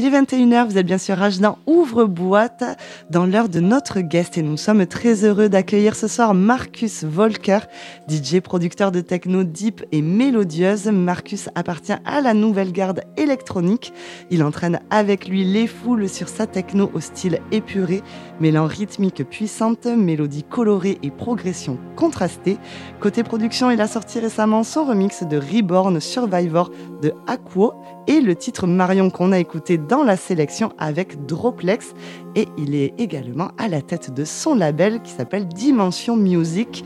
Il 0.00 0.04
est 0.04 0.10
21h, 0.10 0.68
vous 0.68 0.78
êtes 0.78 0.86
bien 0.86 0.96
sûr 0.96 1.16
dans 1.40 1.58
Ouvre-boîte 1.66 2.62
dans 3.10 3.26
l'heure 3.26 3.48
de 3.48 3.58
notre 3.58 3.98
guest 4.00 4.38
et 4.38 4.42
nous 4.42 4.56
sommes 4.56 4.86
très 4.86 5.24
heureux 5.24 5.48
d'accueillir 5.48 5.96
ce 5.96 6.06
soir 6.06 6.34
Marcus 6.34 7.02
Volker, 7.02 7.58
DJ 8.08 8.38
producteur 8.38 8.92
de 8.92 9.00
techno 9.00 9.42
deep 9.42 9.84
et 9.90 10.00
mélodieuse. 10.00 10.86
Marcus 10.86 11.48
appartient 11.56 11.96
à 12.04 12.20
la 12.20 12.32
nouvelle 12.32 12.70
garde 12.70 13.00
électronique. 13.16 13.92
Il 14.30 14.44
entraîne 14.44 14.78
avec 14.90 15.26
lui 15.26 15.42
les 15.42 15.66
foules 15.66 16.08
sur 16.08 16.28
sa 16.28 16.46
techno 16.46 16.92
au 16.94 17.00
style 17.00 17.40
épuré, 17.50 18.04
mêlant 18.40 18.66
rythmique 18.66 19.24
puissante, 19.28 19.86
mélodie 19.86 20.44
colorée 20.44 20.98
et 21.02 21.10
progression 21.10 21.78
contrastée. 21.96 22.58
Côté 23.00 23.22
production, 23.22 23.70
il 23.70 23.80
a 23.80 23.86
sorti 23.86 24.20
récemment 24.20 24.64
son 24.64 24.84
remix 24.84 25.22
de 25.22 25.36
Reborn 25.36 26.00
Survivor 26.00 26.70
de 27.02 27.12
Aquo 27.26 27.74
et 28.06 28.20
le 28.20 28.34
titre 28.34 28.66
Marion 28.66 29.10
qu'on 29.10 29.32
a 29.32 29.38
écouté 29.38 29.78
dans 29.78 30.02
la 30.02 30.16
sélection 30.16 30.72
avec 30.78 31.26
Droplex. 31.26 31.94
Et 32.34 32.48
il 32.56 32.74
est 32.74 32.94
également 32.98 33.50
à 33.58 33.68
la 33.68 33.82
tête 33.82 34.12
de 34.12 34.24
son 34.24 34.54
label 34.54 35.02
qui 35.02 35.12
s'appelle 35.12 35.46
Dimension 35.48 36.16
Music. 36.16 36.84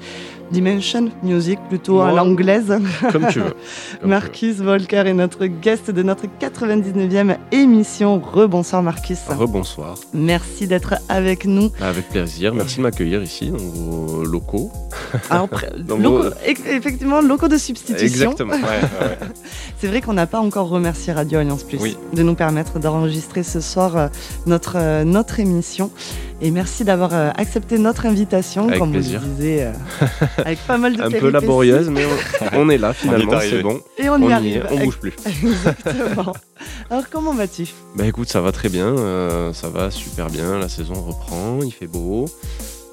Dimension 0.53 1.11
Music 1.23 1.59
plutôt 1.69 2.01
à 2.01 2.13
l'anglaise. 2.13 2.79
Comme 3.11 3.27
tu 3.29 3.41
veux. 3.41 3.55
Marcus 4.05 4.57
Volker 4.57 5.05
est 5.07 5.15
notre 5.15 5.47
guest 5.47 5.91
de 5.91 6.03
notre 6.03 6.25
99e 6.41 7.37
émission. 7.51 8.21
Rebonsoir 8.21 8.83
Marcus. 8.83 9.19
Rebonsoir. 9.29 9.97
Merci 10.13 10.67
d'être 10.67 10.95
avec 11.09 11.47
nous. 11.47 11.71
Avec 11.81 12.09
plaisir. 12.11 12.55
Merci 12.55 12.77
de 12.79 12.83
m'accueillir 12.83 13.23
ici 13.23 13.51
dans 13.51 13.57
vos 13.57 14.25
locaux. 14.25 14.71
Alors, 15.31 15.49
locaux, 15.89 16.29
effectivement, 16.45 17.23
locaux 17.23 17.49
de 17.49 17.57
substitution. 17.57 18.33
Exactement. 18.33 18.55
C'est 19.79 19.89
vrai 19.89 20.01
qu'on 20.01 20.13
n'a 20.13 20.27
pas 20.27 20.41
encore 20.41 20.69
remercié 20.69 21.13
Radio 21.13 21.39
Alliance 21.39 21.65
Plus 21.65 21.97
de 22.13 22.23
nous 22.23 22.35
permettre 22.35 22.79
d'enregistrer 22.79 23.43
ce 23.43 23.61
soir 23.61 23.97
euh, 23.97 24.09
notre, 24.47 24.77
euh, 24.77 25.05
notre 25.05 25.41
émission. 25.41 25.91
Et 26.45 26.51
merci 26.51 26.83
d'avoir 26.83 27.15
euh, 27.15 27.31
accepté 27.37 27.79
notre 27.79 28.05
invitation, 28.05 28.67
avec 28.67 28.81
comme 28.81 28.91
plaisir. 28.91 29.21
vous 29.21 29.29
disiez, 29.29 29.63
euh, 29.63 29.73
avec 30.39 30.59
pas 30.67 30.77
mal 30.77 30.97
de 30.97 31.01
Un 31.01 31.09
peu 31.09 31.31
laborieuse, 31.31 31.89
mais 31.89 32.03
on, 32.53 32.69
est 32.69 32.79
là 32.79 32.93
finalement, 32.93 33.39
c'est 33.41 33.63
bon. 33.63 33.81
Et 33.97 34.09
on, 34.09 34.19
y 34.19 34.33
arrive. 34.33 34.67
on 34.73 34.79
bouge 34.79 34.99
plus. 34.99 35.13
Exactement. 35.25 36.33
Alors 36.91 37.05
comment 37.09 37.33
vas-tu? 37.33 37.69
Bah 37.95 38.07
écoute, 38.09 38.29
ça 38.29 38.41
va 38.41 38.51
très 38.51 38.69
bien, 38.69 38.87
euh, 38.87 39.53
ça 39.53 39.69
va 39.69 39.93
super 39.93 40.31
bien, 40.31 40.59
la 40.59 40.69
saison 40.69 40.95
reprend, 40.95 41.61
il 41.63 41.71
fait 41.71 41.87
beau. 41.87 42.25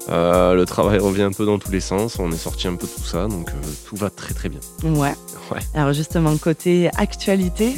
le 0.08 0.64
travail 0.64 1.00
revient 1.00 1.22
un 1.22 1.32
peu 1.32 1.44
dans 1.44 1.58
tous 1.58 1.72
les 1.72 1.80
sens, 1.80 2.20
on 2.20 2.30
est 2.30 2.36
sorti 2.36 2.68
un 2.68 2.76
peu 2.76 2.86
de 2.86 2.92
tout 2.92 3.04
ça, 3.04 3.26
donc 3.26 3.50
tout 3.84 3.96
va 3.96 4.10
très 4.10 4.32
très 4.32 4.48
bien. 4.48 4.60
Ouais. 4.84 5.12
ouais. 5.50 5.60
Alors 5.74 5.92
justement, 5.92 6.36
côté 6.36 6.88
actualité, 6.96 7.74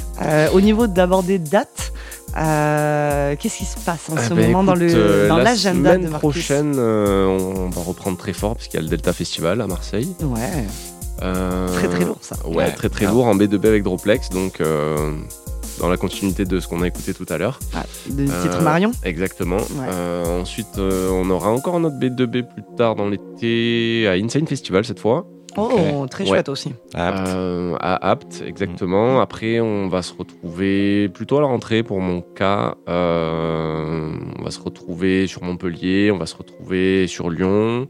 au 0.52 0.60
niveau 0.60 0.86
d'abord 0.86 1.22
des 1.22 1.38
dates, 1.38 1.94
euh, 2.36 3.36
qu'est-ce 3.38 3.58
qui 3.58 3.64
se 3.64 3.78
passe 3.78 4.08
en 4.10 4.16
eh 4.16 4.28
ce 4.28 4.34
ben, 4.34 4.50
moment 4.50 4.64
dans 4.64 4.80
euh, 4.80 5.28
l'agenda 5.42 5.98
de 5.98 6.08
Marcus 6.08 6.18
prochaine, 6.18 6.74
euh, 6.76 7.26
on 7.26 7.68
va 7.68 7.82
reprendre 7.82 8.16
très 8.16 8.32
fort 8.32 8.54
parce 8.54 8.68
qu'il 8.68 8.74
y 8.74 8.78
a 8.78 8.82
le 8.82 8.88
Delta 8.88 9.12
Festival 9.12 9.60
à 9.60 9.66
Marseille. 9.66 10.14
Ouais. 10.22 10.64
très 11.18 11.88
très 11.88 12.04
lourd 12.04 12.18
ça. 12.20 12.36
Ouais, 12.46 12.70
très 12.72 12.88
très 12.88 13.06
lourd 13.06 13.26
en 13.26 13.36
B2B 13.36 13.66
avec 13.66 13.82
Droplex, 13.82 14.30
donc 14.30 14.62
dans 15.80 15.88
la 15.88 15.96
continuité 15.96 16.44
de 16.44 16.60
ce 16.60 16.68
qu'on 16.68 16.82
a 16.82 16.86
écouté 16.86 17.12
tout 17.12 17.26
à 17.28 17.38
l'heure. 17.38 17.58
Ah, 17.74 17.84
de 18.08 18.24
titre 18.24 18.62
Marion 18.62 18.92
Exactement. 19.04 19.58
ensuite, 20.40 20.78
on 20.78 21.28
aura 21.30 21.50
encore 21.50 21.80
notre 21.80 21.96
B2B 21.96 22.44
plus 22.44 22.64
tard 22.76 22.96
dans 22.96 23.08
l'été 23.08 24.06
à 24.08 24.12
Insane 24.12 24.46
Festival 24.46 24.84
cette 24.84 25.00
fois. 25.00 25.26
Oh, 25.56 26.06
très 26.10 26.26
chouette 26.26 26.48
aussi. 26.48 26.72
À 26.94 27.08
Apt. 27.08 27.28
Euh, 27.28 27.76
à 27.80 28.10
Apt, 28.10 28.42
exactement. 28.46 29.16
Mm. 29.16 29.20
Après, 29.20 29.60
on 29.60 29.88
va 29.88 30.02
se 30.02 30.14
retrouver 30.14 31.08
plutôt 31.08 31.38
à 31.38 31.40
la 31.40 31.46
rentrée 31.46 31.82
pour 31.82 32.00
mon 32.00 32.20
cas. 32.20 32.76
Euh, 32.88 34.12
on 34.38 34.42
va 34.42 34.50
se 34.50 34.60
retrouver 34.60 35.26
sur 35.26 35.42
Montpellier, 35.42 36.10
on 36.10 36.18
va 36.18 36.26
se 36.26 36.36
retrouver 36.36 37.06
sur 37.06 37.30
Lyon. 37.30 37.88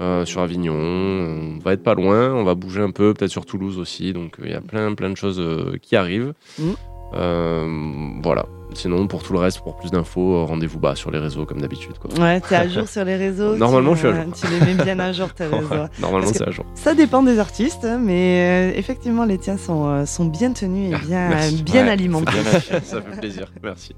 Euh, 0.00 0.24
sur 0.24 0.42
Avignon, 0.42 0.76
on 0.76 1.58
va 1.58 1.72
être 1.72 1.82
pas 1.82 1.94
loin, 1.94 2.32
on 2.32 2.44
va 2.44 2.54
bouger 2.54 2.80
un 2.80 2.92
peu, 2.92 3.14
peut-être 3.14 3.32
sur 3.32 3.44
Toulouse 3.44 3.80
aussi, 3.80 4.12
donc 4.12 4.36
il 4.44 4.48
y 4.48 4.54
a 4.54 4.60
plein 4.60 4.94
plein 4.94 5.10
de 5.10 5.16
choses 5.16 5.42
qui 5.82 5.96
arrivent. 5.96 6.34
Mm. 6.56 6.70
Voilà, 7.12 8.44
Sinon, 8.74 9.06
pour 9.06 9.22
tout 9.22 9.32
le 9.32 9.38
reste, 9.38 9.60
pour 9.60 9.76
plus 9.76 9.90
d'infos, 9.90 10.36
euh, 10.36 10.44
rendez-vous 10.44 10.78
bas 10.78 10.94
sur 10.94 11.10
les 11.10 11.18
réseaux 11.18 11.46
comme 11.46 11.60
d'habitude. 11.60 11.92
Ouais, 12.20 12.40
t'es 12.40 12.54
à 12.54 12.68
jour 12.68 12.86
sur 12.88 13.04
les 13.04 13.16
réseaux. 13.16 13.56
Normalement, 13.56 13.94
je 13.94 14.00
suis 14.00 14.08
à 14.08 14.22
jour. 14.22 14.32
Tu 14.34 14.46
les 14.46 14.60
mets 14.60 14.84
bien 14.84 14.98
à 14.98 15.12
jour 15.12 15.32
tes 15.32 15.44
réseaux. 15.46 15.86
normalement, 16.00 16.30
c'est 16.32 16.46
à 16.46 16.50
jour. 16.50 16.66
Ça 16.74 16.94
dépend 16.94 17.22
des 17.22 17.38
artistes, 17.38 17.86
mais 18.00 18.72
euh, 18.72 18.78
effectivement, 18.78 19.24
les 19.24 19.38
tiens 19.38 19.56
sont, 19.56 19.88
euh, 19.88 20.06
sont 20.06 20.26
bien 20.26 20.52
tenus 20.52 20.92
et 20.92 20.94
ah, 20.94 21.06
bien, 21.06 21.30
bien 21.64 21.88
alimentés. 21.88 22.32
ça 22.84 23.00
fait 23.00 23.18
plaisir, 23.18 23.50
merci. 23.62 23.96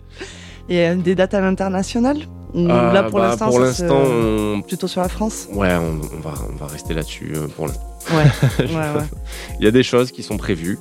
Et 0.69 0.95
des 0.95 1.15
dates 1.17 1.35
à 1.35 1.41
l'international? 1.41 2.19
Là, 2.55 3.05
pour 3.05 3.19
bah, 3.19 3.29
l'instant, 3.29 3.59
l'instant, 3.59 4.61
plutôt 4.67 4.87
sur 4.87 5.01
la 5.01 5.09
France? 5.09 5.49
Ouais, 5.53 5.75
on, 5.75 6.21
va, 6.21 6.35
on 6.53 6.57
va 6.57 6.67
rester 6.67 6.95
là-dessus 6.95 7.35
pour 7.57 7.67
l'instant. 7.67 7.83
Ouais. 8.13 8.25
ouais, 8.61 8.75
ouais. 8.75 9.05
Il 9.59 9.65
y 9.65 9.69
a 9.69 9.71
des 9.71 9.83
choses 9.83 10.11
qui 10.11 10.23
sont 10.23 10.37
prévues, 10.37 10.79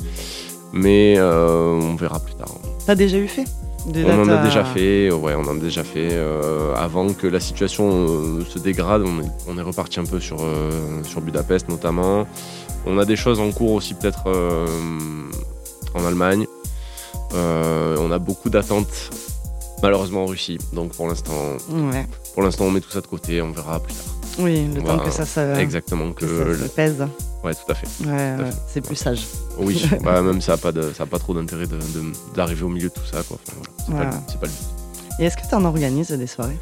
mais 0.74 1.19
on 1.19 1.96
verra 1.96 2.19
plus 2.19 2.35
tard. 2.35 2.50
T'as 2.85 2.96
déjà 2.96 3.18
eu 3.18 3.28
fait 3.28 3.46
on 3.88 4.22
en 4.22 4.30
a 4.30 4.44
déjà 4.44 4.63
fait, 4.63 5.12
ouais, 5.12 5.34
on 5.35 5.41
en 5.41 5.57
a 5.57 5.59
déjà 5.59 5.84
fait. 5.84 6.09
Euh, 6.12 6.74
avant 6.75 7.13
que 7.13 7.28
la 7.28 7.40
situation 7.40 7.90
euh, 7.90 8.46
se 8.46 8.59
dégrade, 8.59 9.03
on 9.47 9.57
est, 9.57 9.62
reparti 9.62 10.00
un 10.00 10.06
peu 10.06 10.19
sur, 10.19 10.38
euh, 10.41 11.03
sur 11.03 11.22
Budapest 11.22 11.69
notamment. 11.69 12.28
On 12.85 12.97
a 12.97 13.06
des 13.06 13.16
choses 13.16 13.40
en 13.40 13.52
cours 13.52 13.74
aussi 13.74 13.94
peut-être 13.94 14.25
en 15.94 16.06
Allemagne. 16.06 16.46
on 17.34 18.12
a 18.12 18.19
beaucoup 18.19 18.50
d'attentes 18.50 19.12
malheureusement 19.84 20.24
en 20.24 20.28
Russie. 20.28 20.57
Donc 20.74 20.94
pour 20.94 21.07
l'instant, 21.07 21.57
pour 22.34 22.44
l'instant 22.44 22.66
on 22.66 22.72
met 22.72 22.81
tout 22.81 22.91
ça 22.91 23.01
de 23.01 23.07
côté, 23.07 23.41
on 23.41 23.51
verra 23.51 23.80
plus 23.80 23.94
tard. 23.94 24.19
Oui, 24.39 24.67
le 24.73 24.81
temps 24.81 25.00
que 25.00 25.11
ça, 25.11 25.25
ça, 25.25 25.61
exactement, 25.61 26.13
que, 26.13 26.25
ça 26.25 26.63
se 26.63 26.69
pèse. 26.69 27.05
Ouais, 27.44 27.53
tout 27.53 27.72
à 27.72 27.75
fait. 27.75 27.88
Ouais, 28.05 28.50
c'est 28.67 28.81
plus 28.81 28.95
sage. 28.95 29.25
Oui, 29.57 29.85
bah, 30.03 30.22
même 30.22 30.41
ça 30.41 30.53
n'a 30.53 30.57
pas, 30.57 30.72
de, 30.72 30.94
ça 30.94 31.03
a 31.03 31.05
pas 31.05 31.19
trop 31.19 31.33
d'intérêt 31.33 31.66
d'arriver 32.35 32.63
au 32.63 32.69
milieu 32.69 32.89
de 32.89 32.94
tout 32.94 33.05
ça. 33.05 33.22
Quoi. 33.27 33.38
c'est, 33.45 33.94
pas, 34.39 34.45
le 34.45 34.47
but. 34.47 35.19
Et 35.19 35.25
est-ce 35.25 35.35
que 35.35 35.47
tu 35.47 35.55
en 35.55 35.66
organises 35.66 36.11
des 36.11 36.27
soirées? 36.27 36.57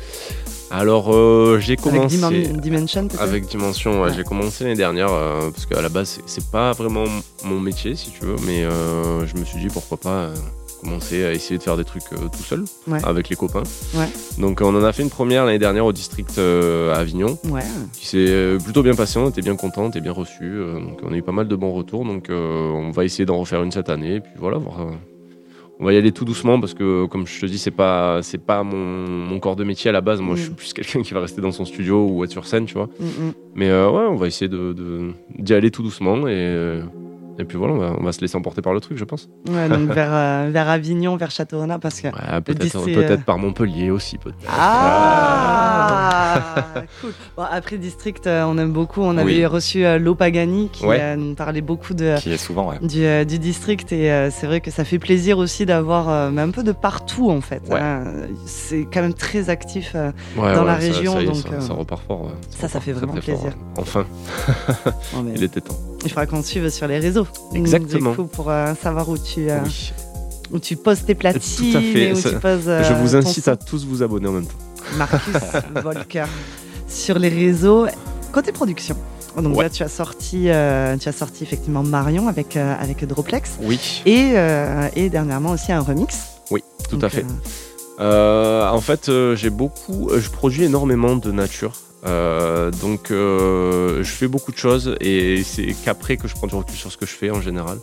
Alors 0.70 1.16
euh, 1.16 1.60
j'ai 1.62 1.78
commencé 1.78 2.22
avec 2.22 2.60
Dimension 2.60 3.08
avec 3.20 3.48
Dimension 3.48 4.02
ouais, 4.02 4.14
j'ai 4.14 4.24
commencé 4.24 4.66
l'année 4.66 4.76
dernière 4.76 5.14
euh, 5.14 5.50
parce 5.50 5.66
qu'à 5.66 5.82
la 5.82 5.88
base 5.88 6.20
c'est, 6.26 6.46
pas 6.48 6.74
vraiment 6.74 7.06
mon 7.46 7.62
métier 7.62 7.96
si 7.96 8.12
tu 8.12 8.26
veux 8.26 8.36
mais 8.46 8.66
euh, 8.66 9.26
je 9.26 9.40
me 9.40 9.46
suis 9.46 9.60
dit 9.60 9.68
pourquoi 9.68 9.96
pas 9.96 10.30
commencer 10.78 11.26
à 11.26 11.32
essayer 11.32 11.58
de 11.58 11.64
faire 11.64 11.78
des 11.78 11.84
trucs 11.84 12.12
euh, 12.14 12.28
tout 12.32 12.44
seul 12.44 12.64
avec 13.04 13.30
les 13.30 13.36
copains. 13.36 13.64
Donc 14.38 14.62
on 14.62 14.76
en 14.76 14.84
a 14.84 14.94
fait 14.94 15.04
une 15.04 15.10
première 15.10 15.46
l'année 15.46 15.60
dernière 15.60 15.86
au 15.86 15.94
district 15.94 16.38
euh, 16.38 16.94
à 16.94 17.00
Avignon, 17.00 17.38
qui 17.94 18.08
s'est 18.08 18.26
euh, 18.30 18.58
plutôt 18.60 18.84
bien 18.84 18.96
passé, 18.96 19.20
on 19.20 19.30
était 19.30 19.42
bien 19.42 19.56
content, 19.56 19.86
on 19.86 19.90
était 19.90 20.02
bien 20.02 20.12
reçu, 20.12 20.60
donc 20.76 21.00
on 21.04 21.12
a 21.12 21.18
eu 21.18 21.22
pas 21.22 21.32
mal 21.32 21.48
de 21.48 21.56
bons 21.56 21.74
retours, 21.74 22.06
donc 22.06 22.28
on 22.30 22.92
va 22.92 23.06
essayer 23.06 23.26
d'en 23.26 23.38
refaire 23.38 23.64
une 23.64 23.72
cette 23.72 23.90
année, 23.90 24.16
et 24.16 24.20
puis 24.20 24.34
voilà, 24.38 24.60
on 25.80 25.86
va 25.86 25.94
y 25.94 25.98
aller 25.98 26.12
tout 26.12 26.26
doucement 26.26 26.60
parce 26.60 26.74
que 26.74 27.06
comme 27.06 27.28
je 27.28 27.40
te 27.40 27.46
dis 27.46 27.60
c'est 27.60 27.70
pas 27.72 28.22
c'est 28.24 28.40
pas 28.40 28.64
mon, 28.64 29.40
corps 29.40 29.56
de 29.56 29.64
métier 29.64 29.90
à 29.90 29.92
la 29.92 30.02
base. 30.02 30.22
Moi 30.22 30.36
je 30.36 30.42
suis 30.42 30.52
mm. 30.52 30.56
plus 30.56 30.74
quelqu'un 30.74 31.02
qui 31.04 31.14
va 31.14 31.22
rester 31.22 31.40
dans 31.40 31.52
son 31.52 31.66
studio 31.66 32.08
ou 32.08 32.24
être 32.24 32.32
sur 32.32 32.48
scène 32.48 32.66
tu 32.66 32.74
vois. 32.74 32.90
Mm, 33.00 33.06
mm. 33.06 33.34
mais 33.54 33.70
ouais 33.70 34.08
on 34.10 34.16
va 34.16 34.26
essayer 34.26 34.50
de 34.50 35.14
d'y 35.38 35.54
aller 35.54 35.70
tout 35.70 35.84
doucement 35.84 36.28
et 36.28 36.82
et 37.40 37.46
puis 37.46 37.58
voilà, 37.58 37.74
on 37.74 38.04
va, 38.04 38.12
se 38.12 38.22
laisser 38.22 38.36
emporter 38.36 38.64
par 38.64 38.74
le 38.74 38.80
truc, 38.80 38.98
je 38.98 39.04
pense. 39.04 39.30
Ouais, 39.48 39.70
donc 39.70 39.90
vers, 39.94 40.10
euh, 40.12 40.50
vers 40.52 40.70
Avignon, 40.70 41.18
vers 41.18 41.30
Châteaurenard, 41.30 41.80
parce 41.80 42.02
que. 42.02 42.08
peut-être 42.42 42.84
peut 42.84 42.98
euh, 42.98 43.18
par 43.18 43.38
Montpellier 43.38 43.92
aussi, 43.92 44.18
peut-être. 44.18 44.38
Ah, 44.50 46.64
cool. 47.02 47.14
Bon, 47.36 47.44
après 47.50 47.78
District, 47.78 48.26
euh, 48.26 48.44
on 48.48 48.58
aime 48.58 48.72
beaucoup. 48.72 49.02
On 49.02 49.18
avait 49.18 49.46
reçu 49.46 49.84
Lopagani 50.00 50.70
qui 50.70 50.84
nous 51.18 51.36
parlait 51.36 51.62
beaucoup 51.62 51.94
de. 51.94 52.20
Qui 52.20 52.34
est 52.34 52.38
souvent, 52.38 52.74
du, 52.82 53.26
du, 53.26 53.40
District. 53.40 53.92
Et 53.92 54.30
c'est 54.32 54.48
vrai 54.48 54.62
que 54.62 54.72
ça 54.72 54.84
fait 54.84 55.00
plaisir 55.00 55.38
aussi 55.38 55.68
d'avoir 55.68 56.10
un 56.10 56.50
peu 56.50 56.64
de 56.64 56.72
partout, 56.72 57.30
en 57.30 57.42
fait. 57.42 57.62
Hein. 57.72 58.04
C'est 58.46 58.88
quand 58.92 59.02
même 59.02 59.14
très 59.14 59.50
actif 59.50 59.96
dans 60.36 60.64
la 60.64 60.76
région. 60.76 61.14
Ça, 61.14 61.24
donc, 61.24 61.62
ça, 61.62 61.74
repart 61.74 62.02
fort. 62.08 62.32
Ça, 62.50 62.68
ça, 62.68 62.80
fait 62.80 62.94
vraiment 62.94 63.14
plaisir. 63.14 63.54
enfin. 63.78 64.06
Il 65.36 65.44
était 65.44 65.62
temps. 65.62 65.76
Il 66.04 66.10
faudra 66.10 66.26
qu'on 66.26 66.44
suive 66.44 66.70
sur 66.70 66.88
les 66.88 67.00
réseaux. 67.00 67.28
Exactement. 67.54 68.12
Du 68.12 68.18
coup, 68.18 68.26
pour 68.26 68.50
euh, 68.50 68.74
savoir 68.82 69.10
où 69.10 69.18
tu, 69.18 69.50
euh, 69.50 69.60
où 70.52 70.60
tu 70.60 70.76
poses 70.76 71.04
tes 71.04 71.16
platines. 71.16 71.72
Tout 71.72 71.78
à 71.78 71.82
fait. 71.82 72.12
Où 72.14 72.22
tu 72.22 72.36
poses, 72.40 72.66
Je 72.66 72.70
euh, 72.70 73.02
vous 73.02 73.16
incite 73.16 73.48
à 73.48 73.56
tous 73.56 73.86
vous 73.86 74.04
abonner 74.04 74.28
en 74.28 74.34
même 74.34 74.46
temps. 74.46 74.54
Marcus 74.98 75.34
Volker 75.84 76.26
sur 76.88 77.20
les 77.20 77.30
réseaux. 77.30 77.88
Côté 78.32 78.52
production. 78.52 78.96
Donc 79.42 79.62
là, 79.62 79.70
tu 79.70 79.84
as 79.84 79.90
sorti, 79.90 80.44
tu 80.44 80.50
as 80.50 81.12
sorti 81.12 81.44
effectivement 81.44 81.84
Marion 81.84 82.28
avec 82.28 82.56
avec 82.56 83.06
Droplex. 83.06 83.58
Oui. 83.62 84.02
Et, 84.06 84.34
et 84.96 85.10
dernièrement 85.10 85.52
aussi 85.52 85.72
un 85.72 85.82
remix. 85.82 86.18
Oui, 86.50 86.64
tout 86.90 87.00
à 87.02 87.10
fait. 87.10 87.26
en 88.00 88.82
fait, 88.82 89.12
j'ai 89.36 89.50
beaucoup, 89.52 90.10
je 90.18 90.30
produis 90.30 90.64
énormément 90.64 91.16
de 91.16 91.32
nature. 91.32 91.74
Euh, 92.06 92.70
donc 92.72 93.12
euh, 93.12 94.04
je 94.04 94.12
fais 94.12 94.28
beaucoup 94.28 94.52
de 94.52 94.58
choses 94.58 94.96
et 95.02 95.44
c'est 95.44 95.76
qu'après 95.84 96.16
que 96.16 96.28
je 96.28 96.36
prends 96.36 96.48
du 96.48 96.56
recul 96.56 96.76
sur 96.76 96.92
ce 96.92 96.98
que 96.98 97.06
je 97.06 97.12
fais 97.12 97.32
en 97.32 97.42
général. 97.42 97.80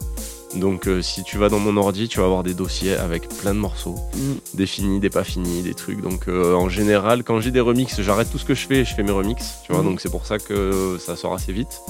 Donc 0.55 0.89
si 1.03 1.25
tu 1.25 1.37
vas 1.37 1.49
dans 1.49 1.59
mon 1.59 1.77
ordi, 1.77 2.07
tu 2.07 2.21
vas 2.21 2.27
avoir 2.27 2.45
des 2.45 2.55
dossiers 2.55 2.95
avec 2.95 3.29
plein 3.29 3.55
de 3.55 3.59
morceaux, 3.59 3.97
mm. 4.15 4.57
des 4.57 4.67
finis, 4.67 5.01
des 5.01 5.11
pas 5.11 5.25
finis, 5.25 5.63
des 5.63 5.75
trucs. 5.75 6.01
Donc 6.01 6.29
en 6.29 6.69
général, 6.69 7.25
quand 7.25 7.41
j'ai 7.41 7.51
des 7.51 7.61
remixes, 7.61 8.01
j'arrête 8.01 8.31
tout 8.31 8.39
ce 8.39 8.45
que 8.45 8.55
je 8.55 8.67
fais 8.67 8.77
et 8.77 8.85
je 8.85 8.95
fais 8.95 9.03
mes 9.03 9.11
remixes, 9.11 9.55
tu 9.67 9.73
vois. 9.73 9.83
Mm. 9.83 9.87
Donc 9.87 10.01
c'est 10.01 10.11
pour 10.11 10.27
ça 10.27 10.39
que 10.39 10.97
ça 11.01 11.17
sort 11.17 11.35
assez 11.35 11.53
vite. 11.53 11.81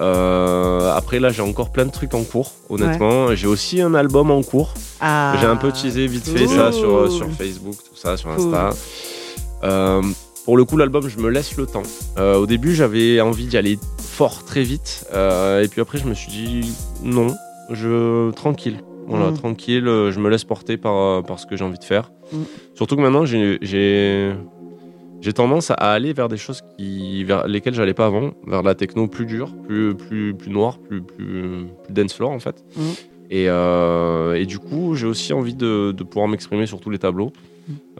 Euh, 0.00 0.92
après 0.94 1.18
là 1.18 1.30
j'ai 1.30 1.42
encore 1.42 1.70
plein 1.70 1.84
de 1.84 1.90
trucs 1.90 2.14
en 2.14 2.22
cours 2.22 2.52
honnêtement 2.68 3.34
j'ai 3.34 3.48
aussi 3.48 3.80
un 3.82 3.94
album 3.94 4.30
en 4.30 4.44
cours 4.44 4.74
ah. 5.00 5.34
j'ai 5.40 5.46
un 5.46 5.56
peu 5.56 5.72
teasé 5.72 6.06
vite 6.06 6.24
fait 6.24 6.46
ça 6.46 6.70
sur, 6.70 7.10
sur 7.10 7.28
Facebook 7.32 7.74
tout 7.74 7.96
ça 7.96 8.16
sur 8.16 8.30
Insta 8.30 8.70
euh, 9.64 10.00
pour 10.48 10.56
le 10.56 10.64
coup 10.64 10.78
l'album 10.78 11.06
je 11.06 11.18
me 11.18 11.28
laisse 11.28 11.58
le 11.58 11.66
temps 11.66 11.82
euh, 12.16 12.38
au 12.38 12.46
début 12.46 12.74
j'avais 12.74 13.20
envie 13.20 13.44
d'y 13.44 13.58
aller 13.58 13.78
fort 13.98 14.46
très 14.46 14.62
vite 14.62 15.04
et 15.12 15.68
puis 15.70 15.82
après 15.82 15.98
je 15.98 16.06
me 16.06 16.14
suis 16.14 16.30
dit 16.30 16.72
non 17.04 17.36
je 17.70 18.30
tranquille 18.30 18.80
voilà, 19.06 19.30
mm. 19.30 19.34
tranquille, 19.34 19.84
je 19.84 20.18
me 20.20 20.28
laisse 20.28 20.44
porter 20.44 20.76
par, 20.76 21.22
par 21.22 21.38
ce 21.38 21.46
que 21.46 21.56
j'ai 21.56 21.64
envie 21.64 21.78
de 21.78 21.84
faire. 21.84 22.12
Mm. 22.30 22.36
Surtout 22.74 22.94
que 22.94 23.00
maintenant, 23.00 23.24
j'ai 23.24 23.58
j'ai 25.20 25.32
tendance 25.32 25.70
à 25.70 25.74
aller 25.74 26.12
vers 26.12 26.28
des 26.28 26.36
choses 26.36 26.62
qui, 26.76 27.24
vers 27.24 27.46
lesquelles 27.48 27.74
j'allais 27.74 27.94
pas 27.94 28.06
avant, 28.06 28.32
vers 28.46 28.62
la 28.62 28.74
techno 28.74 29.08
plus 29.08 29.26
dure, 29.26 29.54
plus, 29.66 29.94
plus, 29.94 30.34
plus 30.34 30.50
noire, 30.50 30.78
plus, 30.78 31.02
plus, 31.02 31.66
dance 31.90 32.14
floor 32.14 32.30
en 32.30 32.38
fait. 32.38 32.64
Mm. 32.76 32.80
Et, 33.30 33.44
euh, 33.48 34.34
et, 34.34 34.46
du 34.46 34.58
coup, 34.58 34.94
j'ai 34.94 35.06
aussi 35.06 35.32
envie 35.32 35.54
de, 35.54 35.92
de 35.92 36.02
pouvoir 36.04 36.28
m'exprimer 36.28 36.66
sur 36.66 36.80
tous 36.80 36.90
les 36.90 36.98
tableaux. 36.98 37.32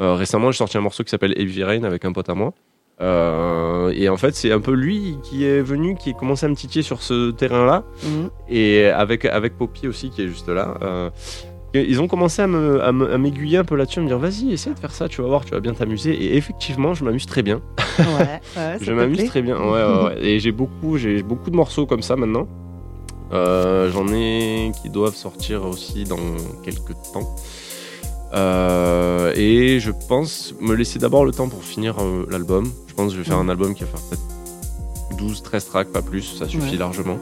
Euh, 0.00 0.14
récemment, 0.14 0.50
j'ai 0.50 0.58
sorti 0.58 0.78
un 0.78 0.80
morceau 0.80 1.04
qui 1.04 1.10
s'appelle 1.10 1.34
Heavy 1.36 1.64
Rain 1.64 1.84
avec 1.84 2.04
un 2.04 2.12
pote 2.12 2.28
à 2.28 2.34
moi. 2.34 2.52
Euh, 3.00 3.92
et 3.94 4.08
en 4.08 4.16
fait, 4.16 4.34
c'est 4.34 4.50
un 4.50 4.60
peu 4.60 4.72
lui 4.72 5.16
qui 5.22 5.44
est 5.44 5.60
venu, 5.60 5.94
qui 5.94 6.10
a 6.10 6.12
commencé 6.14 6.46
à 6.46 6.48
me 6.48 6.56
titiller 6.56 6.82
sur 6.82 7.02
ce 7.02 7.30
terrain-là. 7.30 7.84
Mm. 8.02 8.26
Et 8.48 8.86
avec, 8.86 9.24
avec 9.24 9.56
Poppy 9.56 9.86
aussi, 9.86 10.10
qui 10.10 10.22
est 10.22 10.28
juste 10.28 10.48
là. 10.48 11.10
Ils 11.74 12.00
ont 12.00 12.08
commencé 12.08 12.40
à 12.40 12.46
m'aiguiller 12.46 13.58
un 13.58 13.64
peu 13.64 13.76
là-dessus, 13.76 13.98
à 13.98 14.02
me 14.02 14.08
dire 14.08 14.18
vas-y, 14.18 14.52
essaie 14.52 14.72
de 14.72 14.78
faire 14.78 14.90
ça, 14.90 15.06
tu 15.06 15.20
vas 15.20 15.28
voir, 15.28 15.44
tu 15.44 15.50
vas 15.50 15.60
bien 15.60 15.74
t'amuser. 15.74 16.12
Et 16.12 16.36
effectivement, 16.36 16.94
je 16.94 17.04
m'amuse 17.04 17.26
très 17.26 17.42
bien. 17.42 17.60
Ouais, 17.98 18.78
je 18.80 18.90
m'amuse 18.92 19.26
très 19.26 19.42
bien. 19.42 19.58
Ouais, 19.60 20.16
Et 20.22 20.40
j'ai 20.40 20.52
beaucoup, 20.52 20.96
j'ai 20.96 21.22
beaucoup 21.22 21.50
de 21.50 21.56
morceaux 21.56 21.84
comme 21.84 22.02
ça 22.02 22.16
maintenant. 22.16 22.48
Euh, 23.32 23.90
j'en 23.90 24.08
ai 24.08 24.72
qui 24.80 24.88
doivent 24.88 25.14
sortir 25.14 25.64
aussi 25.64 26.04
dans 26.04 26.16
quelques 26.62 26.94
temps. 27.12 27.36
Euh, 28.34 29.32
et 29.34 29.80
je 29.80 29.90
pense 29.90 30.54
me 30.60 30.74
laisser 30.74 30.98
d'abord 30.98 31.24
le 31.24 31.32
temps 31.32 31.48
pour 31.48 31.64
finir 31.64 31.96
euh, 31.98 32.26
l'album. 32.30 32.70
Je 32.86 32.94
pense 32.94 33.12
que 33.12 33.18
je 33.18 33.22
vais 33.22 33.28
faire 33.28 33.38
un 33.38 33.48
album 33.48 33.74
qui 33.74 33.84
va 33.84 33.90
faire 33.90 34.00
peut-être 34.02 35.16
12, 35.18 35.42
13 35.42 35.64
tracks, 35.66 35.88
pas 35.88 36.02
plus, 36.02 36.22
ça 36.22 36.46
suffit 36.46 36.76
largement. 36.76 37.18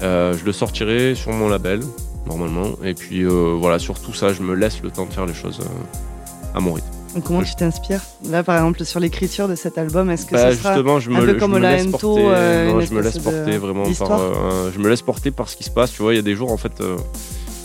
je 0.00 0.44
le 0.44 0.52
sortirai 0.52 1.14
sur 1.14 1.32
mon 1.32 1.48
label, 1.48 1.80
normalement. 2.26 2.70
Et 2.84 2.94
puis 2.94 3.22
euh, 3.22 3.56
voilà, 3.58 3.78
sur 3.78 3.98
tout 4.00 4.12
ça, 4.12 4.32
je 4.32 4.42
me 4.42 4.54
laisse 4.54 4.82
le 4.82 4.90
temps 4.90 5.06
de 5.06 5.12
faire 5.12 5.26
les 5.26 5.34
choses 5.34 5.60
euh, 5.60 6.56
à 6.56 6.60
mon 6.60 6.74
rythme. 6.74 6.88
comment 7.24 7.42
tu 7.42 7.54
t'inspires? 7.54 8.02
Là, 8.28 8.42
par 8.42 8.56
exemple, 8.56 8.84
sur 8.84 9.00
l'écriture 9.00 9.48
de 9.48 9.54
cet 9.54 9.78
album, 9.78 10.10
est-ce 10.10 10.26
que 10.26 10.34
bah, 10.34 10.50
ça 10.50 10.56
sera 10.56 10.74
justement, 10.74 11.00
je 11.00 11.10
me, 11.10 11.16
un 11.16 11.26
peu 11.26 11.34
comme 11.34 11.52
me 11.52 11.58
laisse 11.58 11.86
porter, 11.86 12.06
euh, 12.06 12.72
non, 12.72 12.80
je 12.80 12.94
me 12.94 13.00
laisse 13.00 13.18
porter 13.18 13.58
vraiment 13.58 13.84
par, 13.98 14.20
je 14.72 14.78
me 14.78 14.88
laisse 14.88 15.02
porter 15.02 15.30
par 15.30 15.48
ce 15.48 15.56
qui 15.56 15.64
se 15.64 15.70
passe. 15.70 15.92
Tu 15.92 16.02
vois, 16.02 16.12
il 16.12 16.16
y 16.16 16.20
a 16.20 16.22
des 16.22 16.34
jours 16.34 16.52
en 16.52 16.56
fait, 16.56 16.82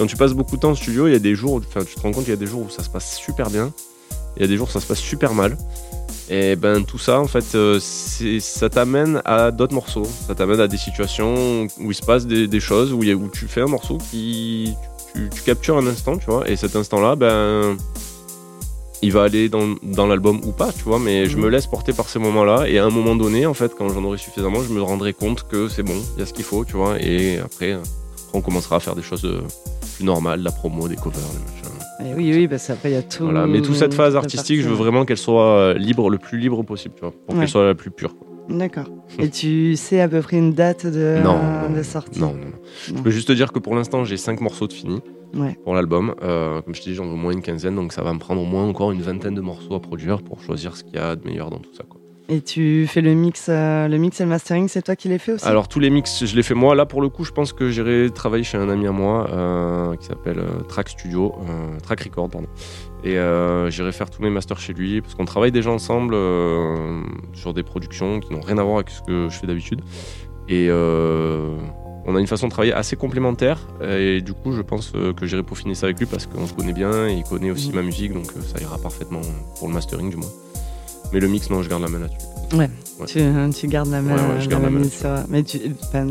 quand 0.01 0.07
tu 0.07 0.17
passes 0.17 0.33
beaucoup 0.33 0.55
de 0.55 0.61
temps 0.61 0.71
au 0.71 0.75
studio, 0.75 1.05
il 1.05 1.13
y 1.13 1.15
a 1.15 1.19
des 1.19 1.35
jours, 1.35 1.61
enfin, 1.67 1.85
tu 1.85 1.93
te 1.93 2.01
rends 2.01 2.11
compte 2.11 2.23
qu'il 2.23 2.33
y 2.33 2.35
a 2.35 2.39
des 2.39 2.47
jours 2.47 2.61
où 2.61 2.69
ça 2.71 2.81
se 2.81 2.89
passe 2.89 3.15
super 3.17 3.51
bien, 3.51 3.71
il 4.35 4.41
y 4.41 4.45
a 4.45 4.47
des 4.47 4.57
jours 4.57 4.67
où 4.67 4.71
ça 4.71 4.79
se 4.79 4.87
passe 4.87 4.97
super 4.97 5.35
mal. 5.35 5.55
Et 6.27 6.55
ben 6.55 6.83
tout 6.83 6.97
ça, 6.97 7.19
en 7.19 7.27
fait, 7.27 7.53
euh, 7.53 7.79
ça 7.79 8.69
t'amène 8.71 9.21
à 9.25 9.51
d'autres 9.51 9.75
morceaux. 9.75 10.07
Ça 10.27 10.33
t'amène 10.33 10.59
à 10.59 10.67
des 10.67 10.77
situations 10.77 11.67
où 11.79 11.91
il 11.91 11.93
se 11.93 12.01
passe 12.01 12.25
des, 12.25 12.59
choses, 12.59 12.93
où, 12.93 13.03
où, 13.03 13.29
tu 13.29 13.47
fais 13.47 13.61
un 13.61 13.67
morceau 13.67 13.99
qui. 14.09 14.73
Tu, 15.13 15.29
captures 15.45 15.77
un 15.77 15.85
instant, 15.85 16.17
tu 16.17 16.25
vois. 16.25 16.49
Et 16.49 16.55
cet 16.55 16.75
instant-là, 16.75 17.15
ben. 17.15 17.77
Il 19.03 19.11
va 19.11 19.23
aller 19.23 19.49
dans, 19.49 19.75
dans 19.83 20.07
l'album 20.07 20.41
ou 20.43 20.51
pas, 20.51 20.71
tu 20.71 20.83
vois, 20.83 20.99
mais 20.99 21.27
je 21.27 21.37
me 21.37 21.47
laisse 21.47 21.67
porter 21.67 21.91
par 21.93 22.07
ces 22.07 22.17
moments-là. 22.17 22.67
Et 22.67 22.79
à 22.79 22.85
un 22.85 22.91
moment 22.91 23.15
donné, 23.15 23.45
en 23.45 23.53
fait, 23.53 23.73
quand 23.75 23.89
j'en 23.89 24.03
aurai 24.03 24.17
suffisamment, 24.17 24.63
je 24.63 24.71
me 24.73 24.81
rendrai 24.81 25.13
compte 25.13 25.47
que 25.47 25.67
c'est 25.69 25.83
bon, 25.83 25.99
il 26.15 26.19
y 26.19 26.23
a 26.23 26.25
ce 26.25 26.33
qu'il 26.33 26.45
faut, 26.45 26.65
tu 26.65 26.75
vois. 26.75 26.99
Et 26.99 27.39
après, 27.39 27.77
on 28.33 28.41
commencera 28.41 28.77
à 28.77 28.79
faire 28.79 28.95
des 28.95 29.01
choses 29.01 29.25
euh, 29.25 29.41
plus 29.95 30.05
la 30.05 30.51
promo, 30.51 30.87
des 30.87 30.95
covers, 30.95 31.21
des 31.33 31.39
machins. 31.39 31.61
Eh 32.03 32.13
oui, 32.15 32.31
oui, 32.33 32.47
bah 32.47 32.57
ça, 32.57 32.75
il 32.83 32.91
y 32.91 32.95
a 32.95 33.03
tout. 33.03 33.25
Voilà, 33.25 33.45
mais 33.45 33.61
toute 33.61 33.75
cette 33.75 33.93
phase 33.93 34.15
artistique, 34.15 34.61
je 34.61 34.67
veux 34.67 34.75
vraiment 34.75 35.05
qu'elle 35.05 35.17
soit 35.17 35.57
euh, 35.57 35.73
libre, 35.75 36.09
le 36.09 36.17
plus 36.17 36.37
libre 36.39 36.63
possible, 36.63 36.95
tu 36.95 37.01
vois, 37.01 37.13
pour 37.27 37.37
qu'elle 37.37 37.47
soit 37.47 37.65
la 37.65 37.75
plus 37.75 37.91
pure. 37.91 38.15
D'accord. 38.49 38.89
Et 39.19 39.29
tu 39.29 39.75
sais 39.75 40.01
à 40.01 40.07
peu 40.07 40.19
près 40.21 40.37
une 40.37 40.53
date 40.53 40.85
de, 40.85 41.19
de 41.75 41.83
sortie 41.83 42.19
non, 42.19 42.33
non, 42.33 42.51
Je 42.87 42.93
peux 42.93 43.11
juste 43.11 43.27
te 43.27 43.33
dire 43.33 43.51
que 43.51 43.59
pour 43.59 43.75
l'instant, 43.75 44.03
j'ai 44.03 44.17
5 44.17 44.41
morceaux 44.41 44.67
de 44.67 44.73
fini 44.73 44.99
pour 45.63 45.75
l'album. 45.75 46.15
Euh, 46.21 46.61
comme 46.61 46.75
je 46.75 46.81
te 46.81 46.89
dis, 46.89 46.95
j'en 46.95 47.05
veux 47.05 47.13
au 47.13 47.17
moins 47.17 47.31
une 47.31 47.41
quinzaine, 47.41 47.75
donc 47.75 47.93
ça 47.93 48.01
va 48.01 48.13
me 48.13 48.19
prendre 48.19 48.41
au 48.41 48.45
moins 48.45 48.67
encore 48.67 48.91
une 48.91 49.01
vingtaine 49.01 49.35
de 49.35 49.41
morceaux 49.41 49.75
à 49.75 49.79
produire 49.79 50.21
pour 50.21 50.41
choisir 50.41 50.75
ce 50.75 50.83
qu'il 50.83 50.95
y 50.95 50.99
a 50.99 51.15
de 51.15 51.25
meilleur 51.25 51.49
dans 51.49 51.59
tout 51.59 51.73
ça. 51.73 51.83
Quoi. 51.87 52.00
Et 52.33 52.39
tu 52.39 52.87
fais 52.87 53.01
le 53.01 53.13
mix, 53.13 53.47
euh, 53.49 53.89
le 53.89 53.97
mix 53.97 54.21
et 54.21 54.23
le 54.23 54.29
mastering, 54.29 54.69
c'est 54.69 54.83
toi 54.83 54.95
qui 54.95 55.09
les 55.09 55.17
fais 55.17 55.33
aussi? 55.33 55.45
Alors 55.45 55.67
tous 55.67 55.79
les 55.79 55.89
mix, 55.89 56.23
je 56.23 56.33
les 56.33 56.43
fais 56.43 56.53
moi. 56.53 56.75
Là 56.75 56.85
pour 56.85 57.01
le 57.01 57.09
coup, 57.09 57.25
je 57.25 57.33
pense 57.33 57.51
que 57.51 57.69
j'irai 57.69 58.09
travailler 58.09 58.45
chez 58.45 58.57
un 58.57 58.69
ami 58.69 58.87
à 58.87 58.93
moi 58.93 59.29
euh, 59.29 59.97
qui 59.97 60.05
s'appelle 60.05 60.39
euh, 60.39 60.61
Track 60.69 60.87
Studio, 60.87 61.35
Track 61.83 61.99
Record, 61.99 62.29
pardon. 62.29 62.47
Et 63.03 63.17
j'irai 63.69 63.91
faire 63.91 64.09
tous 64.09 64.21
mes 64.21 64.29
masters 64.29 64.59
chez 64.59 64.71
lui 64.71 65.01
parce 65.01 65.13
qu'on 65.13 65.25
travaille 65.25 65.51
déjà 65.51 65.71
ensemble 65.71 66.15
sur 67.33 67.53
des 67.53 67.63
productions 67.63 68.21
qui 68.21 68.31
n'ont 68.31 68.39
rien 68.39 68.57
à 68.59 68.63
voir 68.63 68.75
avec 68.75 68.91
ce 68.91 69.01
que 69.01 69.27
je 69.27 69.37
fais 69.37 69.47
d'habitude. 69.47 69.81
Et 70.47 70.69
on 70.71 72.15
a 72.15 72.19
une 72.19 72.27
façon 72.27 72.47
de 72.47 72.51
travailler 72.51 72.73
assez 72.73 72.95
complémentaire. 72.95 73.59
Et 73.83 74.21
du 74.21 74.31
coup, 74.31 74.53
je 74.53 74.61
pense 74.61 74.91
que 74.91 75.25
j'irai 75.25 75.43
peaufiner 75.43 75.75
ça 75.75 75.87
avec 75.87 75.99
lui 75.99 76.05
parce 76.05 76.27
qu'on 76.27 76.47
se 76.47 76.53
connaît 76.53 76.71
bien 76.71 77.09
et 77.09 77.13
il 77.13 77.23
connaît 77.23 77.51
aussi 77.51 77.71
mmh. 77.71 77.75
ma 77.75 77.81
musique, 77.81 78.13
donc 78.13 78.31
ça 78.31 78.61
ira 78.61 78.77
parfaitement 78.77 79.21
pour 79.57 79.67
le 79.67 79.73
mastering 79.73 80.09
du 80.09 80.15
moins. 80.15 80.29
Mais 81.13 81.19
le 81.19 81.27
mix, 81.27 81.49
non, 81.49 81.61
je 81.61 81.69
garde 81.69 81.81
la 81.81 81.89
main 81.89 81.99
là-dessus. 81.99 82.17
Ouais. 82.55 82.69
Tu, 83.07 83.67
gardes 83.67 83.89
la 83.89 84.01
main, 84.01 84.15
ouais, 84.15 84.41
je 84.41 84.47
garde 84.47 84.63
la 84.63 84.69
main, 84.69 84.81
Mais 85.29 85.43
tu, 85.43 85.59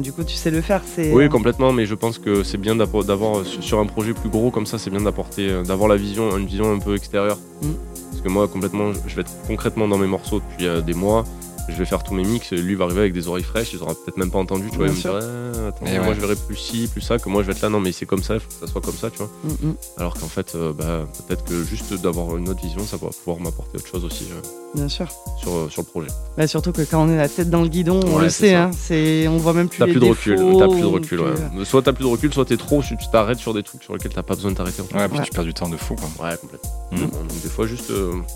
du 0.01 0.13
coup, 0.13 0.25
tu 0.25 0.35
sais 0.35 0.51
le 0.51 0.61
faire. 0.61 0.83
Oui, 1.13 1.29
complètement. 1.29 1.73
Mais 1.73 1.87
je 1.87 1.95
pense 1.95 2.19
que 2.19 2.43
c'est 2.43 2.59
bien 2.59 2.75
d'avoir 2.75 3.45
sur 3.45 3.79
un 3.79 3.87
projet 3.87 4.13
plus 4.13 4.29
gros 4.29 4.51
comme 4.51 4.67
ça, 4.67 4.79
c'est 4.79 4.91
bien 4.91 5.01
d'apporter, 5.01 5.51
euh, 5.51 5.63
d'avoir 5.63 5.89
la 5.89 5.97
vision, 5.97 6.37
une 6.37 6.47
vision 6.47 6.73
un 6.73 6.79
peu 6.79 6.97
extérieure. 6.97 7.39
Mm. 7.63 7.69
Parce 8.11 8.23
que 8.23 8.29
moi, 8.29 8.49
complètement, 8.49 8.93
je 9.07 9.15
vais 9.15 9.23
être 9.23 9.33
concrètement 9.47 9.87
dans 9.87 9.99
mes 9.99 10.07
morceaux 10.07 10.41
depuis 10.41 10.67
euh, 10.67 10.81
des 10.81 10.95
mois 10.95 11.25
je 11.71 11.77
vais 11.77 11.85
faire 11.85 12.03
tous 12.03 12.15
mes 12.15 12.25
mix, 12.25 12.53
lui 12.53 12.75
va 12.75 12.85
arriver 12.85 13.01
avec 13.01 13.13
des 13.13 13.29
oreilles 13.29 13.45
fraîches, 13.45 13.73
ils 13.73 13.83
aura 13.83 13.95
peut-être 13.95 14.17
même 14.17 14.31
pas 14.31 14.39
entendu, 14.39 14.71
tu 14.71 14.77
vois, 14.77 14.87
il 14.87 14.93
me 14.93 14.97
dire, 14.97 15.13
ah, 15.15 15.69
attends, 15.69 15.87
eh 15.87 15.99
moi 15.99 16.15
je 16.15 16.21
verrai 16.21 16.37
plus 16.37 16.57
ci, 16.57 16.89
plus 16.89 17.01
ça, 17.01 17.19
que 17.19 17.29
moi 17.29 17.43
je 17.43 17.47
vais 17.47 17.53
être 17.53 17.63
là, 17.63 17.69
non 17.69 17.81
mais 17.81 17.93
c'est 17.93 18.07
comme 18.07 18.23
ça, 18.23 18.35
il 18.35 18.41
faut 18.41 18.49
que 18.49 18.67
ça 18.67 18.67
soit 18.67 18.81
comme 18.81 18.95
ça, 18.95 19.11
tu 19.11 19.19
vois. 19.19 19.31
Mm, 19.45 19.69
mm. 19.69 19.75
Alors 19.99 20.15
qu'en 20.15 20.29
fait, 20.29 20.55
euh, 20.55 20.73
bah, 20.73 21.07
peut-être 21.27 21.45
que 21.45 21.63
juste 21.65 21.95
d'avoir 21.95 22.37
une 22.37 22.49
autre 22.49 22.61
vision, 22.63 22.85
ça 22.85 22.97
va 22.97 23.09
pouvoir 23.09 23.41
m'apporter 23.41 23.79
autre 23.79 23.87
chose 23.87 24.05
aussi. 24.05 24.27
Euh, 24.31 24.41
Bien 24.75 24.89
sûr. 24.89 25.09
Sur, 25.39 25.53
euh, 25.53 25.69
sur 25.69 25.83
le 25.83 25.87
projet. 25.87 26.09
Bah, 26.37 26.47
surtout 26.47 26.73
que 26.73 26.83
quand 26.83 27.05
on 27.05 27.11
est 27.11 27.17
la 27.17 27.29
tête 27.29 27.51
dans 27.51 27.63
le 27.63 27.69
guidon, 27.69 28.01
on 28.07 28.19
le 28.19 28.31
sait, 28.31 28.55
hein, 28.55 28.71
c'est, 28.73 29.27
on 29.29 29.37
voit 29.37 29.53
même 29.53 29.69
plus 29.69 29.79
t'as 29.79 29.87
les 29.87 29.93
plus 29.93 30.01
de 30.01 30.07
recul, 30.07 30.37
T'as 30.59 30.69
plus 30.69 30.81
de 30.81 30.87
recul, 30.87 31.21
ouais. 31.21 31.65
Soit 31.65 31.83
t'as 31.83 31.93
plus 31.93 32.05
de 32.05 32.09
recul, 32.09 32.33
soit 32.33 32.45
t'es 32.45 32.57
trop, 32.57 32.83
tu 32.83 32.97
t'arrêtes 33.13 33.39
sur 33.39 33.55
des 33.55 33.63
trucs 33.63 33.83
sur 33.83 33.95
lesquels 33.95 34.13
t'as 34.13 34.23
pas 34.23 34.35
besoin 34.35 34.53
de 34.53 34.57
t'arrêter. 34.57 34.83
Ouais, 34.95 35.09
puis 35.09 35.21
tu 35.25 35.31
perds 35.31 35.45
du 35.45 35.55
temps 35.55 35.69
de 35.69 35.77
fou, 35.77 35.97
quoi. 35.97 36.27
Ouais, 36.27 36.37
complètement. 36.37 36.71
Mm. 36.93 37.01
Donc 37.01 37.43
des 37.43 37.49
fois, 37.49 37.67
juste 37.67 37.93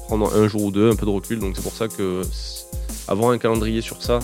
prendre 0.07 0.35
un 0.35 0.49
jour 0.49 0.65
ou 0.65 0.71
deux, 0.71 0.91
un 0.91 0.97
peu 0.97 1.07
de 1.07 1.11
recul, 1.11 1.39
donc 1.39 1.55
c'est 1.57 1.63
pour 1.63 1.75
ça 1.75 1.89
que 1.89 2.23
avoir 3.09 3.31
un 3.31 3.39
calendrier 3.39 3.81
sur 3.81 4.03
ça, 4.03 4.19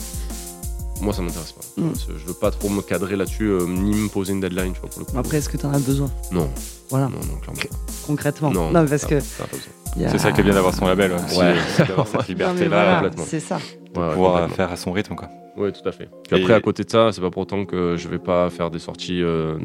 moi 1.01 1.13
ça 1.13 1.23
m'intéresse 1.23 1.53
pas. 1.53 1.81
Mm. 1.81 1.93
Je 2.09 2.27
veux 2.27 2.35
pas 2.35 2.51
trop 2.51 2.69
me 2.69 2.83
cadrer 2.83 3.17
là-dessus, 3.17 3.49
euh, 3.49 3.67
ni 3.67 3.95
me 3.95 4.09
poser 4.09 4.33
une 4.33 4.41
deadline. 4.41 4.73
Tu 4.73 4.81
vois, 4.81 4.91
pour 4.91 5.01
le 5.01 5.05
coup. 5.07 5.19
Après, 5.19 5.39
est-ce 5.39 5.49
que 5.49 5.57
tu 5.57 5.67
en 5.67 5.73
as 5.73 5.79
besoin? 5.79 6.11
Non. 6.33 6.49
Voilà. 6.89 7.07
Non, 7.07 7.19
non, 7.19 7.39
clairement. 7.41 7.61
Concrètement. 8.07 8.51
Non, 8.51 8.73
parce 8.87 9.05
que. 9.05 9.21
C'est 9.21 10.19
ça 10.19 10.33
qui 10.33 10.41
est 10.41 10.45
bien 10.45 10.55
d'avoir 10.55 10.75
son 10.75 10.87
label, 10.87 11.13
ouais. 11.13 11.55
d'avoir 11.79 12.07
cette 12.07 12.29
liberté-là. 12.29 13.11
c'est 13.27 13.41
ça. 13.41 13.59
De 13.95 14.13
pouvoir 14.13 14.51
faire 14.51 14.71
à 14.71 14.77
son 14.77 14.93
rythme, 14.93 15.15
quoi. 15.15 15.29
Oui, 15.57 15.73
tout 15.73 15.87
à 15.89 15.93
fait. 15.93 16.09
Puis 16.29 16.41
après, 16.41 16.55
à 16.55 16.61
côté 16.61 16.85
de 16.85 16.91
ça, 16.91 17.11
c'est 17.13 17.21
pas 17.21 17.31
pour 17.31 17.43
autant 17.43 17.65
que 17.65 17.97
je 17.97 18.09
vais 18.09 18.19
pas 18.19 18.49
faire 18.51 18.71
des 18.71 18.79
sorties 18.79 19.21
euh, 19.23 19.59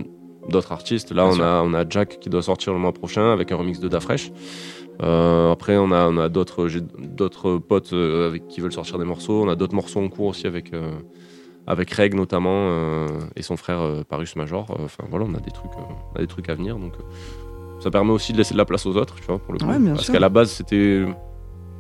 d'autres 0.50 0.72
artistes. 0.72 1.12
Là, 1.12 1.26
on 1.26 1.40
a, 1.40 1.62
on 1.62 1.74
a 1.74 1.88
Jack 1.88 2.20
qui 2.20 2.30
doit 2.30 2.42
sortir 2.42 2.74
le 2.74 2.80
mois 2.80 2.92
prochain 2.92 3.32
avec 3.32 3.52
un 3.52 3.56
remix 3.56 3.80
de 3.80 3.88
Da 3.88 4.00
Fresh. 4.00 4.32
Euh, 5.02 5.52
après, 5.52 5.78
on 5.78 5.92
a, 5.92 6.08
on 6.08 6.18
a 6.18 6.30
d'autres, 6.30 6.68
d'autres 7.00 7.58
potes 7.58 7.94
euh, 7.94 8.28
avec 8.28 8.48
qui 8.48 8.62
veulent 8.62 8.74
sortir 8.74 8.98
des 8.98 9.06
morceaux. 9.06 9.44
On 9.44 9.50
a 9.50 9.56
d'autres 9.56 9.76
morceaux 9.76 10.02
en 10.02 10.10
cours 10.10 10.28
aussi 10.28 10.48
avec, 10.48 10.74
euh, 10.74 10.92
avec 11.68 11.92
Reg 11.92 12.14
notamment 12.14 13.06
et 13.36 13.42
son 13.42 13.58
frère 13.58 14.04
Parus 14.08 14.36
Major. 14.36 14.66
Enfin 14.80 15.04
voilà, 15.10 15.26
on 15.28 15.34
a 15.36 15.40
des 15.40 15.52
trucs, 15.52 15.72
on 15.78 16.18
a 16.18 16.22
des 16.22 16.28
trucs 16.28 16.50
à 16.50 16.56
venir. 16.56 16.78
Donc 16.78 16.94
ça 17.80 17.92
permet 17.92 18.12
aussi 18.12 18.34
de 18.34 18.38
laisser 18.38 18.54
de 18.54 18.58
la 18.58 18.66
place 18.66 18.86
aux 18.86 18.96
autres, 18.96 19.16
tu 19.16 19.26
vois, 19.26 19.40
pour 19.40 19.54
le 19.54 19.60
coup. 19.60 19.66
Parce 19.96 20.10
qu'à 20.10 20.20
la 20.20 20.30
base, 20.30 20.52
c'était 20.52 21.06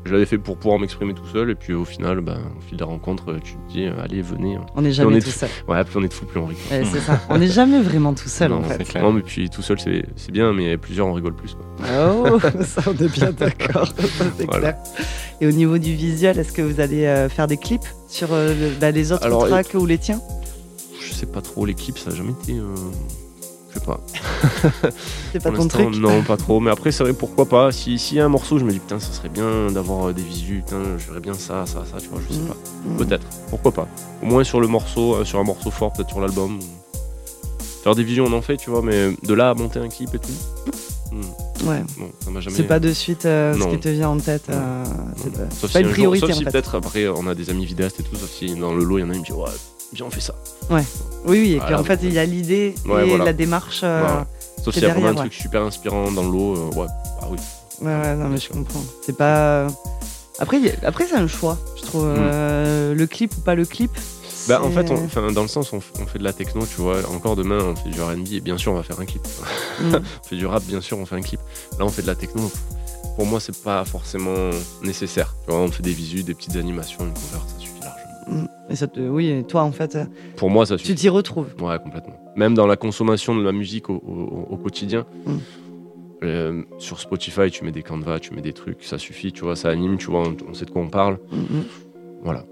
je 0.05 0.13
l'avais 0.13 0.25
fait 0.27 0.37
pour 0.37 0.57
pouvoir 0.57 0.79
m'exprimer 0.79 1.13
tout 1.15 1.25
seul, 1.25 1.49
et 1.49 1.55
puis 1.55 1.73
au 1.73 1.83
final, 1.83 2.21
ben, 2.21 2.37
au 2.57 2.61
fil 2.61 2.77
des 2.77 2.83
rencontres, 2.83 3.35
tu 3.43 3.53
te 3.53 3.71
dis, 3.71 3.85
allez, 3.85 4.21
venez. 4.21 4.57
On 4.75 4.81
n'est 4.83 4.91
jamais 4.91 5.19
tout 5.19 5.29
seul. 5.29 5.49
Ouais, 5.67 5.83
plus 5.83 5.97
on 5.97 6.03
est 6.03 6.07
de 6.07 6.13
fou, 6.13 6.25
plus 6.25 6.39
on 6.39 6.45
rigole. 6.45 6.85
c'est 6.85 6.99
ça. 6.99 7.19
On 7.29 7.39
n'est 7.39 7.47
jamais 7.47 7.81
vraiment 7.81 8.13
tout 8.13 8.29
seul, 8.29 8.53
en 8.53 8.61
fait. 8.61 8.99
Non, 8.99 9.11
mais 9.11 9.21
puis 9.21 9.49
tout 9.49 9.63
seul, 9.63 9.79
c'est 9.79 10.31
bien, 10.31 10.53
mais 10.53 10.77
plusieurs, 10.77 11.07
on 11.07 11.13
rigole 11.13 11.33
plus. 11.33 11.57
Oh, 11.81 12.39
ça, 12.61 12.83
on 12.87 13.03
est 13.03 13.11
bien 13.11 13.31
d'accord. 13.31 13.91
c'est 14.37 14.47
clair. 14.47 14.75
Et 15.41 15.47
au 15.47 15.51
niveau 15.51 15.77
du 15.79 15.95
visuel, 15.95 16.37
est-ce 16.39 16.53
que 16.53 16.61
vous 16.61 16.79
allez 16.79 17.05
euh, 17.05 17.27
faire 17.27 17.47
des 17.47 17.57
clips 17.57 17.87
sur 18.07 18.29
euh, 18.31 18.53
bah, 18.79 18.91
les 18.91 19.11
autres 19.11 19.47
tracks 19.47 19.73
ou 19.73 19.85
les 19.85 19.97
tiens? 19.97 20.21
Je 21.01 21.13
sais 21.13 21.25
pas 21.25 21.41
trop, 21.41 21.65
les 21.65 21.73
clips, 21.73 21.97
ça 21.97 22.11
n'a 22.11 22.15
jamais 22.15 22.31
été. 22.31 22.53
Euh, 22.53 22.75
sais 23.79 23.85
pas. 23.85 23.99
c'est 25.31 25.43
pas 25.43 25.51
ton 25.51 25.67
truc 25.67 25.95
Non, 25.95 26.23
pas 26.23 26.37
trop. 26.37 26.59
Mais 26.59 26.71
après, 26.71 26.91
c'est 26.91 27.03
vrai, 27.03 27.13
pourquoi 27.13 27.45
pas. 27.45 27.71
S'il 27.71 28.13
y 28.13 28.19
a 28.19 28.25
un 28.25 28.29
morceau, 28.29 28.57
je 28.57 28.65
me 28.65 28.71
dis, 28.71 28.79
putain, 28.79 28.99
ça 28.99 29.11
serait 29.11 29.29
bien 29.29 29.67
d'avoir 29.71 30.13
des 30.13 30.21
visus, 30.21 30.61
putain, 30.65 30.81
je 30.97 31.07
verrais 31.07 31.19
bien 31.19 31.33
ça, 31.33 31.65
ça, 31.65 31.83
ça, 31.85 31.99
tu 31.99 32.09
vois, 32.09 32.19
je 32.27 32.33
sais 32.33 32.39
mm. 32.39 32.47
pas. 32.47 32.55
Mm. 32.85 32.97
Peut-être, 32.97 33.27
pourquoi 33.49 33.71
pas. 33.71 33.87
Au 34.23 34.25
moins 34.25 34.43
sur 34.43 34.59
le 34.59 34.67
morceau, 34.67 35.23
sur 35.25 35.39
un 35.39 35.43
morceau 35.43 35.71
fort, 35.71 35.93
peut-être 35.93 36.09
sur 36.09 36.21
l'album. 36.21 36.59
Faire 37.83 37.95
des 37.95 38.03
visions, 38.03 38.25
on 38.25 38.33
en 38.33 38.41
fait, 38.41 38.57
tu 38.57 38.69
vois, 38.69 38.81
mais 38.81 39.11
de 39.23 39.33
là 39.33 39.51
à 39.51 39.53
monter 39.53 39.79
un 39.79 39.89
clip 39.89 40.13
et 40.15 40.19
tout. 40.19 40.33
Ouais. 41.63 41.83
C'est 42.49 42.67
pas 42.67 42.79
de 42.79 42.91
suite 42.91 43.25
euh, 43.25 43.53
ce 43.53 43.67
qui 43.67 43.79
te 43.79 43.89
vient 43.89 44.09
en 44.09 44.17
tête. 44.17 44.49
Euh, 44.49 44.83
c'est 45.55 45.71
pas, 45.71 45.79
une 45.81 45.89
priorité. 45.89 46.27
sauf 46.27 46.35
si 46.35 46.43
peut-être 46.43 46.75
après 46.75 47.07
on 47.07 47.27
a 47.27 47.35
des 47.35 47.49
amis 47.49 47.65
vidéastes 47.65 47.99
et 47.99 48.03
tout, 48.03 48.15
sauf 48.15 48.29
si 48.29 48.55
dans 48.55 48.73
le 48.73 48.83
lot 48.83 48.97
il 48.97 49.01
y 49.01 49.03
en 49.03 49.09
a 49.09 49.13
qui 49.13 49.19
me 49.19 49.25
dit 49.25 49.31
ouais, 49.31 49.49
viens 49.95 50.05
on 50.05 50.11
fait 50.11 50.21
ça. 50.21 50.35
Ouais. 50.69 50.83
Oui, 51.25 51.39
oui, 51.41 51.53
et 51.53 51.59
puis 51.59 51.73
en 51.73 51.83
fait 51.83 51.99
il 52.03 52.13
y 52.13 52.19
a 52.19 52.25
l'idée 52.25 52.75
et 52.87 53.17
la 53.17 53.33
démarche. 53.33 53.81
Euh, 53.83 54.03
sauf 54.63 54.73
s'il 54.73 54.83
y 54.83 54.85
a 54.85 54.93
vraiment 54.93 55.09
un 55.09 55.15
truc 55.15 55.33
super 55.33 55.61
inspirant 55.63 56.11
dans 56.11 56.23
le 56.23 56.31
lot, 56.31 56.69
ouais, 56.75 56.87
bah 57.21 57.27
oui. 57.29 57.37
Ouais, 57.81 57.87
ouais, 57.87 58.15
non 58.15 58.29
mais 58.29 58.37
je 58.37 58.49
comprends. 58.49 58.83
C'est 59.01 59.17
pas. 59.17 59.67
Après, 60.39 60.59
après 60.83 61.05
c'est 61.05 61.15
un 61.15 61.27
choix, 61.27 61.57
je 61.77 61.81
trouve. 61.83 62.05
Mm. 62.05 62.93
le 62.93 63.05
clip 63.05 63.35
ou 63.37 63.41
pas 63.41 63.55
le 63.55 63.65
clip, 63.65 63.91
bah, 64.47 64.61
en 64.63 64.69
fait, 64.69 64.91
on, 64.91 65.31
dans 65.31 65.41
le 65.41 65.47
sens, 65.47 65.73
on, 65.73 65.81
on, 65.99 66.05
fait 66.05 66.19
de 66.19 66.23
la 66.23 66.33
techno, 66.33 66.65
tu 66.65 66.81
vois. 66.81 66.97
Encore 67.09 67.35
demain, 67.35 67.59
on 67.59 67.75
fait 67.75 67.89
du 67.89 68.01
RB 68.01 68.31
et 68.31 68.41
bien 68.41 68.57
sûr, 68.57 68.71
on 68.71 68.75
va 68.75 68.83
faire 68.83 68.99
un 68.99 69.05
clip. 69.05 69.25
Mm. 69.81 69.95
on 69.95 70.27
fait 70.27 70.35
du 70.35 70.45
rap, 70.45 70.63
bien 70.63 70.81
sûr, 70.81 70.97
on 70.99 71.05
fait 71.05 71.15
un 71.15 71.21
clip. 71.21 71.39
Là, 71.79 71.85
on 71.85 71.89
fait 71.89 72.03
de 72.03 72.07
la 72.07 72.15
techno. 72.15 72.51
Pour 73.15 73.25
moi, 73.25 73.39
c'est 73.39 73.57
pas 73.63 73.83
forcément 73.85 74.51
nécessaire. 74.83 75.35
Tu 75.45 75.51
vois, 75.51 75.61
on 75.61 75.71
fait 75.71 75.83
des 75.83 75.93
visus, 75.93 76.23
des 76.23 76.33
petites 76.33 76.57
animations, 76.57 77.05
une 77.05 77.13
cover, 77.13 77.43
Et 78.69 78.75
ça 78.75 78.87
te, 78.87 78.99
oui, 78.99 79.29
et 79.29 79.43
toi, 79.43 79.63
en 79.63 79.71
fait. 79.71 79.97
Pour 80.35 80.49
moi, 80.49 80.65
ça 80.65 80.77
suffit. 80.77 80.93
Tu 80.93 80.95
t'y 80.95 81.09
retrouves. 81.09 81.53
Ouais, 81.61 81.77
complètement. 81.79 82.15
Même 82.35 82.55
dans 82.55 82.67
la 82.67 82.75
consommation 82.75 83.35
de 83.35 83.43
la 83.43 83.51
musique 83.51 83.89
au, 83.89 83.95
au, 83.95 84.57
quotidien. 84.57 85.05
Mm. 85.25 85.37
Euh, 86.23 86.63
sur 86.79 86.99
Spotify, 86.99 87.51
tu 87.51 87.63
mets 87.63 87.71
des 87.71 87.83
canvas, 87.83 88.19
tu 88.19 88.33
mets 88.33 88.41
des 88.41 88.53
trucs, 88.53 88.83
ça 88.83 88.97
suffit, 88.97 89.31
tu 89.31 89.43
vois, 89.43 89.55
ça 89.55 89.69
anime, 89.69 89.97
tu 89.97 90.07
vois, 90.07 90.23
on, 90.47 90.53
sait 90.53 90.65
de 90.65 90.71
quoi 90.71 90.81
on 90.81 90.87
parle. 90.87 91.19
Voilà. 92.23 92.45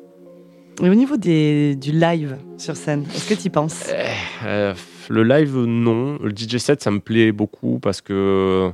Et 0.81 0.89
au 0.89 0.95
niveau 0.95 1.17
des, 1.17 1.75
du 1.75 1.91
live 1.91 2.37
sur 2.57 2.75
scène, 2.75 3.05
est-ce 3.15 3.29
que 3.29 3.39
tu 3.39 3.47
y 3.47 3.49
penses? 3.49 3.89
Eh, 3.89 4.45
euh, 4.45 4.73
Le 5.09 5.23
live, 5.23 5.57
non. 5.57 6.17
Le 6.21 6.31
DJ 6.31 6.57
set, 6.57 6.83
ça 6.83 6.91
me 6.91 6.99
plaît 6.99 7.31
beaucoup 7.31 7.79
parce 7.79 8.01
que 8.01 8.71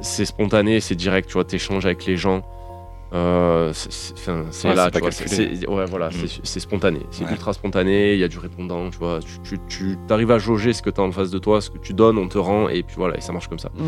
c'est 0.00 0.24
spontané, 0.24 0.80
c'est 0.80 0.94
direct, 0.94 1.28
tu 1.28 1.34
vois, 1.34 1.44
t'échanges 1.44 1.86
avec 1.86 2.06
les 2.06 2.16
gens. 2.16 2.42
Euh, 3.12 3.72
c'est 3.72 4.74
là, 4.74 4.90
tu 4.90 4.98
vois, 4.98 5.12
c'est 5.12 5.68
ouais, 5.68 5.84
voilà, 5.86 6.08
mm. 6.08 6.26
c'est 6.42 6.60
spontané, 6.60 7.00
c'est 7.10 7.24
ultra 7.30 7.52
spontané, 7.52 8.14
il 8.14 8.18
y 8.18 8.24
a 8.24 8.28
du 8.28 8.38
répondant, 8.38 8.90
tu 8.90 8.98
vois, 8.98 9.20
tu, 9.44 9.58
tu, 9.68 9.96
arrives 10.10 10.32
à 10.32 10.38
jauger 10.38 10.72
ce 10.72 10.82
que 10.82 10.90
tu 10.90 11.00
as 11.00 11.04
en 11.04 11.12
face 11.12 11.30
de 11.30 11.38
toi, 11.38 11.60
ce 11.60 11.70
que 11.70 11.78
tu 11.78 11.94
donnes, 11.94 12.18
on 12.18 12.26
te 12.26 12.38
rend, 12.38 12.68
et 12.68 12.82
puis 12.82 12.96
voilà, 12.96 13.16
et 13.16 13.20
ça 13.20 13.32
marche 13.32 13.48
comme 13.48 13.60
ça. 13.60 13.70
Mm. 13.76 13.82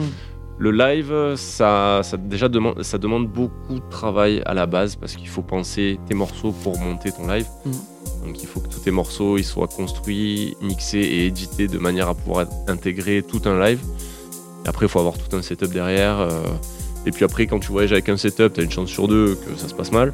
Le 0.60 0.72
live, 0.72 1.34
ça, 1.36 2.00
ça, 2.02 2.16
déjà 2.16 2.48
demande, 2.48 2.82
ça 2.82 2.98
demande 2.98 3.28
beaucoup 3.28 3.74
de 3.74 3.88
travail 3.90 4.42
à 4.44 4.54
la 4.54 4.66
base 4.66 4.96
parce 4.96 5.14
qu'il 5.14 5.28
faut 5.28 5.42
penser 5.42 6.00
tes 6.08 6.14
morceaux 6.14 6.50
pour 6.50 6.78
monter 6.78 7.12
ton 7.12 7.28
live. 7.28 7.46
Mm. 7.64 7.70
Donc 8.26 8.42
il 8.42 8.46
faut 8.46 8.60
que 8.60 8.68
tous 8.68 8.80
tes 8.80 8.90
morceaux 8.90 9.38
ils 9.38 9.44
soient 9.44 9.68
construits, 9.68 10.56
mixés 10.60 10.98
et 10.98 11.26
édités 11.26 11.68
de 11.68 11.78
manière 11.78 12.08
à 12.08 12.14
pouvoir 12.14 12.46
intégrer 12.66 13.22
tout 13.22 13.42
un 13.44 13.58
live. 13.60 13.80
Et 14.64 14.68
après, 14.68 14.86
il 14.86 14.88
faut 14.88 14.98
avoir 14.98 15.16
tout 15.16 15.36
un 15.36 15.42
setup 15.42 15.72
derrière. 15.72 16.18
Euh, 16.18 16.42
et 17.08 17.10
puis 17.10 17.24
après, 17.24 17.46
quand 17.46 17.58
tu 17.58 17.72
voyages 17.72 17.92
avec 17.92 18.10
un 18.10 18.18
setup, 18.18 18.52
tu 18.52 18.60
as 18.60 18.64
une 18.64 18.70
chance 18.70 18.90
sur 18.90 19.08
deux 19.08 19.34
que 19.34 19.58
ça 19.58 19.66
se 19.66 19.72
passe 19.72 19.92
mal. 19.92 20.12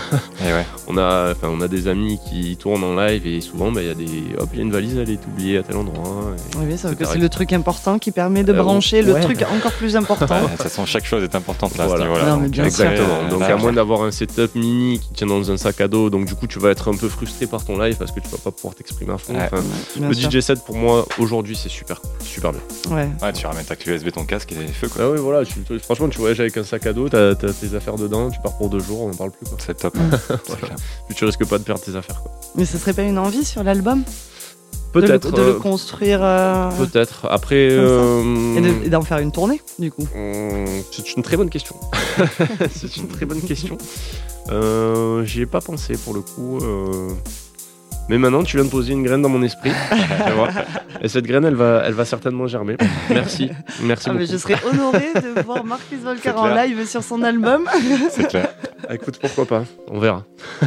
on, 0.86 0.98
a, 0.98 1.32
on 1.42 1.60
a 1.62 1.68
des 1.68 1.88
amis 1.88 2.20
qui 2.28 2.54
tournent 2.58 2.84
en 2.84 2.94
live 2.94 3.26
et 3.26 3.40
souvent, 3.40 3.72
bah, 3.72 3.80
il 3.80 3.88
y 3.88 3.90
a 3.90 3.94
des. 3.94 4.36
Hop, 4.38 4.50
il 4.52 4.58
y 4.58 4.60
a 4.60 4.64
une 4.64 4.70
valise, 4.70 4.98
elle 4.98 5.08
est 5.08 5.26
oubliée 5.26 5.56
à 5.56 5.62
tel 5.62 5.76
endroit. 5.76 6.34
oui, 6.58 6.76
c'est 6.76 7.16
le 7.16 7.28
truc 7.30 7.54
important 7.54 7.98
qui 7.98 8.10
permet 8.10 8.44
de 8.44 8.52
euh, 8.52 8.62
brancher 8.62 9.00
le 9.00 9.18
truc 9.20 9.42
encore 9.50 9.72
plus 9.72 9.96
important. 9.96 10.42
de 10.42 10.48
toute 10.48 10.62
façon, 10.62 10.84
chaque 10.84 11.06
chose 11.06 11.22
est 11.22 11.34
importante 11.34 11.78
là. 11.78 11.86
Exactement. 12.62 13.28
Donc, 13.30 13.42
à 13.42 13.56
moins 13.56 13.72
d'avoir 13.72 14.02
un 14.02 14.10
setup 14.10 14.54
mini 14.54 14.98
qui 14.98 15.14
tient 15.14 15.26
dans 15.26 15.50
un 15.50 15.56
sac 15.56 15.80
à 15.80 15.88
dos, 15.88 16.10
donc 16.10 16.26
du 16.26 16.34
coup, 16.34 16.46
tu 16.46 16.58
vas 16.58 16.68
être 16.68 16.92
un 16.92 16.96
peu 16.96 17.08
frustré 17.08 17.46
par 17.46 17.64
ton 17.64 17.78
live 17.78 17.96
parce 17.96 18.12
que 18.12 18.20
tu 18.20 18.28
vas 18.28 18.36
pas 18.36 18.50
pouvoir 18.50 18.74
t'exprimer 18.74 19.14
à 19.14 19.18
fond. 19.18 19.32
le 19.98 20.12
DJ 20.12 20.40
set, 20.40 20.62
pour 20.62 20.76
moi, 20.76 21.06
aujourd'hui, 21.18 21.56
c'est 21.56 21.70
super, 21.70 22.02
super 22.20 22.52
bien. 22.52 22.60
Ouais. 22.90 23.32
tu 23.32 23.46
ramènes 23.46 23.64
ta 23.64 23.76
clé 23.76 23.94
USB, 23.94 24.10
ton 24.10 24.24
casque 24.24 24.52
et 24.52 24.66
feu. 24.66 24.88
Quoi. 24.88 25.04
Ah 25.04 25.10
oui, 25.10 25.18
voilà. 25.20 25.42
franchement, 25.82 26.08
tu 26.08 26.17
voyages 26.18 26.40
avec 26.40 26.56
un 26.56 26.64
sac 26.64 26.86
à 26.86 26.92
dos, 26.92 27.08
t'as 27.08 27.30
as 27.30 27.34
tes 27.34 27.74
affaires 27.74 27.96
dedans, 27.96 28.30
tu 28.30 28.40
pars 28.40 28.56
pour 28.56 28.68
deux 28.68 28.80
jours, 28.80 29.02
on 29.02 29.10
en 29.10 29.14
parle 29.14 29.30
plus. 29.30 29.46
C'est 29.58 29.76
top. 29.76 29.96
tu 31.14 31.24
risques 31.24 31.46
pas 31.46 31.58
de 31.58 31.64
perdre 31.64 31.82
tes 31.82 31.96
affaires. 31.96 32.22
Quoi. 32.22 32.32
Mais 32.54 32.64
ce 32.64 32.78
serait 32.78 32.92
pas 32.92 33.02
une 33.02 33.18
envie 33.18 33.44
sur 33.44 33.62
l'album? 33.62 34.04
Peut-être. 34.92 35.32
De, 35.32 35.36
le 35.36 35.48
euh, 35.48 35.58
construire. 35.58 36.20
Euh, 36.22 36.70
peut-être. 36.70 37.26
Après. 37.30 37.68
Euh, 37.70 38.82
et 38.84 38.88
d'en 38.88 39.02
faire 39.02 39.18
une 39.18 39.32
tournée, 39.32 39.60
du 39.78 39.90
coup 39.90 40.06
C'est 40.90 41.14
une 41.16 41.22
très 41.22 41.36
bonne 41.36 41.50
question. 41.50 41.76
c'est 42.74 42.96
une 42.96 43.08
très 43.08 43.26
bonne 43.26 43.42
question. 43.42 43.76
J'y 45.24 45.42
ai 45.42 45.46
pas 45.46 45.60
pensé 45.60 45.94
pour 45.94 46.14
le 46.14 46.20
coup. 46.20 46.58
Mais 48.08 48.16
maintenant, 48.16 48.42
tu 48.42 48.56
viens 48.56 48.64
de 48.64 48.70
poser 48.70 48.94
une 48.94 49.02
graine 49.02 49.20
dans 49.20 49.28
mon 49.28 49.42
esprit. 49.42 49.70
Et 51.02 51.08
cette 51.08 51.26
graine, 51.26 51.44
elle 51.44 51.54
va, 51.54 51.82
elle 51.84 51.92
va 51.92 52.04
certainement 52.04 52.46
germer. 52.46 52.76
Merci. 53.10 53.50
Merci 53.82 54.06
ah, 54.08 54.12
beaucoup. 54.14 54.24
je 54.24 54.36
serais 54.36 54.56
honoré 54.64 55.12
de 55.14 55.42
voir 55.44 55.64
Marcus 55.64 55.98
Volker 55.98 56.30
en 56.30 56.48
live 56.48 56.86
sur 56.86 57.02
son 57.02 57.22
album. 57.22 57.68
C'est 58.10 58.28
clair. 58.28 58.48
Écoute, 58.90 59.18
pourquoi 59.20 59.44
pas 59.44 59.64
On 59.88 59.98
verra. 59.98 60.24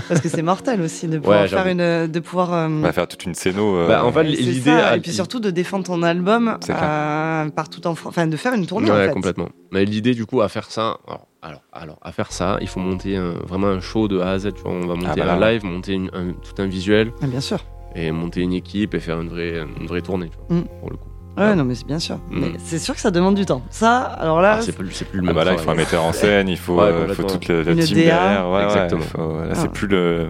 Parce 0.07 0.21
que 0.21 0.29
c'est 0.29 0.43
mortel 0.43 0.81
aussi 0.81 1.07
de 1.07 1.17
pouvoir 1.17 1.47
faire 1.47 1.65
une, 1.65 2.07
de 2.07 2.19
pouvoir. 2.19 2.53
Euh, 2.53 2.91
faire 2.91 3.07
toute 3.07 3.25
une 3.25 3.33
scéno. 3.33 3.77
Euh, 3.77 3.87
bah, 3.87 4.05
en 4.05 4.11
fait, 4.11 4.23
l'idée. 4.23 4.79
Et 4.95 4.99
puis 4.99 5.11
surtout 5.11 5.39
de 5.39 5.49
défendre 5.49 5.85
ton 5.85 6.03
album 6.03 6.57
euh, 6.69 7.49
partout 7.49 7.87
en 7.87 7.95
France, 7.95 8.11
enfin 8.11 8.27
de 8.27 8.37
faire 8.37 8.53
une 8.53 8.67
tournée. 8.67 8.91
Ouais, 8.91 8.97
en 8.97 9.07
fait. 9.07 9.13
complètement. 9.13 9.49
Mais 9.71 9.85
l'idée 9.85 10.13
du 10.13 10.25
coup 10.25 10.41
à 10.41 10.49
faire 10.49 10.69
ça. 10.69 10.97
Alors, 11.07 11.27
alors, 11.41 11.97
à 12.01 12.11
faire 12.11 12.31
ça, 12.31 12.57
il 12.61 12.67
faut 12.67 12.79
monter 12.79 13.17
vraiment 13.47 13.67
un 13.67 13.79
show 13.79 14.07
de 14.07 14.19
A 14.19 14.31
à 14.31 14.39
Z. 14.39 14.53
Tu 14.53 14.61
vois, 14.61 14.71
on 14.71 14.85
va 14.85 14.95
monter 14.95 15.21
ah, 15.21 15.25
bah 15.25 15.33
un 15.33 15.39
live, 15.39 15.65
monter 15.65 15.99
tout 16.43 16.61
un 16.61 16.67
visuel. 16.67 17.11
Ah, 17.21 17.27
bien 17.27 17.41
sûr. 17.41 17.59
Et 17.95 18.11
monter 18.11 18.41
une 18.41 18.53
équipe 18.53 18.93
et 18.93 18.99
faire 18.99 19.19
une 19.19 19.29
vraie, 19.29 19.59
une 19.79 19.87
vraie 19.87 20.01
tournée, 20.01 20.29
tu 20.29 20.37
vois, 20.37 20.61
mm. 20.61 20.65
pour 20.79 20.89
le 20.91 20.97
coup. 20.97 21.11
Ouais, 21.37 21.55
non, 21.55 21.63
mais 21.63 21.75
c'est 21.75 21.87
bien 21.87 21.99
sûr. 21.99 22.17
Mm. 22.29 22.39
Mais 22.39 22.51
c'est 22.57 22.79
sûr 22.79 22.93
que 22.93 22.99
ça 23.01 23.11
demande 23.11 23.35
du 23.35 23.45
temps. 23.45 23.61
Ça, 23.69 23.99
alors 24.01 24.41
là. 24.41 24.57
Ah, 24.57 24.61
c'est 24.61 24.73
plus, 24.73 25.03
plus, 25.03 25.19
le 25.19 25.21
même. 25.21 25.29
Ah 25.31 25.33
bah 25.33 25.43
là, 25.45 25.53
il 25.53 25.59
faut 25.59 25.71
un 25.71 25.75
metteur 25.75 26.03
en 26.03 26.13
scène, 26.13 26.49
il 26.49 26.57
faut, 26.57 26.79
euh, 26.81 27.07
faut 27.13 27.23
toute 27.23 27.47
la, 27.47 27.63
team 27.63 27.95
derrière. 27.95 28.49
Ouais, 28.49 28.63
Exactement. 28.63 29.41
là, 29.41 29.55
c'est 29.55 29.71
plus 29.71 29.87
le. 29.87 30.29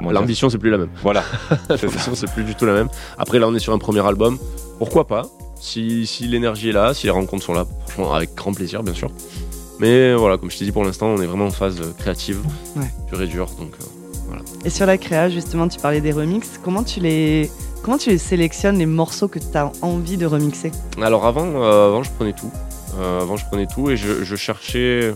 L'ambition, 0.00 0.48
c'est 0.48 0.58
plus 0.58 0.70
la 0.70 0.78
même. 0.78 0.90
Voilà. 1.02 1.22
L'ambition, 1.68 2.14
c'est 2.14 2.32
plus 2.32 2.44
du 2.44 2.54
tout 2.54 2.66
la 2.66 2.72
même. 2.72 2.88
Après, 3.18 3.38
là, 3.38 3.46
on 3.48 3.54
est 3.54 3.60
sur 3.60 3.72
un 3.72 3.78
premier 3.78 4.04
album. 4.06 4.38
Pourquoi 4.78 5.06
pas? 5.06 5.26
Si, 5.60 6.06
si 6.06 6.26
l'énergie 6.26 6.70
est 6.70 6.72
là, 6.72 6.94
si 6.94 7.06
les 7.06 7.12
rencontres 7.12 7.44
sont 7.44 7.52
là, 7.52 7.66
franchement, 7.86 8.14
avec 8.14 8.34
grand 8.34 8.52
plaisir, 8.52 8.82
bien 8.82 8.94
sûr. 8.94 9.10
Mais 9.78 10.14
voilà, 10.14 10.38
comme 10.38 10.50
je 10.50 10.58
t'ai 10.58 10.64
dit 10.64 10.72
pour 10.72 10.84
l'instant, 10.84 11.06
on 11.08 11.20
est 11.20 11.26
vraiment 11.26 11.46
en 11.46 11.50
phase 11.50 11.80
créative, 11.98 12.40
ouais. 12.76 12.90
pure 13.08 13.22
et 13.22 13.26
dure. 13.26 13.46
Donc, 13.58 13.72
euh, 13.80 13.84
voilà. 14.26 14.42
Et 14.64 14.70
sur 14.70 14.86
la 14.86 14.98
créa, 14.98 15.28
justement, 15.28 15.68
tu 15.68 15.78
parlais 15.78 16.00
des 16.00 16.12
remixes. 16.12 16.60
Comment 16.62 16.84
tu 16.84 17.00
les, 17.00 17.50
comment 17.82 17.98
tu 17.98 18.10
les 18.10 18.18
sélectionnes, 18.18 18.78
les 18.78 18.86
morceaux 18.86 19.28
que 19.28 19.38
tu 19.38 19.56
as 19.56 19.72
envie 19.82 20.16
de 20.16 20.26
remixer? 20.26 20.70
Alors 21.00 21.26
avant, 21.26 21.46
euh, 21.46 21.88
avant, 21.88 22.02
je 22.02 22.10
prenais 22.10 22.32
tout. 22.32 22.50
Euh, 22.98 23.20
avant, 23.22 23.36
je 23.36 23.46
prenais 23.46 23.66
tout 23.66 23.90
et 23.90 23.96
je, 23.96 24.22
je 24.22 24.36
cherchais 24.36 25.14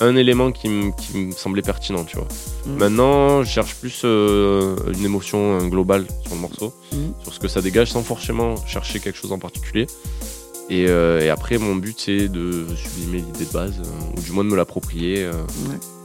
un 0.00 0.16
élément 0.16 0.52
qui, 0.52 0.68
me 0.68 1.30
semblait 1.32 1.62
pertinent, 1.62 2.04
tu 2.04 2.16
vois. 2.16 2.28
Mm. 2.66 2.76
Maintenant, 2.76 3.42
je 3.42 3.48
cherche 3.48 3.74
plus 3.76 4.04
une 4.04 5.04
émotion 5.04 5.66
globale 5.68 6.06
sur 6.22 6.34
le 6.34 6.40
morceau, 6.40 6.72
mm. 6.92 7.22
sur 7.22 7.32
ce 7.32 7.40
que 7.40 7.48
ça 7.48 7.62
dégage, 7.62 7.92
sans 7.92 8.02
forcément 8.02 8.54
chercher 8.66 9.00
quelque 9.00 9.18
chose 9.18 9.32
en 9.32 9.38
particulier. 9.38 9.86
Euh, 10.70 11.20
et, 11.20 11.28
après, 11.28 11.58
mon 11.58 11.76
but, 11.76 11.98
c'est 11.98 12.28
de 12.28 12.66
sublimer 12.74 13.18
l'idée 13.18 13.44
de 13.44 13.52
base, 13.52 13.80
euh, 13.80 14.16
ou 14.16 14.20
du 14.20 14.32
moins 14.32 14.44
de 14.44 14.50
me 14.50 14.56
l'approprier, 14.56 15.24
euh, 15.24 15.32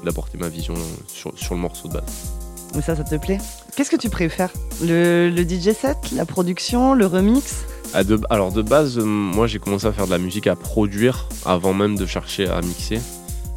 d'apporter 0.04 0.38
ma 0.38 0.50
vision 0.50 0.74
sur, 1.08 1.32
le 1.52 1.58
morceau 1.58 1.88
de 1.88 1.94
base. 1.94 2.34
Mais 2.76 2.82
ça, 2.82 2.96
ça 2.96 3.04
te 3.04 3.16
plaît? 3.16 3.40
Qu'est-ce 3.76 3.90
que 3.90 3.96
tu 3.96 4.10
préfères? 4.10 4.52
Le, 4.84 5.32
DJ 5.36 5.74
set, 5.74 5.98
la 6.14 6.26
production, 6.26 6.94
le 6.94 7.06
remix? 7.06 7.64
Ah, 7.94 8.02
Alors, 8.30 8.52
de 8.52 8.62
base, 8.62 8.98
moi, 9.00 9.48
j'ai 9.48 9.60
commencé 9.60 9.88
à 9.88 9.92
faire 9.92 10.06
de 10.06 10.12
la 10.12 10.20
musique 10.20 10.48
à 10.48 10.56
produire 10.56 11.30
avant 11.46 11.74
même 11.74 11.98
de 11.98 12.06
chercher 12.06 12.48
à 12.48 12.62
mixer. 12.62 13.00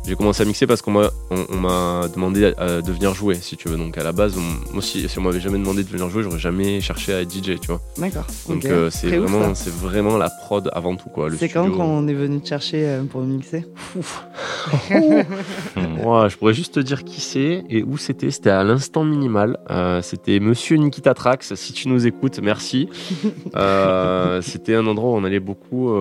J'ai 0.04 0.16
commencé 0.16 0.42
à 0.42 0.44
mixer 0.44 0.66
parce 0.66 0.82
qu'on 0.82 0.90
m'a 0.90 1.11
on, 1.30 2.09
demandé 2.09 2.52
euh, 2.59 2.82
de 2.82 2.92
venir 2.92 3.14
jouer, 3.14 3.37
si 3.37 3.56
tu 3.56 3.68
veux. 3.68 3.76
Donc 3.76 3.97
à 3.97 4.02
la 4.02 4.11
base, 4.11 4.37
moi, 4.73 4.82
si, 4.82 5.09
si 5.09 5.18
on 5.18 5.23
m'avait 5.23 5.40
jamais 5.40 5.59
demandé 5.59 5.85
de 5.85 5.88
venir 5.88 6.11
jouer, 6.11 6.25
j'aurais 6.25 6.40
jamais 6.40 6.80
cherché 6.80 7.14
à 7.14 7.21
être 7.21 7.32
DJ, 7.32 7.61
tu 7.61 7.68
vois. 7.68 7.80
D'accord. 7.97 8.26
Donc 8.49 8.64
euh, 8.64 8.90
c'est 8.90 9.16
vraiment, 9.16 9.54
c'est 9.54 9.73
vraiment 9.73 10.16
la 10.16 10.28
prod 10.28 10.68
avant 10.73 10.97
tout, 10.97 11.09
quoi. 11.09 11.28
C'est 11.38 11.49
quand 11.49 11.71
qu'on 11.71 12.09
est 12.09 12.14
venu 12.14 12.40
te 12.40 12.49
chercher 12.49 12.85
euh, 12.85 13.04
pour 13.04 13.21
mixer 13.23 13.64
Je 14.90 16.37
pourrais 16.37 16.54
juste 16.54 16.75
te 16.75 16.80
dire 16.80 17.04
qui 17.04 17.21
c'est 17.21 17.64
et 17.71 17.85
où 17.85 17.97
c'était. 17.97 18.32
C'était 18.32 18.50
à 18.50 18.64
l'instant 18.64 19.04
minimal. 19.04 19.56
c'était 20.02 20.40
Monsieur 20.40 20.78
Nikita 20.78 21.14
Trax. 21.14 21.54
Si 21.54 21.73
tu 21.73 21.88
nous 21.88 22.09
écoutes, 22.09 22.40
merci. 22.42 22.88
c'était 24.42 24.75
un 24.75 24.87
endroit 24.87 25.11
où 25.12 25.14
on 25.14 25.25
allait 25.25 25.40
beaucoup 25.40 25.92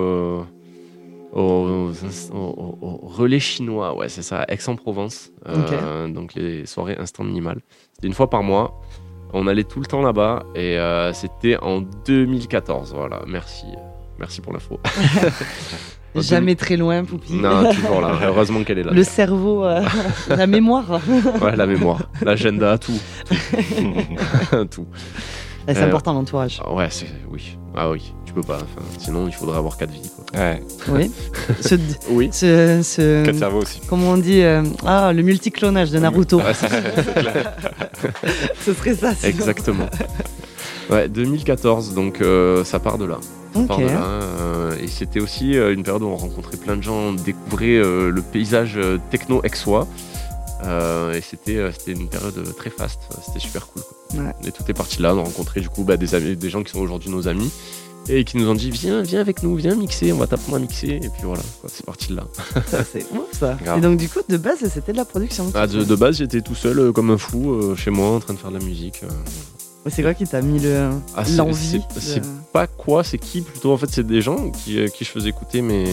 au, 1.34 1.92
relais 3.04 3.40
chinois, 3.40 3.96
ouais, 3.96 4.10
c'est 4.10 4.22
ça, 4.22 4.46
Aix-en-Provence. 4.48 5.32
Euh, 5.48 6.08
donc 6.08 6.34
les 6.36 6.66
soirées 6.66 6.98
instant 6.98 7.24
minimal. 7.24 7.62
C'était 7.94 8.08
une 8.08 8.14
fois 8.14 8.30
par 8.30 8.44
mois. 8.44 8.82
On 9.34 9.48
allait 9.48 9.64
tout 9.64 9.80
le 9.80 9.86
temps 9.86 10.02
là-bas 10.02 10.44
et 10.56 10.78
euh, 10.78 11.14
c'était 11.14 11.58
en 11.58 11.82
2014. 11.82 12.94
Voilà, 12.94 13.22
merci. 13.28 13.66
Merci 14.20 14.42
pour 14.42 14.54
l'info. 14.54 14.80
Jamais 16.16 16.56
très 16.56 16.76
loin, 16.76 17.06
Poupi. 17.06 17.36
Non, 17.36 17.74
toujours 17.74 18.02
là. 18.02 18.20
Heureusement 18.22 18.64
qu'elle 18.64 18.80
est 18.80 18.84
là. 18.84 18.92
Le 18.92 19.04
cerveau, 19.04 19.64
euh, 19.64 19.82
la 20.28 20.46
mémoire. 20.46 21.00
ouais, 21.42 21.56
la 21.56 21.66
mémoire. 21.66 22.02
L'agenda, 22.22 22.78
tout. 22.78 23.00
tout. 24.70 24.88
C'est 25.66 25.82
important 25.82 26.14
l'entourage. 26.14 26.62
Ouais, 26.70 26.90
c'est 26.90 27.08
oui. 27.30 27.58
Ah 27.74 27.90
oui, 27.90 28.14
tu 28.26 28.34
peux 28.34 28.42
pas. 28.42 28.60
sinon, 28.98 29.28
il 29.28 29.34
faudrait 29.34 29.58
avoir 29.58 29.78
quatre 29.78 29.92
vies. 29.92 30.11
Ouais. 30.34 30.64
Oui. 30.88 31.12
Ce, 31.62 31.76
oui. 32.10 32.30
Ce, 32.32 32.82
ce, 32.84 33.26
quatre 33.26 33.38
cerveaux 33.38 33.62
aussi. 33.62 33.82
Comment 33.88 34.12
on 34.12 34.18
dit 34.18 34.42
euh, 34.42 34.64
Ah, 34.86 35.12
le 35.14 35.24
multiclonage 35.24 35.92
de 35.92 36.00
Naruto. 36.00 36.38
Ouais, 36.38 36.54
ce 38.66 38.74
serait 38.74 38.96
ça. 38.96 39.14
Sinon. 39.16 39.30
Exactement. 39.30 39.90
Ouais, 40.90 41.08
2014, 41.08 41.94
donc 41.94 42.22
ça 42.66 42.80
part 42.80 42.98
de 42.98 43.06
là. 43.06 43.20
Euh, 43.56 44.76
et 44.82 44.88
c'était 44.88 45.20
aussi 45.20 45.58
euh, 45.58 45.74
une 45.74 45.84
période 45.84 46.04
où 46.04 46.08
on 46.08 46.18
rencontrait 46.18 46.58
plein 46.58 46.78
de 46.78 46.84
gens, 46.84 46.96
on 46.96 47.14
découvrait 47.14 47.78
euh, 47.78 48.10
le 48.10 48.22
paysage 48.22 48.80
techno 49.10 49.42
exois. 49.44 49.88
et 50.64 51.22
c'était 51.22 51.72
une 51.88 52.08
période 52.08 52.56
très 52.56 52.70
faste, 52.70 53.02
c'était 53.26 53.40
super 53.40 53.68
cool. 53.68 53.84
Et 54.46 54.52
tout 54.52 54.64
est 54.68 54.74
parti 54.74 55.02
là, 55.02 55.16
on 55.16 55.20
a 55.20 55.24
rencontré 55.24 55.62
du 55.62 55.70
coup 55.70 55.84
bah, 55.84 55.98
des, 55.98 56.16
amis, 56.16 56.36
des 56.36 56.50
gens 56.50 56.64
qui 56.64 56.72
sont 56.72 56.80
aujourd'hui 56.80 57.10
nos 57.10 57.28
amis 57.28 57.52
et 58.10 58.24
qui 58.24 58.38
nous 58.38 58.50
ont 58.50 58.56
dit 58.56 58.72
viens, 58.72 59.02
viens 59.02 59.22
avec 59.22 59.44
nous, 59.44 59.56
viens 59.56 59.76
mixer, 59.76 60.12
on 60.12 60.18
va 60.18 60.28
t'apprendre 60.28 60.58
à 60.58 60.60
mixer. 60.60 61.00
Et 61.02 61.10
puis 61.10 61.24
voilà, 61.24 61.42
c'est 61.68 61.86
parti 61.86 62.08
de 62.10 62.16
là. 62.16 62.24
c'est 62.92 63.06
ouf 63.12 63.32
ça. 63.32 63.58
Et 63.78 63.82
donc 63.82 63.98
du 63.98 64.10
coup, 64.10 64.20
de 64.28 64.38
base, 64.38 64.68
c'était 64.74 64.92
de 64.92 64.98
la 64.98 65.06
production. 65.06 65.52
Ah, 65.54 65.68
de, 65.68 65.96
base, 65.96 66.18
j'étais 66.18 66.42
tout 66.42 66.56
seul 66.56 66.92
comme 66.92 67.12
un 67.12 67.18
fou 67.18 67.76
chez 67.76 67.92
moi 67.92 68.10
en 68.10 68.20
train 68.20 68.34
de 68.34 68.40
faire 68.40 68.52
de 68.52 68.58
la 68.58 68.66
musique. 68.66 69.04
C'est 69.90 70.04
quoi 70.04 70.14
qui 70.14 70.26
t'a 70.26 70.42
mis 70.42 70.60
le 70.60 70.90
ah, 71.16 71.24
l'envie 71.36 71.82
C'est 71.98 72.22
pas 72.54 72.68
quoi, 72.68 73.04
c'est 73.04 73.18
qui 73.18 73.42
plutôt. 73.42 73.72
En 73.72 73.78
fait, 73.78 73.90
c'est 73.90 74.06
des 74.06 74.22
gens 74.22 74.52
qui, 74.52 74.80
euh, 74.80 74.88
qui 74.88 75.04
je 75.04 75.10
faisais 75.10 75.30
écouter 75.30 75.64
mes, 75.64 75.86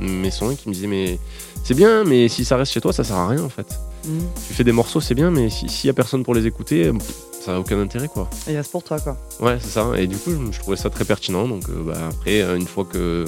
mes 0.00 0.30
sons 0.30 0.50
et 0.50 0.56
qui 0.56 0.68
me 0.70 0.74
disaient 0.74 0.86
mais 0.86 1.18
c'est 1.64 1.74
bien, 1.74 2.04
mais 2.04 2.28
si 2.28 2.44
ça 2.44 2.56
reste 2.56 2.72
chez 2.72 2.80
toi, 2.80 2.92
ça 2.92 3.04
sert 3.04 3.16
à 3.16 3.28
rien 3.28 3.42
en 3.42 3.50
fait. 3.50 3.78
Mm. 4.06 4.18
Tu 4.46 4.54
fais 4.54 4.64
des 4.64 4.72
morceaux, 4.72 5.02
c'est 5.02 5.14
bien, 5.14 5.30
mais 5.30 5.50
s'il 5.50 5.86
y 5.86 5.90
a 5.90 5.92
personne 5.92 6.24
pour 6.24 6.34
les 6.34 6.46
écouter, 6.46 6.90
ça 7.44 7.52
n'a 7.52 7.60
aucun 7.60 7.78
intérêt 7.78 8.08
quoi. 8.08 8.28
Et 8.48 8.56
reste 8.56 8.72
pour 8.72 8.82
toi 8.82 8.98
quoi. 8.98 9.16
Ouais, 9.40 9.58
c'est 9.60 9.68
ça. 9.68 9.92
Et 9.96 10.06
du 10.06 10.16
coup, 10.16 10.30
je, 10.50 10.58
trouvais 10.58 10.76
ça 10.76 10.88
très 10.88 11.04
pertinent. 11.04 11.46
Donc 11.46 11.68
euh, 11.68 11.82
bah, 11.84 12.08
après, 12.10 12.40
euh, 12.40 12.56
une 12.56 12.66
fois 12.66 12.84
que 12.84 13.26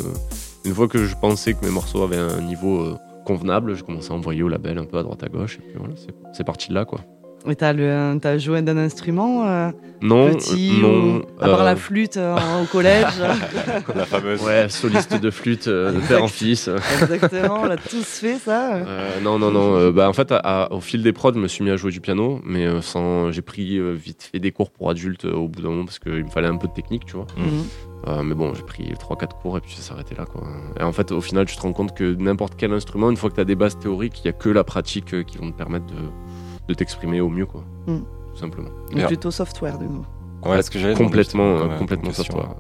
une 0.65 0.75
fois 0.75 0.89
que 0.89 1.05
je 1.05 1.15
pensais 1.15 1.53
que 1.53 1.65
mes 1.65 1.71
morceaux 1.71 2.03
avaient 2.03 2.17
un 2.17 2.41
niveau 2.41 2.97
convenable, 3.27 3.75
je 3.75 3.85
commençais 3.85 4.13
à 4.13 4.15
envoyer 4.15 4.43
au 4.43 4.49
label 4.49 4.79
un 4.79 4.85
peu 4.85 4.99
à 4.99 5.03
droite 5.03 5.23
à 5.23 5.29
gauche 5.29 5.57
et 5.57 5.63
puis 5.63 5.75
voilà, 5.79 5.95
c'est 6.33 6.45
parti 6.45 6.71
de 6.71 6.75
là 6.75 6.85
quoi. 6.85 7.01
Mais 7.47 7.55
t'as, 7.55 7.73
le, 7.73 8.19
t'as 8.21 8.39
joué 8.39 8.61
d'un 8.63 8.77
instrument 8.77 9.47
euh, 9.47 9.71
Non, 10.03 10.35
petit, 10.35 10.81
non. 10.83 11.23
à 11.41 11.47
part 11.47 11.63
la 11.63 11.73
euh, 11.73 11.77
flûte 11.77 12.17
euh, 12.17 12.37
au 12.63 12.67
collège. 12.67 13.07
la 13.95 14.05
fameuse. 14.05 14.43
Ouais, 14.43 14.69
soliste 14.69 15.21
de 15.21 15.31
flûte 15.31 15.69
de 15.69 16.09
père 16.09 16.25
en 16.25 16.29
fils. 16.29 16.69
Exactement, 17.01 17.61
on 17.63 17.67
l'a 17.67 17.77
tous 17.91 18.05
fait 18.05 18.39
ça. 18.39 18.81
non, 19.23 19.39
non, 19.39 19.53
non. 19.53 19.91
bah, 19.91 20.09
en 20.09 20.13
fait, 20.13 20.35
au 20.71 20.81
fil 20.81 21.03
des 21.03 21.13
prods, 21.13 21.35
je 21.35 21.39
me 21.39 21.47
suis 21.47 21.63
mis 21.63 21.71
à 21.71 21.77
jouer 21.77 21.93
du 21.93 22.01
piano, 22.01 22.41
mais 22.45 22.67
sans, 22.83 23.31
j'ai 23.31 23.43
pris 23.43 23.79
vite 23.95 24.29
fait 24.33 24.41
des 24.41 24.51
cours 24.51 24.71
pour 24.71 24.91
adultes 24.91 25.25
au 25.25 25.47
bout 25.47 25.63
d'un 25.63 25.69
moment 25.69 25.85
parce 25.85 26.01
qu'il 26.01 26.25
me 26.25 26.31
fallait 26.31 26.49
un 26.49 26.57
peu 26.57 26.67
de 26.67 26.73
technique, 26.73 27.05
tu 27.07 27.15
vois. 27.15 27.27
Mhm. 27.37 28.25
mais 28.25 28.35
bon, 28.35 28.55
j'ai 28.55 28.63
pris 28.63 28.93
3-4 28.93 29.41
cours 29.41 29.57
et 29.57 29.61
puis 29.61 29.73
ça 29.75 29.83
s'arrêtait 29.83 30.17
là. 30.17 30.25
Quoi. 30.25 30.43
Et 30.81 30.83
en 30.83 30.93
fait, 30.93 31.13
au 31.13 31.21
final, 31.21 31.47
tu 31.47 31.55
te 31.55 31.63
rends 31.63 31.73
compte 31.73 31.97
que 31.97 32.15
n'importe 32.15 32.55
quel 32.57 32.73
instrument, 32.73 33.09
une 33.11 33.17
fois 33.17 33.31
que 33.31 33.37
tu 33.37 33.41
as 33.41 33.45
des 33.45 33.57
bases 33.57 33.79
théoriques, 33.79 34.19
il 34.25 34.29
n'y 34.29 34.31
a 34.31 34.33
que 34.33 34.49
la 34.49 34.65
pratique 34.65 35.25
qui 35.27 35.39
vont 35.39 35.53
te 35.53 35.57
permettre 35.57 35.87
de, 35.87 35.95
de 36.69 36.75
t'exprimer 36.75 37.21
au 37.21 37.29
mieux, 37.29 37.47
quoi. 37.47 37.65
Mm. 37.87 37.99
Tout 38.33 38.41
simplement. 38.41 38.71
Donc 38.93 39.07
plutôt 39.07 39.31
software, 39.31 39.79
du 39.79 39.87
coup. 39.87 40.05
Ouais, 40.45 40.63
ce 40.63 40.71
que 40.71 40.79
j'avais 40.79 40.95
complètement, 40.95 41.59
euh, 41.59 41.79
complètement 41.79 42.13
software. 42.13 42.55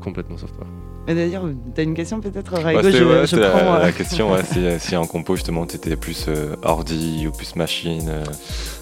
Complètement 0.00 0.36
software. 0.36 0.68
Et 1.08 1.16
d'ailleurs, 1.16 1.46
t'as 1.74 1.82
une 1.82 1.94
question 1.94 2.20
peut-être, 2.20 2.54
Raigo 2.54 2.80
je, 2.88 3.02
ouais, 3.02 3.26
je 3.26 3.34
prends, 3.34 3.74
la, 3.74 3.86
euh, 3.86 3.90
question, 3.90 4.32
ouais, 4.32 4.44
si, 4.52 4.60
si, 4.78 4.96
en 4.96 5.04
compo 5.04 5.34
justement 5.34 5.66
t'étais 5.66 5.96
plus 5.96 6.26
euh, 6.28 6.54
ordi 6.62 7.26
ou 7.26 7.32
plus 7.32 7.56
machine. 7.56 8.08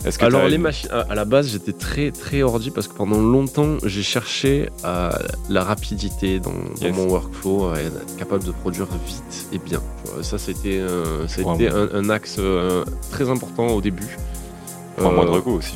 Est-ce 0.05 0.19
que 0.19 0.27
Alors 0.27 0.47
les 0.47 0.59
machines, 0.59 0.91
à, 0.91 1.15
la 1.15 1.25
base 1.25 1.49
j'étais 1.49 1.73
très 1.73 2.11
très 2.11 2.43
ordi 2.43 2.71
parce 2.71 2.89
que 2.89 2.95
pendant 2.95 3.19
longtemps 3.19 3.79
j'ai 3.85 4.03
cherché 4.03 4.69
à 4.85 5.19
la 5.49 5.65
rapidité 5.65 6.41
dans, 6.41 6.53
mon 6.93 7.09
workflow, 7.09 7.75
et 7.77 7.87
être 7.87 8.17
capable 8.19 8.45
de 8.45 8.51
produire 8.51 8.89
vite 9.07 9.47
et 9.55 9.59
bien. 9.59 9.81
Ça 10.21 10.37
c'était 10.37 10.83
un, 10.83 11.89
un, 11.95 12.11
axe 12.11 12.39
très 13.11 13.31
important 13.31 13.69
au 13.69 13.81
début. 13.81 14.19
Prends 15.01 15.13
moindre 15.13 15.39
euh, 15.39 15.41
coût 15.41 15.53
aussi. 15.53 15.75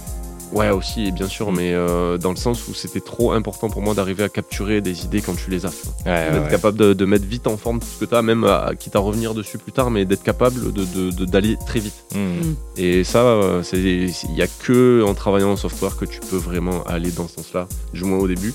Ouais, 0.52 0.70
aussi, 0.70 1.10
bien 1.10 1.26
sûr, 1.26 1.50
mais 1.50 1.72
euh, 1.72 2.16
dans 2.16 2.30
le 2.30 2.36
sens 2.36 2.68
où 2.68 2.74
c'était 2.74 3.00
trop 3.00 3.32
important 3.32 3.68
pour 3.68 3.82
moi 3.82 3.94
d'arriver 3.94 4.22
à 4.22 4.28
capturer 4.28 4.80
des 4.80 5.04
idées 5.04 5.20
quand 5.20 5.34
tu 5.34 5.50
les 5.50 5.66
as. 5.66 5.72
d'être 6.04 6.48
capable 6.48 6.94
de, 6.94 7.04
mettre 7.04 7.24
vite 7.24 7.46
en 7.48 7.56
forme 7.56 7.80
tout 7.80 7.86
ce 7.86 8.04
que 8.04 8.04
tu 8.04 8.14
as, 8.14 8.22
même 8.22 8.46
quitte 8.78 8.94
à 8.94 9.00
revenir 9.00 9.34
dessus 9.34 9.58
plus 9.58 9.72
tard, 9.72 9.90
mais 9.90 10.04
d'être 10.04 10.22
capable 10.22 10.72
d'aller 10.72 11.56
de, 11.56 11.64
très 11.64 11.80
vite. 11.80 12.04
Mmh. 12.14 12.18
Mmh. 12.18 12.56
Et 12.76 13.02
ça, 13.02 13.20
euh, 13.20 13.62
il 13.72 14.12
n'y 14.32 14.42
a 14.42 14.46
que 14.46 15.02
en 15.02 15.14
travaillant 15.14 15.52
en 15.52 15.56
software 15.56 15.96
que 15.96 16.04
tu 16.04 16.20
peux 16.20 16.36
vraiment 16.36 16.84
aller 16.84 17.10
dans 17.10 17.26
ce 17.26 17.36
sens-là, 17.36 17.66
du 17.92 18.04
moins 18.04 18.18
au 18.18 18.28
début. 18.28 18.54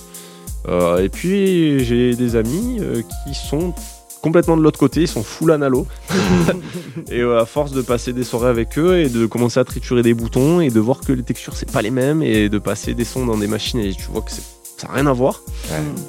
et 0.70 1.10
puis, 1.10 1.84
j'ai 1.84 2.16
des 2.16 2.36
amis 2.38 2.80
qui 3.26 3.34
sont 3.34 3.74
complètement 4.22 4.58
de 4.58 4.62
l'autre 4.62 4.80
côté, 4.80 5.02
ils 5.02 5.08
sont 5.08 5.24
full 5.24 5.52
analo. 5.52 5.88
et 7.12 7.22
euh, 7.22 7.40
à 7.40 7.46
force 7.46 7.72
de 7.72 7.82
passer 7.82 8.14
des 8.14 8.24
soirées 8.24 8.50
avec 8.50 8.78
eux 8.78 9.00
et 9.00 9.10
de 9.10 9.26
commencer 9.26 9.60
à 9.60 9.64
triturer 9.64 10.02
des 10.02 10.14
boutons 10.14 10.62
et 10.62 10.70
de 10.70 10.80
voir 10.80 11.02
que 11.02 11.12
les 11.12 11.24
textures 11.24 11.56
c'est 11.56 11.72
pas 11.72 11.82
les 11.82 11.92
mêmes 11.92 12.22
et 12.22 12.50
de 12.50 12.60
passer 12.60 12.94
des 12.94 13.06
sons 13.06 13.26
dans 13.26 13.38
des 13.38 13.48
machines 13.48 13.80
et 13.80 13.94
tu 13.94 14.06
vois 14.12 14.22
que 14.22 14.32
ça 14.32 14.42
n'a 14.88 14.94
rien 14.94 15.08
à 15.08 15.14
voir. 15.14 15.42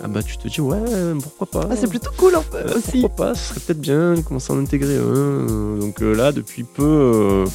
Ah 0.02 0.08
bah 0.08 0.22
tu 0.22 0.36
te 0.36 0.48
dis 0.48 0.60
ouais 0.60 0.78
pourquoi 1.22 1.46
pas. 1.46 1.68
Ah, 1.70 1.76
c'est 1.76 1.88
plutôt 1.88 2.10
cool 2.16 2.36
en 2.36 2.42
fait, 2.42 2.64
aussi. 2.74 3.00
Pourquoi 3.00 3.26
pas, 3.26 3.34
ce 3.34 3.48
serait 3.48 3.60
peut-être 3.60 3.80
bien 3.80 4.14
de 4.14 4.20
commencer 4.20 4.52
à 4.52 4.56
en 4.56 4.60
intégrer 4.60 4.96
un. 4.96 5.76
Donc 5.78 6.02
euh, 6.02 6.14
là 6.14 6.32
depuis 6.32 6.64
peu 6.64 6.82
euh, 6.82 7.46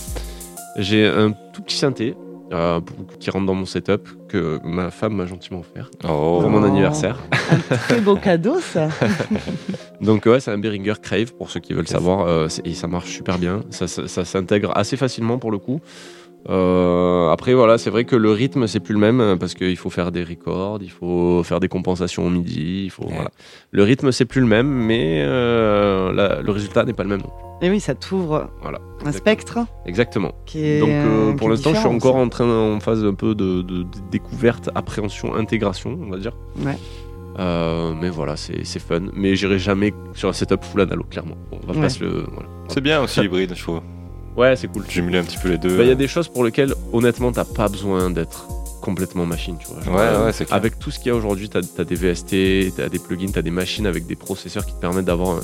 j'ai 0.78 1.06
un 1.06 1.32
tout 1.54 1.62
petit 1.62 1.78
synthé 1.78 2.16
euh, 2.52 2.80
qui 3.20 3.30
rentre 3.32 3.46
dans 3.46 3.56
mon 3.56 3.66
setup 3.66 4.08
que 4.28 4.60
ma 4.64 4.92
femme 4.92 5.16
m'a 5.16 5.26
gentiment 5.26 5.62
offert 5.62 5.90
oh. 6.04 6.40
pour 6.42 6.50
mon 6.50 6.64
anniversaire. 6.64 7.18
Un 7.52 7.76
très 7.78 8.02
beau 8.02 8.16
cadeau 8.16 8.60
ça. 8.60 8.90
Donc 10.02 10.26
ouais, 10.26 10.40
c'est 10.40 10.52
un 10.52 10.58
Behringer 10.58 10.94
Crave 11.02 11.34
pour 11.34 11.50
ceux 11.50 11.60
qui 11.60 11.74
veulent 11.74 11.88
savoir 11.88 12.28
euh, 12.28 12.48
et 12.64 12.74
ça 12.74 12.88
marche 12.88 13.10
super 13.10 13.40
bien. 13.40 13.62
Ça, 13.72 13.88
ça 13.88 14.26
s'intègre 14.26 14.72
assez 14.76 14.98
facilement 14.98 15.40
pour 15.40 15.52
le 15.52 15.58
coup. 15.58 15.82
Euh, 16.50 17.30
après, 17.30 17.54
voilà, 17.54 17.78
c'est 17.78 17.90
vrai 17.90 18.06
que 18.06 18.16
le 18.16 18.32
rythme, 18.32 18.68
c'est 18.68 18.80
plus 18.80 18.94
le 18.94 19.00
même 19.00 19.20
euh, 19.20 19.36
parce 19.36 19.56
qu'il 19.56 19.78
faut 19.78 19.90
faire 19.90 20.12
des 20.12 20.24
records, 20.24 20.80
il 20.82 20.92
faut 20.92 21.42
faire 21.44 21.60
des 21.60 21.68
compensations 21.68 22.26
au 22.26 22.30
midi. 22.30 22.84
Il 22.86 22.92
faut, 22.92 23.08
voilà. 23.08 23.32
Le 23.72 23.84
rythme, 23.84 24.12
c'est 24.12 24.26
plus 24.26 24.42
le 24.42 24.48
même, 24.48 24.68
mais 24.68 25.24
euh, 25.26 26.42
le 26.42 26.52
résultat 26.52 26.84
n'est 26.84 26.94
pas 26.94 27.04
le 27.04 27.10
même. 27.10 27.24
Et 27.62 27.70
oui, 27.70 27.80
ça 27.80 27.96
t'ouvre 27.96 28.50
voilà, 28.62 28.80
un 29.06 29.12
spectre. 29.12 29.60
Exactement. 29.86 30.34
Donc, 30.54 31.38
pour 31.38 31.50
l'instant, 31.50 31.74
je 31.74 31.80
suis 31.80 31.88
encore 31.88 32.18
en 32.18 32.30
train, 32.30 32.46
en 32.48 32.80
phase 32.80 33.04
un 33.04 33.14
peu 33.14 33.34
de, 33.34 33.66
découverte, 34.12 34.70
appréhension, 34.76 35.34
intégration, 35.36 35.98
on 36.02 36.10
va 36.10 36.18
dire. 36.18 36.34
Ouais. 36.60 36.78
mais 38.00 38.10
voilà, 38.10 38.36
c'est 38.38 38.80
fun. 38.80 39.02
Mais 39.14 39.36
j'irai 39.36 39.58
jamais 39.58 39.94
sur 40.14 40.30
un 40.30 40.34
setup 40.34 40.64
full 40.64 40.82
analo, 40.82 41.04
clairement. 41.10 41.38
on 41.52 41.74
va 41.74 41.88
pas 41.88 41.94
le. 42.00 42.26
C'est 42.68 42.82
bien 42.82 43.02
aussi 43.02 43.22
hybride, 43.24 43.54
je 43.56 43.64
trouve. 43.64 43.82
Ouais, 44.38 44.56
c'est 44.56 44.68
cool. 44.68 44.84
Jumeler 44.90 45.20
un 45.20 45.24
petit 45.24 45.38
peu 45.38 45.50
les 45.50 45.58
deux. 45.58 45.78
Bah, 45.78 45.84
il 45.84 45.90
y 45.90 45.92
a 45.92 45.96
des 45.96 46.08
choses 46.08 46.28
pour 46.28 46.44
lesquelles, 46.44 46.74
honnêtement, 46.92 47.32
t'as 47.32 47.46
pas 47.46 47.70
besoin 47.70 48.10
d'être 48.10 48.48
complètement 48.82 49.26
machine, 49.26 49.58
tu 49.58 49.68
vois. 49.68 49.96
ouais, 49.96 50.26
ouais, 50.26 50.34
c'est 50.34 50.46
clair. 50.46 50.58
Avec 50.58 50.78
tout 50.78 50.92
ce 50.92 51.00
qu'il 51.00 51.08
y 51.08 51.12
a 51.12 51.16
aujourd'hui, 51.16 51.50
t'as 51.50 51.62
as 51.78 51.84
des 51.84 51.96
VST, 51.96 52.76
t'as 52.76 52.90
des 52.90 53.00
plugins, 53.00 53.32
t'as 53.34 53.42
des 53.42 53.52
machines 53.52 53.88
avec 53.88 54.06
des 54.06 54.16
processeurs 54.16 54.66
qui 54.66 54.74
te 54.74 54.80
permettent 54.80 55.06
d'avoir 55.06 55.40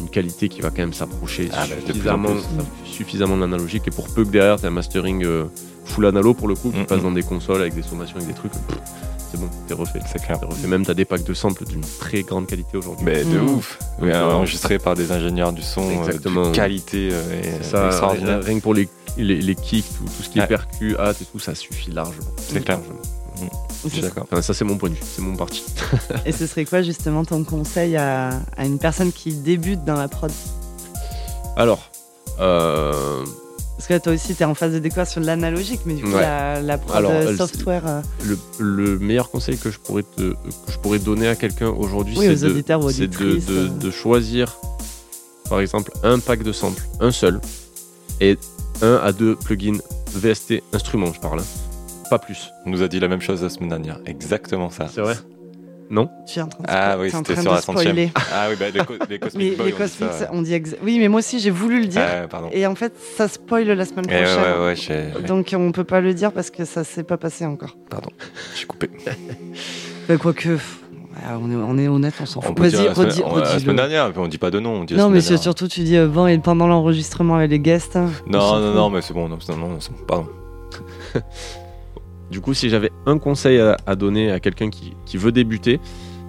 une 0.00 0.08
qualité 0.08 0.48
qui 0.48 0.60
va 0.60 0.70
quand 0.70 0.78
même 0.78 0.92
s'approcher 0.92 1.48
ah, 1.52 1.66
bah, 1.68 1.74
suffisamment, 1.86 2.30
suffisamment 2.84 3.36
de 3.36 3.40
l'analogique. 3.42 3.86
Et 3.86 3.90
pour 3.90 4.08
peu 4.08 4.24
que 4.24 4.30
derrière, 4.30 4.60
t'as 4.60 4.68
un 4.68 4.70
mastering 4.70 5.24
euh, 5.24 5.44
full 5.84 6.06
analo 6.06 6.34
pour 6.34 6.48
le 6.48 6.54
coup, 6.54 6.70
qui 6.70 6.80
mm, 6.80 6.86
passe 6.86 7.00
mm. 7.00 7.04
dans 7.04 7.12
des 7.12 7.22
consoles 7.22 7.60
avec 7.60 7.74
des 7.74 7.82
sommations, 7.82 8.16
avec 8.16 8.28
des 8.28 8.34
trucs 8.34 8.52
c'est 9.34 9.40
bon, 9.40 9.50
t'es 9.66 9.74
refait. 9.74 10.00
C'est 10.10 10.22
clair. 10.22 10.38
refait. 10.40 10.66
Même 10.68 10.86
t'as 10.86 10.94
des 10.94 11.04
packs 11.04 11.24
de 11.24 11.34
samples 11.34 11.64
d'une 11.64 11.80
très 11.80 12.22
grande 12.22 12.46
qualité 12.46 12.76
aujourd'hui. 12.76 13.04
Mais 13.04 13.24
de 13.24 13.38
mmh. 13.38 13.48
ouf. 13.48 13.78
enregistré 14.00 14.78
par 14.78 14.94
des 14.94 15.10
ingénieurs 15.10 15.52
du 15.52 15.62
son 15.62 15.82
euh, 15.82 16.12
de 16.12 16.52
qualité 16.52 17.10
euh, 17.12 17.42
et 17.42 17.64
ça, 17.64 17.90
rien, 18.08 18.40
que 18.40 18.60
pour 18.60 18.74
les, 18.74 18.88
les, 19.16 19.54
kicks, 19.54 19.86
tout, 19.96 20.04
tout, 20.04 20.22
ce 20.22 20.28
qui 20.28 20.38
est 20.38 20.46
percu, 20.46 20.96
hâte 20.98 21.22
et 21.22 21.24
tout, 21.24 21.38
ça 21.38 21.54
suffit 21.54 21.90
largement. 21.90 22.30
C'est 22.36 22.64
clair. 22.64 22.78
Mmh. 22.78 23.46
Je 23.84 23.88
suis 23.88 24.02
d'accord. 24.02 24.26
ça, 24.40 24.54
c'est 24.54 24.64
mon 24.64 24.76
point 24.76 24.90
de 24.90 24.94
vue, 24.94 25.00
c'est 25.02 25.22
mon 25.22 25.36
parti. 25.36 25.64
et 26.24 26.32
ce 26.32 26.46
serait 26.46 26.64
quoi 26.64 26.82
justement 26.82 27.24
ton 27.24 27.42
conseil 27.42 27.96
à, 27.96 28.30
à 28.56 28.64
une 28.64 28.78
personne 28.78 29.12
qui 29.12 29.34
débute 29.34 29.84
dans 29.84 29.96
la 29.96 30.06
prod? 30.06 30.30
Alors, 31.56 31.90
euh, 32.40 33.24
parce 33.76 33.88
que 33.88 33.98
toi 33.98 34.12
aussi, 34.12 34.34
tu 34.34 34.42
es 34.42 34.46
en 34.46 34.54
phase 34.54 34.72
de 34.72 34.78
découverte 34.78 35.10
sur 35.10 35.20
l'analogique, 35.20 35.80
mais 35.84 35.94
du 35.94 36.04
coup, 36.04 36.10
la, 36.10 36.60
la 36.60 36.78
prod 36.78 37.04
euh, 37.04 37.36
software. 37.36 37.82
Euh, 37.86 38.00
le, 38.60 38.98
meilleur 38.98 39.30
conseil 39.30 39.58
que 39.58 39.70
je 39.70 39.78
pourrais, 39.78 40.04
te, 40.04 40.32
que 40.32 40.72
je 40.72 40.78
pourrais 40.78 41.00
donner 41.00 41.26
à 41.26 41.34
quelqu'un 41.34 41.68
aujourd'hui, 41.68 42.16
c'est 42.16 42.36
de, 42.36 43.40
de, 43.40 43.68
de, 43.68 43.90
choisir, 43.90 44.56
par 45.48 45.60
exemple, 45.60 45.90
un 46.04 46.20
pack 46.20 46.44
de 46.44 46.52
samples, 46.52 46.82
un 47.00 47.10
seul, 47.10 47.40
et 48.20 48.38
un 48.80 48.96
à 48.96 49.12
deux 49.12 49.34
plugins 49.34 49.78
VST 50.14 50.62
instruments, 50.72 51.12
je 51.12 51.20
parle. 51.20 51.40
Hein. 51.40 51.44
Pas 52.10 52.18
plus. 52.18 52.50
On 52.66 52.70
nous 52.70 52.82
a 52.82 52.88
dit 52.88 53.00
la 53.00 53.08
même 53.08 53.20
chose 53.20 53.42
la 53.42 53.48
semaine 53.48 53.70
dernière. 53.70 53.98
Exactement 54.06 54.70
ça. 54.70 54.88
C'est 54.92 55.00
vrai? 55.00 55.16
Non 55.90 56.08
Tu 56.26 56.38
es 56.38 56.42
en 56.42 56.48
train 56.48 56.62
de, 56.62 56.68
ah, 56.68 56.96
oui, 56.98 57.14
en 57.14 57.22
train 57.22 57.42
de 57.42 57.60
spoiler. 57.60 58.10
Ah 58.32 58.46
oui, 58.48 58.56
bah, 58.58 58.66
les, 58.72 58.84
co 58.84 58.94
les 59.08 59.18
Cosmic 59.20 59.56
Boys. 59.56 59.66
Les 59.66 59.72
Cosmics, 59.72 60.10
on 60.32 60.42
dit, 60.42 60.62
Oui, 60.82 60.98
mais 60.98 61.08
moi 61.08 61.18
aussi, 61.18 61.40
j'ai 61.40 61.50
voulu 61.50 61.80
le 61.80 61.86
dire. 61.86 62.28
Pardon. 62.28 62.48
Et 62.52 62.66
en 62.66 62.74
fait, 62.74 62.94
ça 63.16 63.28
spoil 63.28 63.66
la 63.66 63.84
semaine 63.84 64.06
eh 64.08 64.22
prochaine. 64.22 65.12
Ouais, 65.12 65.16
ouais, 65.20 65.26
Donc, 65.26 65.54
on 65.56 65.72
peut 65.72 65.84
pas 65.84 66.00
le 66.00 66.14
dire 66.14 66.32
parce 66.32 66.50
que 66.50 66.64
ça 66.64 66.84
s'est 66.84 67.04
pas 67.04 67.16
passé 67.16 67.44
encore. 67.44 67.76
Pardon, 67.90 68.10
j'ai 68.58 68.66
coupé. 68.66 68.90
bah, 70.08 70.16
quoique. 70.16 70.58
On 71.26 71.50
est, 71.50 71.54
on 71.54 71.78
est, 71.78 71.88
honnête, 71.88 72.14
on 72.20 72.26
s'en 72.26 72.40
fout. 72.40 72.58
Vas-y, 72.58 72.88
redis, 72.88 73.22
La 73.36 73.58
semaine 73.58 73.76
dernière, 73.76 74.12
on 74.16 74.26
dit 74.26 74.38
pas 74.38 74.50
de 74.50 74.60
nom. 74.60 74.80
On 74.80 74.84
dit 74.84 74.94
non, 74.94 75.10
mais 75.10 75.20
surtout, 75.20 75.68
tu 75.68 75.80
dis 75.80 75.98
bon, 75.98 76.26
et 76.26 76.38
pendant 76.38 76.66
l'enregistrement 76.66 77.36
avec 77.36 77.50
les 77.50 77.60
guests. 77.60 77.96
Hein, 77.96 78.10
non, 78.26 78.58
non, 78.58 78.74
non, 78.74 78.90
mais 78.90 79.00
c'est 79.00 79.14
bon, 79.14 79.28
non, 79.28 79.38
non, 79.48 79.56
non, 79.56 79.78
pardon. 80.06 80.28
du 82.34 82.40
coup, 82.40 82.52
si 82.52 82.68
j'avais 82.68 82.90
un 83.06 83.18
conseil 83.18 83.60
à, 83.60 83.94
donner 83.94 84.32
à 84.32 84.40
quelqu'un 84.40 84.68
qui, 84.68 84.96
qui, 85.06 85.18
veut 85.18 85.30
débuter, 85.30 85.78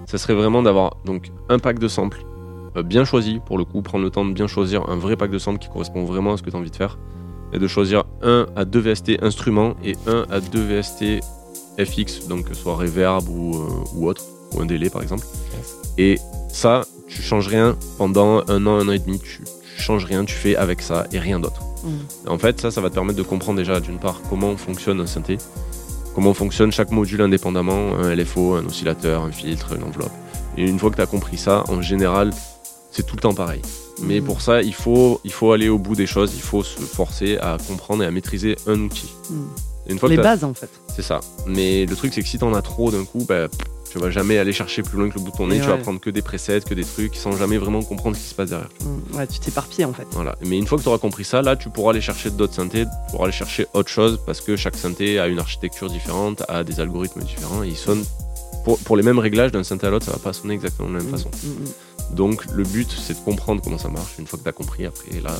ça 0.06 0.18
serait 0.18 0.34
vraiment 0.34 0.62
d'avoir 0.62 0.98
donc 1.04 1.32
un 1.48 1.58
pack 1.58 1.80
de 1.80 1.88
samples 1.88 2.24
euh, 2.76 2.84
bien 2.84 3.04
choisi, 3.04 3.40
pour 3.44 3.58
le 3.58 3.64
coup, 3.64 3.82
prendre 3.82 4.04
le 4.04 4.10
temps 4.10 4.24
de 4.24 4.32
bien 4.32 4.46
choisir 4.46 4.88
un 4.88 4.94
vrai 4.94 5.16
pack 5.16 5.32
de 5.32 5.38
samples 5.38 5.58
qui 5.58 5.68
correspond 5.68 6.04
vraiment 6.04 6.34
à 6.34 6.36
ce 6.36 6.44
que 6.44 6.50
tu 6.50 6.54
as 6.54 6.60
envie 6.60 6.70
de 6.70 6.76
faire, 6.76 6.96
et 7.52 7.58
de 7.58 7.66
choisir 7.66 8.04
un 8.22 8.46
à 8.54 8.64
deux 8.64 8.78
VST 8.78 9.20
instruments 9.20 9.74
et 9.84 9.96
un 10.06 10.26
à 10.30 10.38
deux 10.38 10.62
VST 10.62 11.24
FX, 11.76 12.28
donc 12.28 12.46
soit 12.52 12.76
reverb 12.76 13.28
ou, 13.28 13.56
euh, 13.56 13.84
ou 13.96 14.06
autre 14.06 14.22
ou 14.54 14.60
un 14.60 14.66
délai 14.66 14.90
par 14.90 15.02
exemple. 15.02 15.26
Et 15.98 16.20
ça, 16.48 16.82
tu 17.08 17.20
changes 17.20 17.48
rien 17.48 17.76
pendant 17.98 18.44
un 18.46 18.64
an, 18.68 18.78
un 18.78 18.86
an 18.86 18.92
et 18.92 19.00
demi, 19.00 19.18
tu, 19.18 19.42
changes 19.76 20.04
rien, 20.04 20.24
tu 20.24 20.36
fais 20.36 20.54
avec 20.54 20.82
ça 20.82 21.08
et 21.10 21.18
rien 21.18 21.40
d'autre. 21.40 21.62
Mm. 21.82 22.28
En 22.28 22.38
fait, 22.38 22.60
ça, 22.60 22.70
ça 22.70 22.80
va 22.80 22.90
te 22.90 22.94
permettre 22.94 23.18
de 23.18 23.24
comprendre 23.24 23.58
déjà 23.58 23.80
d'une 23.80 23.98
part 23.98 24.20
comment 24.30 24.56
fonctionne 24.56 25.00
un 25.00 25.06
synthé, 25.06 25.38
comment 26.16 26.32
fonctionne 26.32 26.72
chaque 26.72 26.92
module 26.92 27.20
indépendamment, 27.20 27.94
un 27.98 28.14
LFO, 28.14 28.54
un 28.54 28.64
oscillateur, 28.64 29.22
un 29.22 29.30
filtre, 29.30 29.74
une 29.76 29.82
enveloppe. 29.82 30.10
Et 30.56 30.66
une 30.66 30.78
fois 30.78 30.88
que 30.88 30.96
tu 30.96 31.02
as 31.02 31.06
compris 31.06 31.36
ça, 31.36 31.62
en 31.68 31.82
général, 31.82 32.30
c'est 32.90 33.04
tout 33.04 33.16
le 33.16 33.20
temps 33.20 33.34
pareil. 33.34 33.60
Mais 34.00 34.20
mm. 34.20 34.24
pour 34.24 34.40
ça, 34.40 34.62
il 34.62 34.72
faut, 34.72 35.20
il 35.24 35.30
faut 35.32 35.52
aller 35.52 35.68
au 35.68 35.78
bout 35.78 35.94
des 35.94 36.06
choses, 36.06 36.32
il 36.34 36.40
faut 36.40 36.62
se 36.62 36.80
forcer 36.80 37.36
à 37.36 37.58
comprendre 37.68 38.02
et 38.02 38.06
à 38.06 38.10
maîtriser 38.10 38.56
un 38.66 38.80
outil. 38.80 39.12
Mm. 39.28 39.34
Une 39.90 39.98
fois 39.98 40.08
Les 40.08 40.16
bases 40.16 40.42
en 40.42 40.54
fait. 40.54 40.70
C'est 40.88 41.02
ça. 41.02 41.20
Mais 41.46 41.84
le 41.84 41.94
truc, 41.94 42.14
c'est 42.14 42.22
que 42.22 42.28
si 42.28 42.38
tu 42.38 42.44
en 42.44 42.54
as 42.54 42.62
trop 42.62 42.90
d'un 42.90 43.04
coup, 43.04 43.26
bah, 43.28 43.48
tu 43.96 44.02
vas 44.02 44.10
jamais 44.10 44.36
aller 44.36 44.52
chercher 44.52 44.82
plus 44.82 44.98
loin 44.98 45.08
que 45.08 45.14
le 45.14 45.24
bouton 45.24 45.46
nez, 45.46 45.58
tu 45.58 45.66
vas 45.66 45.78
prendre 45.78 46.00
que 46.00 46.10
des 46.10 46.20
presets, 46.20 46.60
que 46.60 46.74
des 46.74 46.84
trucs 46.84 47.16
sans 47.16 47.32
jamais 47.32 47.56
vraiment 47.56 47.82
comprendre 47.82 48.14
ce 48.14 48.22
qui 48.22 48.28
se 48.28 48.34
passe 48.34 48.50
derrière. 48.50 48.68
Mm, 48.84 49.16
ouais, 49.16 49.26
tu 49.26 49.40
t'éparpilles 49.40 49.86
en 49.86 49.94
fait. 49.94 50.06
Voilà. 50.10 50.36
Mais 50.42 50.58
une 50.58 50.66
fois 50.66 50.76
que 50.76 50.82
tu 50.82 50.88
auras 50.88 50.98
compris 50.98 51.24
ça, 51.24 51.40
là, 51.40 51.56
tu 51.56 51.70
pourras 51.70 51.92
aller 51.92 52.02
chercher 52.02 52.30
d'autres 52.30 52.52
synthés, 52.52 52.84
tu 52.84 53.10
pourras 53.10 53.24
aller 53.24 53.32
chercher 53.32 53.66
autre 53.72 53.88
chose 53.88 54.20
parce 54.26 54.42
que 54.42 54.54
chaque 54.54 54.76
synthé 54.76 55.18
a 55.18 55.28
une 55.28 55.38
architecture 55.38 55.88
différente, 55.88 56.42
a 56.48 56.62
des 56.62 56.78
algorithmes 56.78 57.22
différents 57.22 57.62
et 57.62 57.68
ils 57.68 57.76
sonnent. 57.76 58.04
Pour, 58.84 58.96
les 58.96 59.04
mêmes 59.04 59.20
réglages 59.20 59.52
d'un 59.52 59.62
synthé 59.62 59.86
à 59.86 59.90
l'autre, 59.90 60.06
ça 60.06 60.12
va 60.12 60.18
pas 60.18 60.32
sonner 60.32 60.54
exactement 60.54 60.88
de 60.88 60.94
la 60.94 61.00
même 61.00 61.08
mm, 61.08 61.16
façon. 61.16 61.30
Mm, 61.30 62.14
Donc 62.16 62.44
le 62.52 62.64
but, 62.64 62.90
c'est 62.90 63.14
de 63.14 63.24
comprendre 63.24 63.62
comment 63.62 63.78
ça 63.78 63.88
marche. 63.88 64.18
Une 64.18 64.26
fois 64.26 64.38
que 64.38 64.42
tu 64.42 64.48
as 64.48 64.52
compris, 64.52 64.84
après, 64.84 65.20
là, 65.20 65.30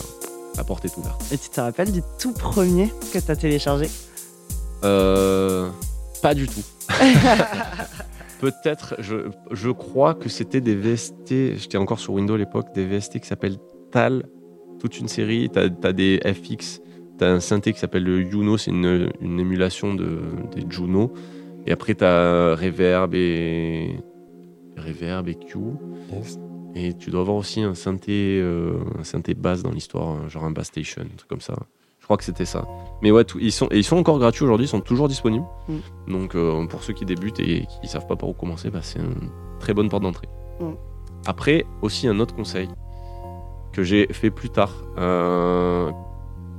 la 0.57 0.64
porte 0.64 0.85
est 0.85 0.97
ouverte. 0.97 1.21
Et 1.31 1.37
tu 1.37 1.51
te 1.51 1.61
rappelles 1.61 1.92
du 1.92 2.03
tout 2.19 2.33
premier 2.33 2.90
que 3.12 3.19
tu 3.19 3.31
as 3.31 3.37
téléchargé? 3.37 3.90
Euh. 4.85 5.69
Pas 6.23 6.35
du 6.35 6.47
tout. 6.47 6.62
peut-être, 8.40 8.96
je, 8.99 9.31
je, 9.51 9.70
crois 9.70 10.14
que 10.14 10.29
c'était 10.29 10.61
des 10.61 10.75
VST, 10.75 11.57
j'étais 11.57 11.79
encore 11.79 11.99
sur 11.99 12.14
Windows 12.14 12.35
à 12.35 12.38
l'époque, 12.38 12.75
des 12.75 12.87
VST 12.87 13.20
qui 13.20 13.27
s'appellent 13.27 13.59
TAL, 13.90 14.25
toute 14.79 14.99
une 14.99 15.09
série. 15.09 15.51
Tu 15.51 15.59
as, 15.59 15.92
des 15.92 16.20
FX, 16.25 16.81
tu 17.18 17.25
as 17.25 17.29
un 17.29 17.40
synthé 17.40 17.72
qui 17.72 17.79
s'appelle 17.79 18.05
le 18.05 18.29
Juno, 18.29 18.57
c'est 18.57 18.70
une, 18.70 19.11
une, 19.20 19.40
émulation 19.40 19.94
de, 19.94 20.20
des 20.55 20.64
Juno. 20.68 21.12
Et 21.66 21.72
après, 21.72 21.94
tu 21.94 22.05
as 22.05 22.55
Reverb 22.55 23.14
et, 23.14 23.99
Reverb 24.77 25.29
et 25.29 25.35
Q. 25.35 25.59
Et 26.75 26.94
tu 26.94 27.11
dois 27.11 27.22
avoir 27.22 27.37
aussi 27.37 27.62
un 27.62 27.75
synthé, 27.75 28.38
euh, 28.40 28.79
un 28.99 29.05
synthé 29.05 29.35
basse 29.35 29.62
dans 29.62 29.70
l'histoire, 29.70 30.29
genre 30.29 30.44
un 30.44 30.51
bass 30.51 30.66
station, 30.66 31.03
un 31.03 31.16
truc 31.16 31.29
comme 31.29 31.40
ça. 31.40 31.57
Je 32.07 32.09
crois 32.09 32.19
que 32.19 32.25
c'était 32.25 32.45
ça. 32.45 32.69
Mais 33.03 33.11
ouais, 33.11 33.25
ils, 33.40 33.51
sont, 33.51 33.66
et 33.73 33.79
ils 33.79 33.85
sont 33.85 33.97
encore 33.97 34.21
gratuits 34.21 34.45
aujourd'hui, 34.45 34.66
ils 34.66 34.69
sont 34.69 34.81
toujours 34.81 35.09
disponibles. 35.09 35.45
Mm. 35.69 36.12
Donc 36.12 36.37
euh, 36.37 36.64
pour 36.66 36.85
ceux 36.85 36.92
qui 36.92 37.05
débutent 37.05 37.40
et 37.40 37.66
qui 37.66 37.81
ne 37.83 37.88
savent 37.88 38.07
pas 38.07 38.14
par 38.14 38.29
où 38.29 38.33
commencer, 38.33 38.71
bah, 38.71 38.79
c'est 38.81 39.01
une 39.01 39.29
très 39.59 39.75
bonne 39.75 39.88
porte 39.88 40.05
d'entrée. 40.05 40.29
Mm. 40.61 40.75
Après, 41.27 41.66
aussi 41.83 42.07
un 42.07 42.21
autre 42.21 42.33
conseil 42.37 42.69
que 43.73 43.83
j'ai 43.83 44.07
fait 44.12 44.31
plus 44.31 44.51
tard. 44.51 44.73
Euh, 44.99 45.90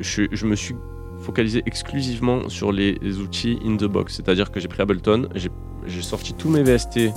je, 0.02 0.46
me 0.46 0.56
suis 0.58 0.76
focalisé 1.20 1.64
exclusivement 1.66 2.50
sur 2.50 2.74
les, 2.74 3.00
outils 3.22 3.58
in 3.66 3.78
the 3.78 3.86
box. 3.86 4.18
C'est-à-dire 4.18 4.52
que 4.52 4.60
j'ai 4.60 4.68
pris 4.68 4.82
Ableton, 4.82 5.30
j'ai 5.34 6.02
sorti 6.02 6.34
tous 6.34 6.50
mes 6.50 6.62
VST 6.62 7.10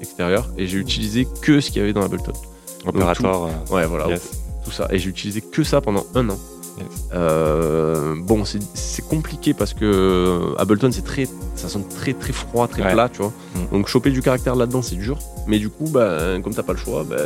extérieurs 0.00 0.48
et 0.58 0.66
j'ai 0.66 0.78
utilisé 0.78 1.28
que 1.40 1.60
ce 1.60 1.70
qu'il 1.70 1.82
y 1.82 1.84
avait 1.84 1.92
dans 1.92 2.02
Ableton. 2.02 2.32
Opérateur. 2.84 3.44
Euh, 3.44 3.72
ouais, 3.72 3.86
voilà. 3.86 4.18
Tout 4.64 4.72
ça. 4.72 4.88
Et 4.90 4.98
j'ai 4.98 5.08
utilisé 5.08 5.40
que 5.40 5.62
ça 5.62 5.80
pendant 5.80 6.04
un 6.16 6.28
an. 6.30 6.38
Euh, 7.12 8.14
bon, 8.18 8.44
c'est 8.44 9.06
compliqué 9.06 9.54
parce 9.54 9.74
que 9.74 9.84
euh, 9.84 10.54
Ableton, 10.58 10.90
c'est 10.92 11.04
très, 11.04 11.26
ça 11.54 11.68
sonne 11.68 11.86
très 11.88 12.12
très 12.12 12.32
froid, 12.32 12.68
très 12.68 12.82
plat, 12.92 13.08
tu 13.08 13.18
vois. 13.18 13.32
Mm. 13.54 13.72
Donc 13.72 13.88
choper 13.88 14.10
du 14.10 14.22
caractère 14.22 14.56
là-dedans, 14.56 14.82
c'est 14.82 14.96
dur. 14.96 15.18
Mais 15.46 15.58
du 15.58 15.68
coup, 15.68 15.88
bah, 15.88 16.38
comme 16.42 16.54
t'as 16.54 16.62
pas 16.62 16.72
le 16.72 16.78
choix, 16.78 17.04
bah, 17.04 17.16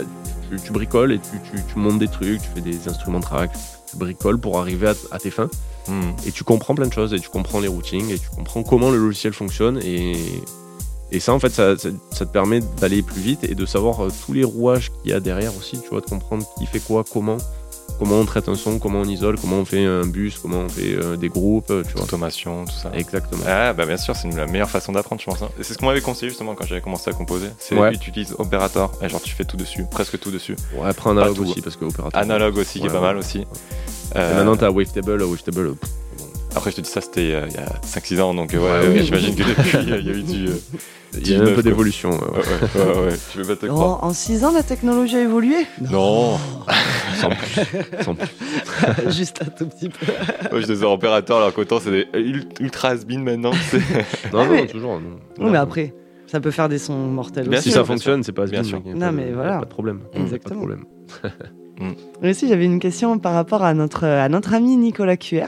tu, 0.65 0.73
bricoles 0.73 1.13
et 1.13 1.21
tu, 1.21 1.79
montes 1.79 1.99
des 1.99 2.09
trucs, 2.09 2.43
tu 2.43 2.49
fais 2.55 2.61
des 2.61 2.89
instruments 2.89 3.21
track, 3.21 3.51
tu 3.91 3.97
bricoles 3.97 4.39
pour 4.39 4.59
arriver 4.59 4.93
à, 5.11 5.19
tes 5.19 5.31
fins. 5.31 5.49
Mm. 5.89 6.11
Et 6.27 6.33
tu 6.33 6.45
comprends 6.45 6.75
plein 6.75 6.87
de 6.87 6.93
choses 6.93 7.15
et 7.15 7.19
tu 7.19 7.29
comprends 7.29 7.61
les 7.61 7.69
routings 7.69 8.11
et 8.11 8.19
tu 8.19 8.29
comprends 8.29 8.63
comment 8.63 8.91
le 8.91 8.99
logiciel 8.99 9.33
fonctionne 9.33 9.79
et, 9.83 10.17
et 11.13 11.19
ça, 11.19 11.35
en 11.35 11.41
fait, 11.41 11.51
ça, 11.51 11.75
te 11.77 12.25
permet 12.25 12.61
d'aller 12.81 13.03
plus 13.03 13.21
vite 13.21 13.45
et 13.45 13.55
de 13.55 13.67
savoir 13.67 14.05
euh, 14.05 14.09
tous 14.25 14.33
les 14.33 14.45
rouages 14.45 14.93
qu'il 15.03 15.11
y 15.11 15.15
a 15.15 15.21
derrière 15.21 15.57
aussi, 15.57 15.81
tu 15.81 15.89
vois, 15.89 16.01
de 16.01 16.07
comprendre 16.07 16.47
qui 16.57 16.67
fait 16.67 16.79
quoi, 16.79 17.05
comment 17.11 17.39
comment 18.01 18.19
on 18.19 18.25
traite 18.25 18.49
un 18.49 18.55
son, 18.55 18.79
comment 18.79 19.01
on 19.01 19.05
isole, 19.05 19.39
comment 19.39 19.57
on 19.57 19.65
fait 19.67 19.85
un 19.85 20.07
bus, 20.07 20.39
comment 20.39 20.61
on 20.61 20.69
fait 20.71 20.95
euh, 20.95 21.17
des 21.17 21.29
groupes, 21.29 21.67
tu 21.67 21.93
vois. 21.93 22.05
Automation, 22.05 22.65
tout 22.65 22.73
ça. 22.73 22.91
Exactement. 22.95 23.43
Ah, 23.47 23.75
bah 23.75 23.85
bien 23.85 23.99
sûr, 23.99 24.17
c'est 24.17 24.35
la 24.35 24.47
meilleure 24.47 24.71
façon 24.71 24.93
d'apprendre, 24.93 25.21
je 25.21 25.27
pense. 25.27 25.43
Hein. 25.43 25.51
C'est 25.61 25.75
ce 25.75 25.79
qu'on 25.79 25.87
m'avait 25.87 26.01
conseillé 26.01 26.31
justement 26.31 26.55
quand 26.55 26.67
j'avais 26.67 26.81
commencé 26.81 27.11
à 27.11 27.13
composer. 27.13 27.49
C'est 27.59 27.77
ouais. 27.77 27.97
tu 27.99 28.09
utilises 28.09 28.35
Operator, 28.39 28.91
et 29.03 29.09
genre 29.11 29.21
tu 29.21 29.35
fais 29.35 29.45
tout 29.45 29.59
dessus, 29.59 29.85
presque 29.91 30.19
tout 30.19 30.31
dessus. 30.31 30.57
Ouais, 30.75 30.89
après 30.89 31.11
Analog 31.11 31.41
aussi, 31.41 31.61
parce 31.61 31.77
que 31.77 31.85
Operator. 31.85 32.19
Analog 32.19 32.57
aussi, 32.57 32.81
qui 32.81 32.87
est 32.87 32.91
pas 32.91 33.03
mal 33.03 33.19
aussi. 33.19 33.47
Euh... 34.17 34.33
Et 34.33 34.35
maintenant, 34.35 34.57
t'as 34.57 34.71
Wavetable, 34.71 35.23
Wavetable. 35.23 35.75
Après, 36.57 36.71
je 36.71 36.77
te 36.77 36.81
dis 36.81 36.91
ça, 36.91 37.01
c'était 37.01 37.33
euh, 37.33 37.47
il 37.49 37.55
y 37.55 37.59
a 37.59 37.67
5-6 37.85 38.21
ans, 38.21 38.35
donc 38.35 38.55
euh, 38.55 38.93
ouais, 38.93 39.03
j'imagine 39.03 39.35
que 39.35 39.43
depuis, 39.43 39.79
il 39.83 39.89
y, 39.89 39.93
a 39.93 39.99
eu 39.99 40.23
du. 40.23 40.49
il 41.15 41.31
y 41.31 41.35
a 41.37 41.43
un 41.43 41.55
peu 41.55 41.63
d'évolution. 41.63 42.11
Ouais, 42.11 42.19
ouais, 42.19 43.17
Je 43.35 43.41
vais 43.43 43.55
pas 43.55 43.61
te 43.61 43.67
croire. 43.67 44.03
en 44.03 44.13
6 44.13 44.45
ans, 44.45 44.53
la 44.53 44.63
technologie 44.63 45.17
a 45.17 45.23
évolué? 45.23 45.67
Non, 45.91 46.39
Sans 47.21 47.31
plus. 47.31 48.05
Sans 48.05 48.15
plus. 48.15 48.29
Juste 49.11 49.43
un 49.43 49.51
tout 49.51 49.67
petit 49.69 49.89
peu. 49.89 50.07
Moi, 50.51 50.61
je 50.61 50.67
des 50.67 50.83
opérateurs, 50.83 51.39
alors 51.39 51.55
qu'autant, 51.55 51.79
c'est 51.81 51.91
des 51.91 52.09
ultra 52.61 52.91
has 52.91 53.05
maintenant. 53.09 53.53
non, 54.33 54.47
non, 54.47 54.67
toujours. 54.67 55.01
Non. 55.39 55.51
mais 55.51 55.59
après, 55.59 55.95
ça 56.27 56.41
peut 56.41 56.51
faire 56.51 56.69
des 56.69 56.79
sons 56.79 56.95
mortels 56.95 57.49
bien 57.49 57.59
aussi. 57.59 57.71
Si 57.71 57.75
ça 57.75 57.85
fonctionne, 57.85 58.23
c'est 58.25 58.33
pas 58.33 58.43
has 58.43 58.51
Bien 58.51 58.65
sûr. 58.65 58.83
Non, 58.85 59.13
mais 59.13 59.31
voilà. 59.33 59.59
Pas 59.59 59.65
de 59.67 59.71
problème. 59.71 60.01
Exactement. 60.15 60.67
Pas 60.67 60.75
de 60.75 60.81
problème. 61.23 61.51
Mm. 61.81 61.93
Mais 62.23 62.31
aussi, 62.31 62.49
j'avais 62.49 62.67
une 62.67 62.79
question 62.79 63.19
par 63.19 63.33
rapport 63.33 63.63
à 63.63 63.75
notre, 63.75 64.05
à 64.05 64.29
notre 64.29 64.55
ami 64.55 64.77
Nicolas 64.77 65.17
qui, 65.17 65.41
ah. 65.41 65.47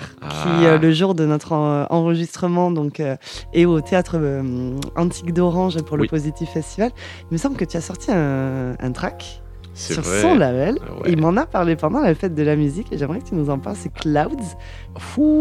euh, 0.62 0.79
le 0.79 0.92
jour 0.92 1.14
de 1.14 1.27
notre 1.27 1.53
enregistrement, 1.53 2.71
donc, 2.71 3.01
euh, 3.01 3.16
est 3.53 3.66
au 3.66 3.81
théâtre 3.81 4.16
euh, 4.16 4.73
Antique 4.97 5.33
d'Orange 5.33 5.81
pour 5.83 5.97
le 5.97 6.07
Positif 6.07 6.51
Festival. 6.51 6.90
Il 7.31 7.35
me 7.35 7.38
semble 7.38 7.57
que 7.57 7.64
tu 7.64 7.77
as 7.77 7.83
sorti 7.83 8.11
un, 8.11 8.75
un 8.81 8.92
track 8.92 9.42
sur 9.75 10.05
son 10.05 10.35
label. 10.35 10.79
Ah 10.83 11.03
il 11.07 11.18
m'en 11.18 11.37
a 11.37 11.47
parlé 11.47 11.77
pendant 11.77 12.01
la 12.01 12.14
fête 12.14 12.35
de 12.35 12.42
la 12.42 12.57
musique 12.57 12.92
et 12.92 12.99
j'aimerais 12.99 13.21
que 13.21 13.29
tu 13.29 13.35
nous 13.35 13.49
en 13.49 13.59
parles. 13.59 13.77
C'est 13.79 13.92
Clouds. 13.92 14.37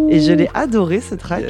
Et 0.10 0.20
je 0.20 0.32
l'ai 0.32 0.50
adoré 0.54 1.02
ce 1.02 1.16
track 1.16 1.44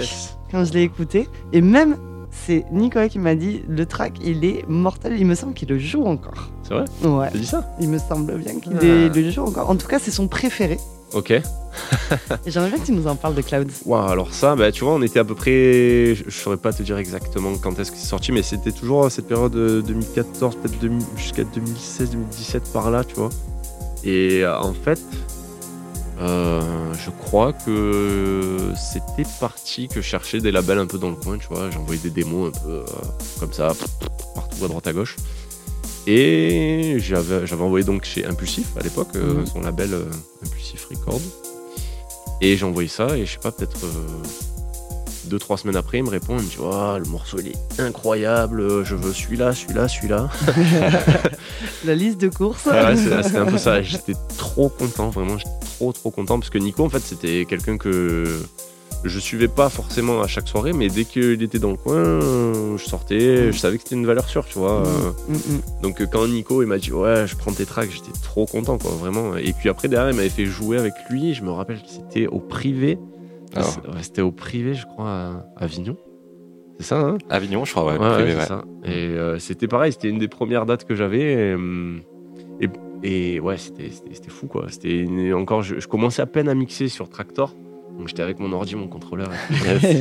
quand 0.51 0.65
je 0.65 0.73
l'ai 0.73 0.81
écouté. 0.81 1.27
Et 1.53 1.61
même 1.61 1.97
c'est 2.31 2.65
Nicolas 2.71 3.09
qui 3.09 3.19
m'a 3.19 3.35
dit 3.35 3.61
le 3.67 3.85
track 3.85 4.13
il 4.23 4.45
est 4.45 4.65
mortel. 4.67 5.19
Il 5.19 5.25
me 5.25 5.35
semble 5.35 5.53
qu'il 5.53 5.69
le 5.69 5.77
joue 5.77 6.03
encore. 6.03 6.49
C'est 6.63 6.73
vrai 6.73 6.85
Ouais. 7.03 7.29
Tu 7.31 7.39
dit 7.39 7.45
ça 7.45 7.75
Il 7.79 7.89
me 7.89 7.97
semble 7.97 8.37
bien 8.37 8.59
qu'il 8.59 8.73
ah. 8.77 9.13
le 9.13 9.31
joue 9.31 9.43
encore. 9.43 9.69
En 9.69 9.75
tout 9.75 9.87
cas, 9.87 9.99
c'est 9.99 10.11
son 10.11 10.27
préféré. 10.27 10.77
Ok. 11.13 11.33
J'aimerais 12.47 12.69
bien 12.69 12.79
que 12.79 12.85
tu 12.85 12.93
nous 12.93 13.07
en 13.07 13.15
parles 13.15 13.35
de 13.35 13.41
Clouds. 13.41 13.65
Waouh, 13.85 14.09
alors 14.09 14.33
ça, 14.33 14.55
bah, 14.55 14.71
tu 14.71 14.85
vois, 14.85 14.93
on 14.93 15.01
était 15.01 15.19
à 15.19 15.25
peu 15.25 15.35
près. 15.35 16.15
Je, 16.15 16.25
ne 16.25 16.29
saurais 16.29 16.57
pas 16.57 16.71
te 16.71 16.83
dire 16.83 16.97
exactement 16.97 17.53
quand 17.61 17.77
est-ce 17.79 17.91
que 17.91 17.97
c'est 17.97 18.07
sorti, 18.07 18.31
mais 18.31 18.43
c'était 18.43 18.71
toujours 18.71 19.11
cette 19.11 19.27
période 19.27 19.53
2014, 19.53 20.55
peut-être 20.55 20.77
jusqu'à 21.17 21.43
2016-2017 21.43 22.71
par 22.71 22.91
là, 22.91 23.03
tu 23.03 23.15
vois. 23.15 23.29
Et 24.03 24.43
euh, 24.43 24.59
en 24.59 24.73
fait, 24.73 25.01
euh, 26.21 26.93
je 26.93 27.09
crois 27.09 27.51
que 27.51 28.73
c'était 28.75 29.27
parti 29.39 29.87
que 29.87 30.01
je 30.01 30.07
cherchais 30.07 30.39
des 30.39 30.51
labels 30.51 30.77
un 30.77 30.85
peu 30.85 30.99
dans 30.99 31.09
le 31.09 31.15
coin, 31.15 31.37
tu 31.37 31.47
vois. 31.47 31.71
J'envoyais 31.71 32.01
des 32.01 32.11
démos 32.11 32.49
un 32.49 32.59
peu 32.59 32.69
euh, 32.69 32.85
comme 33.39 33.51
ça, 33.53 33.73
partout 34.35 34.65
à 34.65 34.67
droite 34.67 34.87
à 34.87 34.93
gauche. 34.93 35.15
Et 36.05 36.97
j'avais 36.99 37.53
envoyé 37.53 37.85
donc 37.85 38.05
chez 38.05 38.25
Impulsif 38.25 38.75
à 38.77 38.81
l'époque, 38.81 39.09
euh, 39.15 39.35
mhm. 39.35 39.45
son 39.47 39.61
label 39.61 39.95
Impulsif 40.45 40.87
Record. 40.89 41.21
Et 42.39 42.57
j'ai 42.57 42.65
envoyé 42.65 42.89
ça, 42.89 43.17
et 43.17 43.25
je 43.25 43.33
sais 43.33 43.39
pas, 43.39 43.51
peut-être 43.51 43.79
deux, 45.31 45.39
trois 45.39 45.57
semaines 45.57 45.77
après, 45.77 45.99
il 45.99 46.03
me 46.03 46.09
répond, 46.09 46.35
il 46.37 46.43
me 46.43 46.49
dit 46.49 46.57
oh, 46.59 46.97
le 46.99 47.09
morceau 47.09 47.37
il 47.39 47.47
est 47.47 47.79
incroyable, 47.79 48.83
je 48.83 48.95
veux 48.95 49.13
celui-là, 49.13 49.53
celui-là, 49.53 49.87
celui-là. 49.87 50.29
La 51.85 51.95
liste 51.95 52.19
de 52.19 52.27
courses. 52.27 52.67
c'était 52.95 53.37
un 53.37 53.45
peu 53.45 53.57
ça. 53.57 53.81
J'étais 53.81 54.13
trop 54.37 54.67
content, 54.67 55.09
vraiment, 55.09 55.37
j'étais 55.37 55.51
trop 55.77 55.93
trop 55.93 56.11
content 56.11 56.37
parce 56.37 56.49
que 56.49 56.57
Nico, 56.57 56.83
en 56.83 56.89
fait, 56.89 56.99
c'était 56.99 57.45
quelqu'un 57.45 57.77
que 57.77 58.41
je 59.05 59.19
suivais 59.19 59.47
pas 59.47 59.69
forcément 59.69 60.21
à 60.21 60.27
chaque 60.27 60.49
soirée, 60.49 60.73
mais 60.73 60.89
dès 60.89 61.05
qu'il 61.05 61.41
était 61.41 61.59
dans 61.59 61.71
le 61.71 61.77
coin, 61.77 62.19
je 62.77 62.83
sortais, 62.83 63.53
je 63.53 63.57
savais 63.57 63.77
que 63.77 63.83
c'était 63.83 63.95
une 63.95 64.05
valeur 64.05 64.27
sûre, 64.27 64.45
tu 64.45 64.59
vois. 64.59 64.83
Mm, 64.83 65.33
mm, 65.33 65.35
mm. 65.35 65.81
Donc 65.81 66.05
quand 66.11 66.27
Nico 66.27 66.61
il 66.61 66.67
m'a 66.67 66.77
dit 66.77 66.91
ouais, 66.91 67.25
je 67.25 67.37
prends 67.37 67.53
tes 67.53 67.65
tracks, 67.65 67.89
j'étais 67.89 68.19
trop 68.21 68.45
content, 68.45 68.77
quoi, 68.77 68.91
vraiment. 68.91 69.37
Et 69.37 69.53
puis 69.53 69.69
après 69.69 69.87
derrière, 69.87 70.11
il 70.11 70.17
m'avait 70.17 70.29
fait 70.29 70.45
jouer 70.45 70.77
avec 70.77 70.93
lui. 71.09 71.33
Je 71.33 71.43
me 71.43 71.51
rappelle 71.51 71.81
que 71.81 71.87
c'était 71.87 72.27
au 72.27 72.39
privé. 72.39 72.99
C'était 74.01 74.21
au 74.21 74.31
privé, 74.31 74.73
je 74.73 74.85
crois, 74.85 75.09
à 75.09 75.63
Avignon. 75.63 75.97
C'est 76.79 76.87
ça, 76.87 76.99
hein? 76.99 77.17
Avignon, 77.29 77.65
je 77.65 77.71
crois, 77.71 77.85
ouais. 77.85 77.97
privé, 77.97 78.35
ouais. 78.35 78.45
Ça. 78.45 78.63
Et 78.83 78.89
euh, 78.89 79.37
c'était 79.39 79.67
pareil, 79.67 79.91
c'était 79.91 80.09
une 80.09 80.17
des 80.17 80.27
premières 80.27 80.65
dates 80.65 80.85
que 80.85 80.95
j'avais. 80.95 81.55
Et, 82.59 82.69
et, 83.03 83.39
ouais, 83.39 83.57
c'était 83.57 84.29
fou, 84.29 84.47
quoi. 84.47 84.65
C'était 84.69 85.07
encore, 85.33 85.61
je, 85.61 85.79
je 85.79 85.87
commençais 85.87 86.21
à 86.21 86.27
peine 86.27 86.49
à 86.49 86.55
mixer 86.55 86.87
sur 86.87 87.09
Tractor. 87.09 87.53
Donc 87.97 88.07
j'étais 88.07 88.23
avec 88.23 88.39
mon 88.39 88.51
ordi, 88.53 88.75
mon 88.75 88.87
contrôleur. 88.87 89.29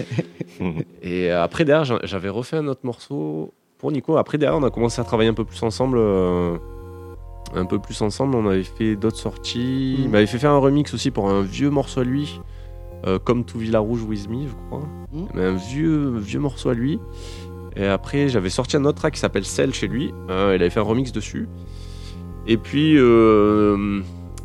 Et, 1.03 1.31
après, 1.31 1.65
derrière, 1.65 1.99
j'avais 2.05 2.29
refait 2.29 2.57
un 2.57 2.67
autre 2.67 2.81
morceau 2.85 3.53
pour 3.79 3.93
Nico. 3.93 4.17
Après, 4.17 4.39
derrière, 4.39 4.59
on 4.59 4.65
a 4.65 4.71
commencé 4.71 5.01
à 5.01 5.05
travailler 5.05 5.29
un 5.29 5.35
peu 5.35 5.45
plus 5.45 5.63
ensemble. 5.63 5.99
Euh, 5.99 6.57
un 7.55 7.65
peu 7.65 7.79
plus 7.79 8.01
ensemble, 8.01 8.37
on 8.37 8.47
avait 8.49 8.63
fait 8.63 8.97
d'autres 8.97 9.19
sorties. 9.19 9.97
Il 9.99 10.09
mm. 10.09 10.11
m'avait 10.13 10.27
fait 10.27 10.39
faire 10.39 10.53
un 10.53 10.59
remix 10.59 10.95
aussi 10.95 11.11
pour 11.11 11.29
un 11.29 11.43
vieux 11.43 11.71
morceau 11.71 12.01
à 12.01 12.05
lui. 12.05 12.41
Euh, 13.07 13.19
comme 13.19 13.45
tout 13.45 13.59
Villa 13.59 13.79
Rouge 13.79 14.03
With 14.03 14.29
Me, 14.29 14.47
je 14.47 14.55
crois. 14.67 14.87
Mais 15.35 15.45
un 15.45 15.55
vieux, 15.55 16.19
vieux 16.19 16.41
morceau 16.41 16.69
à 16.69 16.75
lui. 16.75 16.99
Et 17.77 17.87
après, 17.87 18.29
j'avais 18.29 18.51
sorti 18.51 18.77
un 18.77 18.85
autre 18.85 18.99
track 18.99 19.15
qui 19.15 19.21
s'appelle 19.21 19.45
Cell 19.45 19.73
chez 19.73 19.89
lui. 19.89 20.13
Euh, 20.29 20.53
il 20.55 20.61
avait 20.61 20.71
fait 20.71 20.81
un 20.81 20.85
remix 20.85 21.13
dessus. 21.13 21.49
Et 22.47 22.57
puis, 22.57 22.97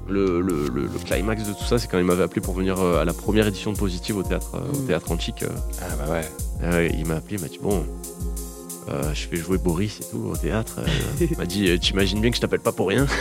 le, 0.08 0.42
le, 0.42 0.88
climax 1.06 1.44
de 1.44 1.54
tout 1.54 1.64
ça, 1.64 1.80
c'est 1.80 1.88
quand 1.90 1.98
il 1.98 2.04
m'avait 2.04 2.24
appelé 2.24 2.42
pour 2.42 2.54
venir 2.54 2.80
euh, 2.80 3.02
à 3.02 3.06
la 3.06 3.14
première 3.14 3.48
édition 3.48 3.72
de 3.74 3.78
Positive 3.78 4.18
au 4.18 4.24
théâtre, 4.24 4.52
euh, 4.56 4.74
au 4.74 4.82
mm. 4.82 4.88
théâtre 4.88 5.12
Antique. 5.12 5.44
Euh. 5.44 5.50
Ah 5.82 5.96
bah 5.98 6.12
ouais. 6.12 6.92
il 6.98 7.06
m'a 7.06 7.16
appelé, 7.16 7.38
il 7.38 7.42
m'a 7.42 7.48
dit 7.48 7.60
bon, 7.62 7.84
je 8.88 9.28
fais 9.28 9.38
jouer 9.38 9.58
Boris 9.58 10.00
et 10.02 10.04
tout 10.10 10.30
au 10.32 10.36
théâtre. 10.36 10.80
il 11.20 11.38
m'a 11.38 11.46
dit 11.46 11.80
t'imagines 11.80 12.22
bien 12.22 12.30
que 12.30 12.36
je 12.36 12.42
t'appelle 12.42 12.60
pas 12.60 12.72
pour 12.72 12.90
rien. 12.90 13.06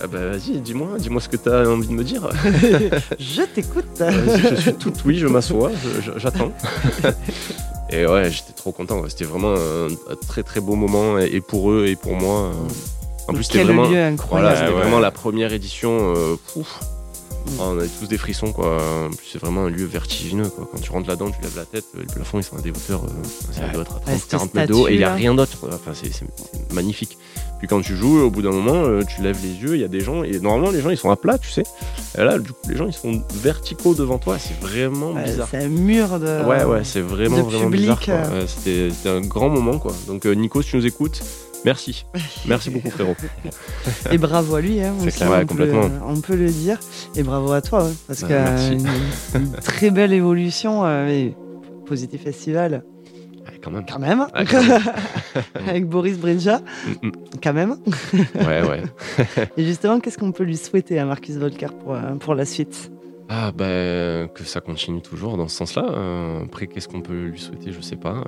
Ah 0.00 0.06
bah 0.06 0.30
vas-y, 0.30 0.60
dis-moi, 0.60 0.98
dis-moi 0.98 1.20
ce 1.20 1.28
que 1.28 1.36
t'as 1.36 1.66
envie 1.66 1.86
de 1.86 1.92
me 1.92 2.02
dire. 2.02 2.28
je 3.18 3.42
t'écoute. 3.42 4.00
je 4.00 4.60
suis 4.60 4.74
tout 4.74 4.92
oui, 5.04 5.18
je 5.18 5.26
m'assois, 5.26 5.70
j'attends. 6.16 6.52
et 7.90 8.06
ouais, 8.06 8.30
j'étais 8.30 8.52
trop 8.52 8.72
content. 8.72 9.04
C'était 9.08 9.24
vraiment 9.24 9.54
un, 9.54 9.88
très 10.26 10.42
très 10.42 10.60
beau 10.60 10.74
moment 10.74 11.18
et 11.18 11.40
pour 11.40 11.70
eux 11.70 11.86
et 11.86 11.96
pour 11.96 12.14
moi. 12.14 12.50
Mm. 12.50 12.68
En 13.28 13.34
plus, 13.34 13.44
c'était 13.44 13.62
vraiment, 13.62 13.88
voilà, 14.30 14.70
vraiment 14.70 14.98
la 14.98 15.12
première 15.12 15.52
édition. 15.52 16.14
Euh, 16.16 16.36
mm. 17.44 17.60
on 17.60 17.78
avait 17.78 17.88
tous 17.88 18.06
des 18.06 18.18
frissons, 18.18 18.52
quoi. 18.52 18.78
c'est 19.24 19.40
vraiment 19.40 19.64
un 19.64 19.70
lieu 19.70 19.84
vertigineux, 19.84 20.48
quoi. 20.48 20.68
Quand 20.70 20.80
tu 20.80 20.90
rentres 20.90 21.08
là-dedans, 21.08 21.30
tu 21.30 21.42
lèves 21.42 21.56
la 21.56 21.64
tête, 21.64 21.84
le 21.94 22.04
plafond, 22.04 22.38
ils 22.38 22.44
sont 22.44 22.56
à 22.56 22.60
des 22.60 22.70
hauteurs, 22.70 23.04
euh, 23.04 23.80
à 23.80 23.84
30, 23.84 24.28
40 24.28 24.54
mètres 24.54 24.72
d'eau, 24.72 24.88
et 24.88 24.92
il 24.92 24.98
n'y 24.98 25.04
a 25.04 25.14
rien 25.14 25.34
d'autre. 25.34 25.68
Enfin, 25.72 25.92
c'est 25.94 26.10
magnifique. 26.72 27.18
Puis 27.58 27.68
quand 27.68 27.80
tu 27.80 27.96
joues, 27.96 28.18
au 28.18 28.30
bout 28.30 28.42
d'un 28.42 28.50
moment, 28.50 28.84
euh, 28.84 29.02
tu 29.04 29.22
lèves 29.22 29.38
les 29.42 29.54
yeux, 29.54 29.76
il 29.76 29.80
y 29.80 29.84
a 29.84 29.88
des 29.88 30.00
gens, 30.00 30.24
et 30.24 30.40
normalement, 30.40 30.70
les 30.70 30.80
gens, 30.80 30.90
ils 30.90 30.96
sont 30.96 31.10
à 31.10 31.16
plat, 31.16 31.38
tu 31.38 31.50
sais. 31.50 31.62
Et 32.18 32.24
là, 32.24 32.38
du 32.38 32.52
coup, 32.52 32.68
les 32.68 32.76
gens, 32.76 32.86
ils 32.86 32.92
sont 32.92 33.22
verticaux 33.34 33.94
devant 33.94 34.18
toi, 34.18 34.38
c'est 34.38 34.58
vraiment 34.60 35.14
bizarre. 35.14 35.48
C'est 35.50 35.62
un 35.62 35.68
mur 35.68 36.18
de. 36.18 36.44
Ouais, 36.44 36.64
ouais, 36.64 36.82
c'est 36.84 37.00
vraiment, 37.00 37.42
vraiment 37.42 37.70
bizarre. 37.70 38.00
C'était 38.46 38.90
un 39.06 39.20
grand 39.20 39.48
moment, 39.48 39.78
quoi. 39.78 39.92
Donc, 40.06 40.24
Nico, 40.26 40.62
si 40.62 40.70
tu 40.70 40.76
nous 40.76 40.86
écoutes, 40.86 41.22
Merci. 41.64 42.04
Merci 42.46 42.70
beaucoup, 42.70 42.90
frérot. 42.90 43.14
Et 44.10 44.18
bravo 44.18 44.56
à 44.56 44.60
lui, 44.60 44.80
hein, 44.80 44.94
on, 44.98 45.46
complètement. 45.46 45.88
Peut, 45.88 45.94
on 46.06 46.20
peut 46.20 46.36
le 46.36 46.48
dire. 46.48 46.78
Et 47.14 47.22
bravo 47.22 47.52
à 47.52 47.60
toi, 47.62 47.84
hein, 47.84 47.92
parce 48.06 48.22
que 48.22 48.72
une, 48.72 48.88
une, 49.34 49.52
très 49.52 49.90
belle 49.90 50.12
évolution. 50.12 50.84
Euh, 50.84 51.30
Positif 51.86 52.22
Festival. 52.22 52.84
quand 53.62 53.70
même. 53.70 53.84
Quand 53.86 53.98
même. 53.98 54.26
Avec 55.66 55.86
Boris 55.86 56.18
Brinja. 56.18 56.58
Mm, 57.02 57.08
mm. 57.08 57.12
Quand 57.42 57.52
même. 57.52 57.76
ouais, 58.34 58.62
ouais. 58.62 58.82
Et 59.56 59.64
justement, 59.64 60.00
qu'est-ce 60.00 60.18
qu'on 60.18 60.32
peut 60.32 60.44
lui 60.44 60.56
souhaiter 60.56 60.98
à 60.98 61.04
Marcus 61.04 61.36
Volker 61.36 61.68
pour, 61.82 61.94
euh, 61.94 62.14
pour 62.14 62.34
la 62.34 62.44
suite? 62.44 62.90
Ah 63.28 63.52
ben 63.52 64.28
que 64.28 64.44
ça 64.44 64.60
continue 64.60 65.00
toujours 65.00 65.36
dans 65.36 65.48
ce 65.48 65.56
sens-là. 65.56 65.86
Euh, 65.90 66.44
après, 66.44 66.66
qu'est-ce 66.66 66.88
qu'on 66.88 67.00
peut 67.00 67.26
lui 67.26 67.38
souhaiter? 67.38 67.72
Je 67.72 67.80
sais 67.80 67.96
pas. 67.96 68.24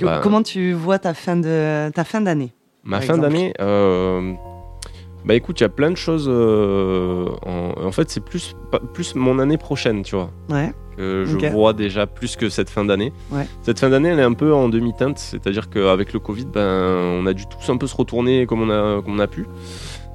Bah, 0.00 0.20
comment 0.22 0.42
tu 0.42 0.72
vois 0.72 0.98
ta 0.98 1.14
fin 1.14 1.36
de 1.36 1.90
ta 1.90 2.04
fin 2.04 2.20
d'année 2.20 2.52
Ma 2.86 3.00
fin 3.00 3.18
d'année, 3.18 3.52
euh, 3.60 4.32
bah 5.24 5.34
écoute, 5.34 5.58
il 5.58 5.64
y 5.64 5.66
a 5.66 5.68
plein 5.68 5.90
de 5.90 5.96
choses. 5.96 6.28
Euh, 6.28 7.28
en, 7.44 7.90
fait, 7.90 8.08
c'est 8.10 8.24
plus 8.24 8.54
plus 8.94 9.16
mon 9.16 9.40
année 9.40 9.58
prochaine, 9.58 10.02
tu 10.02 10.14
vois. 10.14 10.30
Ouais. 10.48 10.72
Que 10.96 11.24
je 11.26 11.48
vois 11.48 11.72
déjà 11.72 12.06
plus 12.06 12.36
que 12.36 12.48
cette 12.48 12.70
fin 12.70 12.84
d'année. 12.84 13.12
Ouais. 13.32 13.46
Cette 13.62 13.80
fin 13.80 13.90
d'année, 13.90 14.10
elle 14.10 14.20
est 14.20 14.24
un 14.24 14.34
peu 14.34 14.54
en 14.54 14.68
demi-teinte, 14.68 15.18
c'est-à-dire 15.18 15.68
qu'avec 15.68 16.12
le 16.12 16.20
Covid, 16.20 16.46
ben, 16.46 16.94
on 17.20 17.26
a 17.26 17.32
dû 17.32 17.44
tous 17.46 17.70
un 17.70 17.76
peu 17.76 17.88
se 17.88 17.96
retourner 17.96 18.46
comme 18.46 18.62
on 18.62 18.70
a, 18.70 19.02
comme 19.02 19.16
on 19.16 19.18
a 19.18 19.26
pu. 19.26 19.46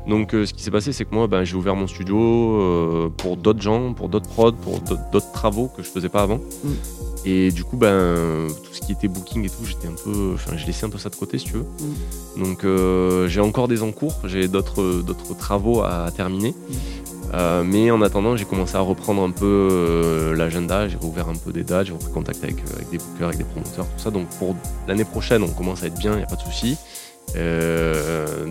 Donc 0.08 0.34
euh, 0.34 0.46
ce 0.46 0.54
qui 0.54 0.64
s'est 0.64 0.72
passé, 0.72 0.94
c'est 0.94 1.04
que 1.04 1.14
moi, 1.14 1.28
ben, 1.28 1.44
j'ai 1.44 1.56
ouvert 1.56 1.76
mon 1.76 1.88
studio 1.88 3.12
pour 3.18 3.36
d'autres 3.36 3.62
gens, 3.62 3.94
pour 3.94 4.08
d'autres 4.08 4.30
prods, 4.30 4.54
pour 4.54 4.80
d'autres 4.80 5.32
travaux 5.34 5.68
que 5.68 5.84
je 5.84 5.90
faisais 5.90 6.10
pas 6.10 6.22
avant. 6.22 6.40
Mm. 6.64 7.11
Et 7.24 7.52
du 7.52 7.64
coup, 7.64 7.78
ben, 7.78 8.48
tout 8.64 8.74
ce 8.74 8.82
qui 8.82 8.92
était 8.92 9.08
booking 9.08 9.46
et 9.46 9.50
tout, 9.50 9.64
j'étais 9.66 9.88
un 9.88 9.94
peu, 10.04 10.32
enfin, 10.34 10.58
j'ai 10.58 10.66
laissé 10.66 10.86
un 10.86 10.90
peu 10.90 10.98
ça 10.98 11.10
de 11.10 11.16
côté, 11.16 11.38
si 11.38 11.46
tu 11.46 11.54
veux. 11.54 11.66
Mm. 12.38 12.44
Donc, 12.44 12.64
euh, 12.64 13.28
j'ai 13.28 13.42
encore 13.42 13.68
des 13.68 13.84
en 13.84 13.92
cours, 13.92 14.16
j'ai 14.26 14.48
d'autres, 14.48 15.02
d'autres 15.02 15.36
travaux 15.38 15.84
à 15.84 16.10
terminer. 16.16 16.52
Mm. 16.52 16.74
Euh, 17.34 17.64
mais 17.64 17.92
en 17.92 18.02
attendant, 18.02 18.36
j'ai 18.36 18.46
commencé 18.46 18.76
à 18.76 18.82
reprendre 18.82 19.22
un 19.22 19.30
peu 19.30 19.70
euh, 19.72 20.36
l'agenda, 20.36 20.88
j'ai 20.88 20.98
rouvert 20.98 21.30
un 21.30 21.36
peu 21.36 21.54
des 21.54 21.64
dates, 21.64 21.88
j'ai 21.88 21.94
repris 21.94 22.12
contact 22.12 22.44
avec, 22.44 22.56
avec, 22.74 22.90
des 22.90 22.98
bookers, 22.98 23.28
avec 23.28 23.38
des 23.38 23.44
promoteurs, 23.44 23.86
tout 23.86 24.04
ça. 24.04 24.10
Donc, 24.10 24.28
pour 24.40 24.56
l'année 24.88 25.06
prochaine, 25.06 25.44
on 25.44 25.50
commence 25.50 25.84
à 25.84 25.88
être 25.88 26.00
bien, 26.00 26.14
il 26.14 26.18
n'y 26.18 26.24
a 26.24 26.28
pas 26.28 26.36
de 26.36 26.42
souci. 26.42 26.76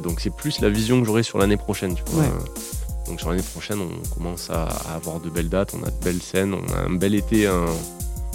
donc, 0.02 0.20
c'est 0.20 0.34
plus 0.34 0.60
la 0.60 0.70
vision 0.70 1.00
que 1.00 1.06
j'aurai 1.06 1.24
sur 1.24 1.38
l'année 1.38 1.56
prochaine, 1.56 1.94
tu 1.94 2.04
vois. 2.12 2.24
Donc, 3.08 3.18
sur 3.18 3.30
l'année 3.30 3.42
prochaine, 3.42 3.80
on 3.80 4.14
commence 4.14 4.48
à, 4.48 4.62
à, 4.62 4.94
avoir 4.94 5.18
de 5.18 5.28
belles 5.28 5.48
dates, 5.48 5.74
on 5.74 5.84
a 5.84 5.90
de 5.90 6.04
belles 6.04 6.22
scènes, 6.22 6.54
on 6.54 6.72
a 6.72 6.86
un 6.86 6.94
bel 6.94 7.16
été, 7.16 7.48
un 7.48 7.66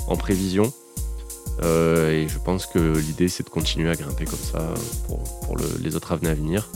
en 0.07 0.15
prévision. 0.15 0.71
Euh, 1.63 2.11
et 2.11 2.27
je 2.27 2.37
pense 2.37 2.65
que 2.65 2.79
l'idée, 2.79 3.29
c'est 3.29 3.43
de 3.43 3.49
continuer 3.49 3.89
à 3.89 3.95
grimper 3.95 4.25
comme 4.25 4.39
ça 4.39 4.73
pour, 5.07 5.23
pour 5.41 5.55
les 5.81 5.95
autres 5.95 6.13
années 6.13 6.29
à 6.29 6.33
venir. 6.33 6.69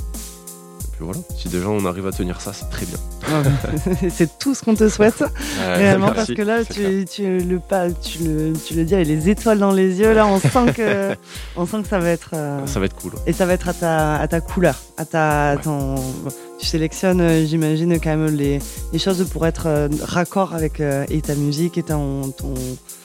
Et 0.81 0.91
puis 0.91 1.05
voilà, 1.05 1.19
si 1.37 1.49
déjà 1.49 1.67
on 1.67 1.85
arrive 1.85 2.07
à 2.07 2.11
tenir 2.11 2.41
ça, 2.41 2.53
c'est 2.53 2.69
très 2.69 2.85
bien. 2.85 2.97
c'est 4.09 4.39
tout 4.39 4.55
ce 4.55 4.63
qu'on 4.63 4.75
te 4.75 4.87
souhaite, 4.89 5.23
réellement, 5.59 6.11
parce 6.11 6.33
que 6.33 6.41
là, 6.41 6.63
tu, 6.63 7.05
tu, 7.05 7.39
le, 7.39 7.59
tu, 8.01 8.23
le, 8.23 8.53
tu 8.53 8.73
le 8.73 8.83
dis 8.83 8.95
avec 8.95 9.07
les 9.07 9.29
étoiles 9.29 9.59
dans 9.59 9.71
les 9.71 9.99
yeux, 9.99 10.13
là, 10.13 10.25
on 10.25 10.39
sent 10.39 10.73
que, 10.75 11.15
on 11.55 11.65
sent 11.65 11.81
que 11.83 11.87
ça 11.87 11.99
va 11.99 12.09
être. 12.09 12.31
Euh, 12.33 12.65
ça 12.65 12.79
va 12.79 12.85
être 12.85 12.95
cool. 12.95 13.13
Et 13.27 13.33
ça 13.33 13.45
va 13.45 13.53
être 13.53 13.69
à 13.69 13.73
ta, 13.73 14.15
à 14.15 14.27
ta 14.27 14.41
couleur, 14.41 14.75
à 14.97 15.05
ta, 15.05 15.57
ton, 15.61 15.95
tu 16.59 16.65
sélectionnes, 16.65 17.21
euh, 17.21 17.45
j'imagine, 17.45 17.99
quand 17.99 18.15
même 18.15 18.35
les, 18.35 18.59
les, 18.91 18.99
choses 18.99 19.27
pour 19.29 19.47
être 19.47 19.67
euh, 19.67 19.87
raccord 20.03 20.53
avec 20.53 20.79
euh, 20.79 21.05
et 21.09 21.21
ta 21.21 21.35
musique 21.35 21.77
et 21.77 21.83
ton, 21.83 22.31
ton... 22.31 22.53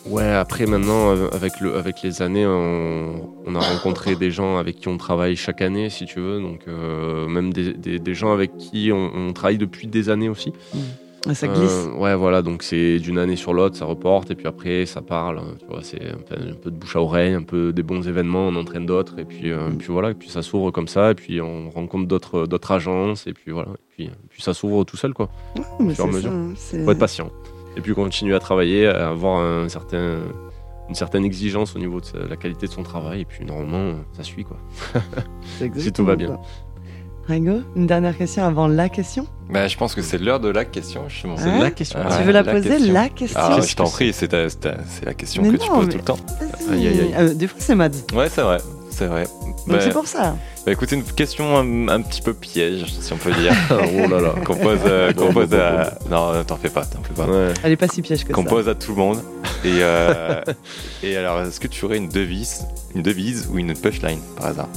Ouais, 0.07 0.29
après 0.29 0.67
maintenant, 0.67 1.13
avec, 1.33 1.61
le, 1.61 1.77
avec 1.77 2.03
les 2.03 2.21
années, 2.21 2.47
on, 2.47 3.31
on, 3.47 3.55
a 3.55 3.61
rencontré 3.61 4.17
des 4.17 4.31
gens 4.31 4.59
avec 4.59 4.81
qui 4.81 4.89
on 4.89 4.99
travaille 4.99 5.37
chaque 5.37 5.63
année, 5.63 5.89
si 5.89 6.05
tu 6.05 6.21
veux, 6.21 6.41
donc 6.41 6.67
même 6.67 7.53
des, 7.53 7.73
des, 7.73 7.99
des, 7.99 8.15
gens 8.15 8.33
avec 8.33 8.57
qui 8.59 8.91
on, 8.93 9.11
on, 9.15 9.33
travaille 9.33 9.57
depuis 9.57 9.87
des 9.87 10.11
années 10.11 10.29
aussi. 10.29 10.53
Mmh 10.75 10.79
ça 11.33 11.49
glisse. 11.49 11.87
Euh, 11.87 11.99
ouais, 11.99 12.15
voilà, 12.15 12.43
donc 12.43 12.63
c'est 12.63 12.99
d'une 12.99 13.19
année 13.19 13.37
sur 13.37 13.55
l'autre, 13.55 13.77
ça 13.77 13.87
reporte, 13.87 14.31
et 14.31 14.35
puis 14.35 14.47
après, 14.47 14.85
ça 14.85 15.01
parle. 15.01 15.39
Hein, 15.39 15.55
tu 15.59 15.67
vois, 15.67 15.83
c'est 15.83 16.03
un, 16.03 16.55
peu 16.55 16.71
de 16.71 16.77
bouche 16.77 16.97
à 16.97 17.01
oreille, 17.01 17.33
un 17.33 17.43
peu 17.43 17.73
des 17.73 17.83
bons 17.83 18.07
événements, 18.07 18.49
on 18.49 18.57
entraîne 18.57 18.85
d'autres, 18.85 19.19
et 19.19 19.25
puis, 19.25 19.51
euh, 19.51 19.71
puis 19.79 19.89
voilà, 19.89 20.11
et 20.11 20.15
puis 20.15 20.29
ça 20.29 20.43
s'ouvre 20.43 20.71
comme 20.71 20.89
ça, 20.89 21.13
et 21.13 21.15
puis 21.15 21.41
on 21.41 21.71
rencontre 21.71 22.07
d'autres, 22.07 22.47
d'autres 22.47 22.73
agences, 22.73 23.27
et 23.27 23.33
puis 23.33 23.53
voilà, 23.53 23.71
et 23.71 24.05
puis, 24.05 24.11
puis 24.29 24.43
ça 24.43 24.53
s'ouvre 24.53 24.85
tout 24.85 24.99
seul, 24.99 25.15
quoi. 25.15 25.31
Ouais, 25.81 25.87
mesure. 25.87 26.33
Faut 26.85 26.91
être 26.91 26.99
patient. 26.99 27.31
Et 27.77 27.81
puis 27.81 27.95
continuer 27.95 28.35
à 28.35 28.41
travailler, 28.41 28.87
à 28.87 29.09
avoir 29.09 29.41
un 29.41 29.69
certain, 29.69 30.19
une 30.89 30.95
certaine 30.95 31.25
exigence 31.25 31.75
au 31.75 31.79
niveau 31.79 32.01
de 32.01 32.19
la 32.29 32.37
qualité 32.37 32.67
de 32.67 32.73
son 32.73 32.83
travail, 32.83 33.23
et 33.23 33.25
puis 33.25 33.45
normalement, 33.47 33.95
ça 34.13 34.23
suit, 34.23 34.45
quoi. 34.45 34.59
si 35.75 35.93
tout 35.93 36.05
va 36.05 36.17
bien. 36.17 36.39
Ringo, 37.27 37.63
une 37.75 37.87
dernière 37.87 38.17
question 38.17 38.45
avant 38.45 38.69
la 38.69 38.89
question 38.89 39.27
bah, 39.49 39.67
Je 39.67 39.77
pense 39.77 39.95
que 39.95 40.03
c'est 40.03 40.19
l'heure 40.19 40.41
de 40.41 40.49
la 40.49 40.65
question, 40.65 41.09
justement. 41.09 41.37
C'est 41.39 41.59
la 41.59 41.71
question. 41.71 41.99
tu 42.01 42.23
veux 42.25 42.33
la, 42.33 42.45
poser, 42.45 42.79
la 42.79 43.09
question 43.09 43.41
ah, 43.43 43.61
Je 43.61 43.75
t'en 43.75 43.89
prie, 43.89 44.13
c'est 44.13 44.31
la 44.33 45.15
question 45.15 45.43
que 45.43 45.57
tu 45.57 45.69
poses 45.69 45.89
tout 45.89 45.97
le 45.97 46.05
temps. 46.05 46.19
Aïe, 46.71 46.87
aïe, 46.87 47.01
aïe. 47.01 47.15
Euh, 47.17 47.35
des 47.35 47.47
fois, 47.47 47.59
c'est 47.61 47.75
Mad. 47.75 47.95
Ouais, 48.15 48.29
c'est 48.29 48.43
vrai. 48.43 48.59
C'est 48.91 49.07
vrai. 49.07 49.25
Donc 49.25 49.57
bah, 49.67 49.79
c'est 49.81 49.93
pour 49.93 50.07
ça. 50.07 50.37
Bah 50.65 50.71
écoutez, 50.71 50.95
une 50.95 51.03
question 51.03 51.59
un, 51.59 52.01
petit 52.03 52.23
peu 52.23 52.33
piège, 52.33 52.85
si 53.01 53.13
on 53.13 53.17
peut 53.17 53.33
dire. 53.33 53.53
oh 53.71 54.09
là 54.09 54.21
là. 54.21 54.35
Qu'on 54.45 54.55
pose, 54.55 54.79
euh, 54.87 55.13
à. 55.53 56.09
Non, 56.09 56.45
t'en 56.45 56.57
fais 56.57 56.71
pas, 56.71 56.85
t'en 56.85 57.03
fais 57.03 57.13
pas. 57.13 57.27
Elle 57.65 57.73
est 57.73 57.77
pas 57.77 57.89
si 57.89 58.03
piège 58.03 58.23
que 58.23 58.29
ça. 58.29 58.35
Qu'on 58.35 58.45
pose 58.45 58.69
à 58.69 58.75
tout 58.77 58.93
le 58.93 58.99
monde. 58.99 59.19
Et, 59.65 59.79
euh, 59.81 60.41
et 61.03 61.17
alors, 61.17 61.41
est-ce 61.41 61.59
que 61.59 61.67
tu 61.67 61.85
aurais 61.85 61.97
une 61.97 62.09
devise, 62.09 62.67
une 62.95 63.03
devise 63.03 63.49
ou 63.53 63.59
une 63.59 63.75
punchline 63.75 64.21
par 64.37 64.47
hasard? 64.47 64.69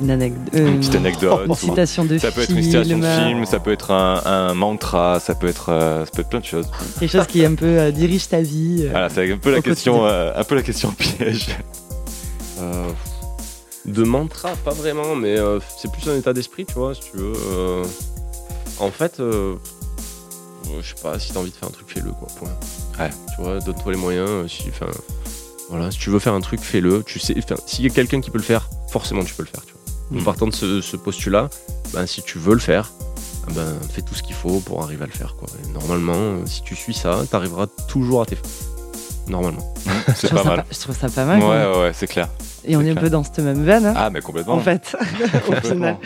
Une, 0.00 0.10
une, 0.10 0.78
petite 0.78 0.94
anecdote. 0.94 1.46
Une 1.46 1.54
citation 1.54 2.04
de 2.04 2.18
ça 2.18 2.30
film. 2.30 2.32
Ça 2.32 2.32
peut 2.32 2.42
être 2.42 2.58
une 2.58 2.62
citation 2.62 2.98
de 2.98 3.06
film, 3.06 3.46
ça 3.46 3.60
peut 3.60 3.72
être 3.72 3.90
un, 3.90 4.54
mantra, 4.54 5.20
ça 5.20 5.34
peut 5.34 5.46
être, 5.46 5.66
ça 5.66 6.10
peut 6.12 6.22
être 6.22 6.28
plein 6.28 6.40
de 6.40 6.44
choses. 6.44 6.66
Quelque 6.98 7.12
chose 7.12 7.26
qui 7.26 7.44
un 7.44 7.54
peu 7.54 7.92
dirige 7.92 8.28
ta 8.28 8.40
vie. 8.40 8.86
voilà, 8.90 9.08
c'est 9.08 9.30
un 9.30 9.38
peu 9.38 9.52
la 9.52 9.62
question, 9.62 10.06
un 10.06 10.44
peu 10.44 10.54
la 10.54 10.62
question 10.62 10.90
piège. 10.92 11.48
Euh, 12.60 12.90
de 13.84 14.02
mantra, 14.02 14.54
pas 14.56 14.72
vraiment, 14.72 15.14
mais 15.14 15.38
euh, 15.38 15.60
c'est 15.78 15.90
plus 15.90 16.08
un 16.08 16.16
état 16.16 16.32
d'esprit, 16.32 16.64
tu 16.64 16.74
vois, 16.74 16.94
si 16.94 17.02
tu 17.02 17.16
veux. 17.18 17.32
Euh. 17.52 17.84
en 18.78 18.90
fait, 18.90 19.16
je 19.18 19.56
sais 20.82 21.02
pas, 21.02 21.18
si 21.18 21.32
t'as 21.32 21.40
envie 21.40 21.50
de 21.50 21.56
faire 21.56 21.68
un 21.68 21.72
truc, 21.72 21.88
fais-le, 21.88 22.12
quoi, 22.12 22.28
point. 22.38 22.50
Ouais. 22.98 23.10
Tu 23.34 23.42
vois, 23.42 23.58
donne-toi 23.60 23.92
les 23.92 23.98
moyens. 23.98 24.50
Si, 24.50 24.70
voilà, 25.68 25.90
si 25.90 25.98
tu 25.98 26.10
veux 26.10 26.18
faire 26.18 26.34
un 26.34 26.40
truc, 26.40 26.60
fais-le. 26.60 27.02
Tu 27.02 27.18
sais, 27.18 27.34
s'il 27.66 27.84
y 27.84 27.88
a 27.88 27.90
quelqu'un 27.90 28.20
qui 28.20 28.30
peut 28.30 28.38
le 28.38 28.44
faire, 28.44 28.70
forcément 28.88 29.24
tu 29.24 29.34
peux 29.34 29.42
le 29.42 29.48
faire, 29.48 29.64
tu 29.66 29.72
vois. 29.72 29.83
En 30.14 30.20
mm. 30.20 30.24
partant 30.24 30.46
de 30.46 30.52
ce, 30.52 30.96
postulat, 30.96 31.50
ben, 31.92 32.06
si 32.06 32.22
tu 32.22 32.38
veux 32.38 32.54
le 32.54 32.60
faire, 32.60 32.92
ben, 33.54 33.66
fais 33.90 34.02
tout 34.02 34.14
ce 34.14 34.22
qu'il 34.22 34.34
faut 34.34 34.60
pour 34.60 34.82
arriver 34.82 35.02
à 35.02 35.06
le 35.06 35.12
faire, 35.12 35.34
quoi. 35.36 35.48
normalement, 35.72 36.46
si 36.46 36.62
tu 36.62 36.76
suis 36.76 36.94
ça, 36.94 37.24
t'arriveras 37.30 37.66
toujours 37.88 38.22
à 38.22 38.26
tes 38.26 38.36
fins. 38.36 38.42
Normalement. 39.28 39.74
c'est 40.14 40.32
pas 40.32 40.44
mal. 40.44 40.64
je 40.70 40.78
trouve 40.78 40.96
ça 40.96 41.08
pas 41.08 41.24
mal. 41.24 41.40
Ouais, 41.40 41.80
ouais, 41.80 41.90
c'est 41.94 42.06
clair. 42.06 42.28
Et 42.66 42.76
on 42.76 42.82
est 42.82 42.90
un 42.90 42.94
peu 42.94 43.10
dans 43.10 43.22
cette 43.22 43.38
même 43.40 43.62
veine. 43.62 43.86
Hein. 43.86 43.94
ah, 43.96 44.10
mais 44.10 44.20
complètement. 44.20 44.54
En 44.54 44.60
fait, 44.60 44.96
au 45.48 45.66
final, 45.66 45.98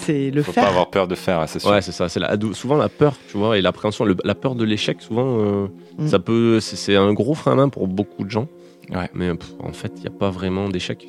c'est 0.00 0.30
le 0.30 0.42
Faut 0.42 0.52
faire. 0.52 0.64
pas 0.64 0.70
avoir 0.70 0.90
peur 0.90 1.08
de 1.08 1.14
faire, 1.14 1.44
c'est 1.48 1.58
sûr. 1.58 1.70
Ouais, 1.70 1.82
c'est 1.82 1.92
ça. 1.92 2.08
C'est 2.08 2.20
la, 2.20 2.36
souvent 2.52 2.76
la 2.76 2.88
peur, 2.88 3.14
tu 3.28 3.38
vois, 3.38 3.56
et 3.56 3.62
l'appréhension, 3.62 4.04
la 4.04 4.34
peur 4.34 4.54
de 4.54 4.64
l'échec, 4.64 5.00
souvent, 5.00 5.38
euh, 5.38 5.66
mm. 5.98 6.08
ça 6.08 6.18
peut, 6.18 6.60
c'est 6.60 6.96
un 6.96 7.12
gros 7.12 7.34
frein 7.34 7.52
à 7.52 7.54
main 7.54 7.68
pour 7.68 7.86
beaucoup 7.86 8.24
de 8.24 8.30
gens. 8.30 8.48
Ouais. 8.90 9.08
Mais 9.14 9.30
en 9.30 9.72
fait, 9.72 9.92
il 9.96 10.00
n'y 10.02 10.06
a 10.08 10.18
pas 10.18 10.30
vraiment 10.30 10.68
d'échec. 10.68 11.06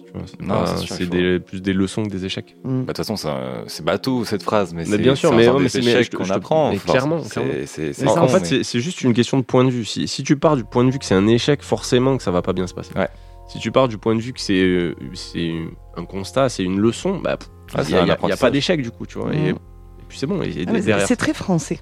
C'est 0.87 1.39
plus 1.39 1.61
des 1.61 1.73
leçons 1.73 2.03
que 2.03 2.09
des 2.09 2.25
échecs. 2.25 2.55
Mm. 2.63 2.81
Bah, 2.81 2.93
de 2.93 2.97
toute 2.97 3.05
façon, 3.05 3.29
c'est 3.67 3.83
bateau 3.83 4.25
cette 4.25 4.43
phrase, 4.43 4.73
mais, 4.73 4.85
c'est 4.85 4.97
bien 4.97 5.15
sûr, 5.15 5.33
mais, 5.33 5.47
c'est 5.69 5.79
échecs 5.79 6.13
qu'on 6.13 6.29
apprend. 6.29 6.71
Mais 6.71 6.77
clairement, 6.77 7.17
en, 7.17 8.27
fait, 8.27 8.63
c'est 8.63 8.79
juste 8.79 9.01
une 9.01 9.13
question 9.13 9.37
de 9.37 9.43
point 9.43 9.63
de 9.63 9.69
vue. 9.69 9.85
Si, 9.85 10.07
si, 10.07 10.23
tu 10.23 10.37
pars 10.37 10.55
du 10.55 10.63
point 10.63 10.83
de 10.83 10.91
vue 10.91 10.99
que 10.99 11.05
c'est 11.05 11.15
un 11.15 11.27
échec, 11.27 11.61
forcément 11.61 12.17
que 12.17 12.23
ça 12.23 12.31
va 12.31 12.41
pas 12.41 12.53
bien 12.53 12.67
se 12.67 12.73
passer. 12.73 12.93
Ouais. 12.95 13.09
Si 13.47 13.59
tu 13.59 13.71
pars 13.71 13.87
du 13.87 13.97
point 13.97 14.15
de 14.15 14.21
vue 14.21 14.33
que 14.33 14.41
c'est 14.41 14.63
euh, 14.63 14.95
un 15.95 16.05
constat, 16.05 16.49
c'est 16.49 16.63
une 16.63 16.79
leçon, 16.79 17.19
bah, 17.19 17.37
il 17.87 17.93
n'y 17.93 18.31
a, 18.31 18.37
pas 18.37 18.51
d'échec 18.51 18.81
du 18.81 18.91
coup, 18.91 19.05
tu 19.05 19.19
vois. 19.19 19.33
Et, 19.33 19.53
puis 20.07 20.17
c'est 20.17 20.27
bon. 20.27 20.39
Ah, 20.41 20.99
c'est 21.05 21.15
très 21.15 21.33
français. 21.33 21.79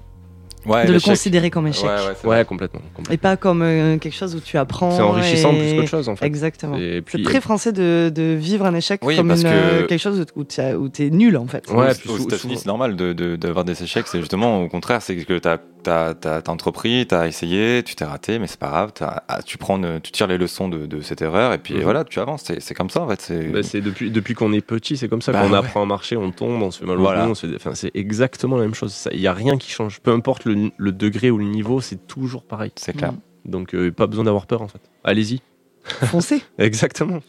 De 0.66 0.92
le 0.92 1.00
considérer 1.00 1.50
comme 1.50 1.66
échec. 1.66 1.88
Ouais, 2.24 2.44
complètement, 2.44 2.80
Et 3.10 3.16
pas 3.16 3.36
comme 3.36 3.62
euh, 3.62 3.98
quelque 3.98 4.14
chose 4.14 4.34
où 4.34 4.40
tu 4.40 4.56
apprends. 4.58 4.92
C'est 4.92 5.02
enrichissant 5.02 5.54
plus 5.54 5.74
qu'autre 5.74 5.88
chose 5.88 6.08
en 6.08 6.16
fait. 6.16 6.26
Exactement. 6.26 6.76
C'est 6.78 7.22
très 7.22 7.40
français 7.40 7.72
de, 7.72 8.10
de, 8.14 8.34
vivre 8.34 8.66
un 8.66 8.74
échec 8.74 9.00
comme 9.00 9.30
euh, 9.30 9.86
quelque 9.86 10.00
chose 10.00 10.24
où 10.36 10.44
tu 10.44 10.60
es 10.60 11.10
nul 11.10 11.36
en 11.36 11.46
fait. 11.46 11.70
Ouais, 11.70 11.92
aux 12.08 12.18
États-Unis, 12.18 12.58
c'est 12.58 12.66
normal 12.66 12.96
d'avoir 12.96 13.64
de, 13.64 13.72
des 13.72 13.82
échecs. 13.82 14.06
C'est 14.06 14.20
justement 14.20 14.62
au 14.62 14.68
contraire, 14.68 15.02
c'est 15.02 15.16
que 15.16 15.38
tu 15.38 15.48
as 15.48 15.58
t'as 15.84 16.42
entrepris, 16.48 17.06
t'as 17.06 17.26
essayé, 17.26 17.82
tu 17.82 17.94
t'es 17.94 18.04
raté, 18.04 18.38
mais 18.38 18.46
c'est 18.46 18.58
pas 18.58 18.68
grave. 18.68 18.92
Ah, 19.00 19.40
tu 19.44 19.58
prends, 19.58 19.80
tu 20.00 20.12
tires 20.12 20.26
les 20.26 20.38
leçons 20.38 20.68
de, 20.68 21.00
cette 21.02 21.22
erreur 21.22 21.52
et 21.52 21.58
puis 21.58 21.74
mhm. 21.74 21.82
voilà, 21.82 22.04
tu 22.04 22.18
avances. 22.20 22.44
C'est 22.58 22.74
comme 22.74 22.90
ça 22.90 23.02
en 23.02 23.08
fait. 23.08 23.20
C'est 23.20 23.48
bah, 23.48 23.60
depuis 23.60 24.10
depuis 24.10 24.34
qu'on 24.34 24.52
est 24.52 24.60
petit, 24.60 24.96
c'est 24.96 25.08
comme 25.08 25.22
ça. 25.22 25.32
Bah 25.32 25.40
Quand 25.42 25.50
on 25.50 25.54
apprend 25.54 25.82
à 25.82 25.86
marcher, 25.86 26.16
on 26.16 26.30
tombe, 26.30 26.62
on 26.62 26.70
se 26.70 26.80
fait 26.80 26.86
mal 26.86 27.00
au 27.00 27.06
genou. 27.06 27.34
Enfin, 27.56 27.74
c'est 27.74 27.90
exactement 27.94 28.56
la 28.56 28.62
même 28.62 28.74
chose. 28.74 29.08
Il 29.12 29.20
y 29.20 29.26
a 29.26 29.34
rien 29.34 29.56
qui 29.58 29.70
change. 29.70 30.00
Peu 30.00 30.12
importe 30.12 30.44
le, 30.44 30.53
degré 30.92 31.30
ou 31.30 31.38
le 31.38 31.44
niveau, 31.44 31.80
c'est 31.80 32.06
toujours 32.06 32.44
pareil. 32.44 32.72
C'est 32.76 32.94
clair. 32.94 33.12
Mhm. 33.12 33.18
Donc 33.46 33.74
euh, 33.74 33.90
pas 33.90 34.06
besoin 34.06 34.24
d'avoir 34.24 34.46
peur 34.46 34.62
en 34.62 34.68
fait. 34.68 34.80
Allez-y. 35.02 35.40
Foncez. 35.84 36.42
Exactement. 36.58 37.20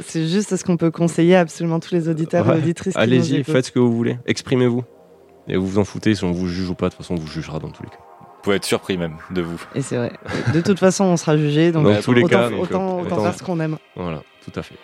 C'est 0.00 0.28
juste 0.28 0.56
ce 0.56 0.64
qu'on 0.64 0.76
peut 0.76 0.90
conseiller 0.90 1.36
à 1.36 1.40
absolument 1.40 1.80
tous 1.80 1.92
les 1.92 2.08
auditeurs 2.08 2.52
et 2.52 2.58
auditrices. 2.58 2.96
Allez-y, 2.96 3.42
faites 3.42 3.66
ce 3.66 3.72
que 3.72 3.78
vous 3.78 3.92
voulez. 3.92 4.18
Exprimez-vous. 4.26 4.84
Et 5.48 5.56
vous 5.56 5.66
vous 5.66 5.78
en 5.78 5.84
foutez, 5.84 6.14
si 6.14 6.24
on 6.24 6.32
vous 6.32 6.48
juge 6.48 6.70
ou 6.70 6.74
pas, 6.74 6.86
de 6.88 6.94
toute 6.94 7.02
façon, 7.02 7.14
on 7.14 7.18
vous 7.18 7.28
jugera 7.28 7.58
dans 7.58 7.70
tous 7.70 7.82
les 7.82 7.88
cas. 7.88 7.98
Vous 7.98 8.42
pouvez 8.42 8.56
être 8.56 8.64
surpris 8.64 8.96
même 8.96 9.16
de 9.30 9.42
vous. 9.42 9.60
Et 9.74 9.82
c'est 9.82 9.96
vrai. 9.96 10.12
De 10.52 10.60
toute 10.60 10.78
façon, 10.78 11.04
on 11.04 11.16
sera 11.16 11.36
jugé, 11.36 11.72
donc 11.72 11.84
dans 11.84 12.00
tous 12.00 12.12
les 12.12 12.24
cas, 12.24 12.50
autant, 12.50 13.00
autant, 13.00 13.22
faire 13.22 13.34
ce 13.34 13.42
qu'on 13.42 13.58
aime. 13.60 13.76
Voilà, 13.96 14.22
tout 14.46 14.60
à 14.60 14.62
fait. 14.62 14.76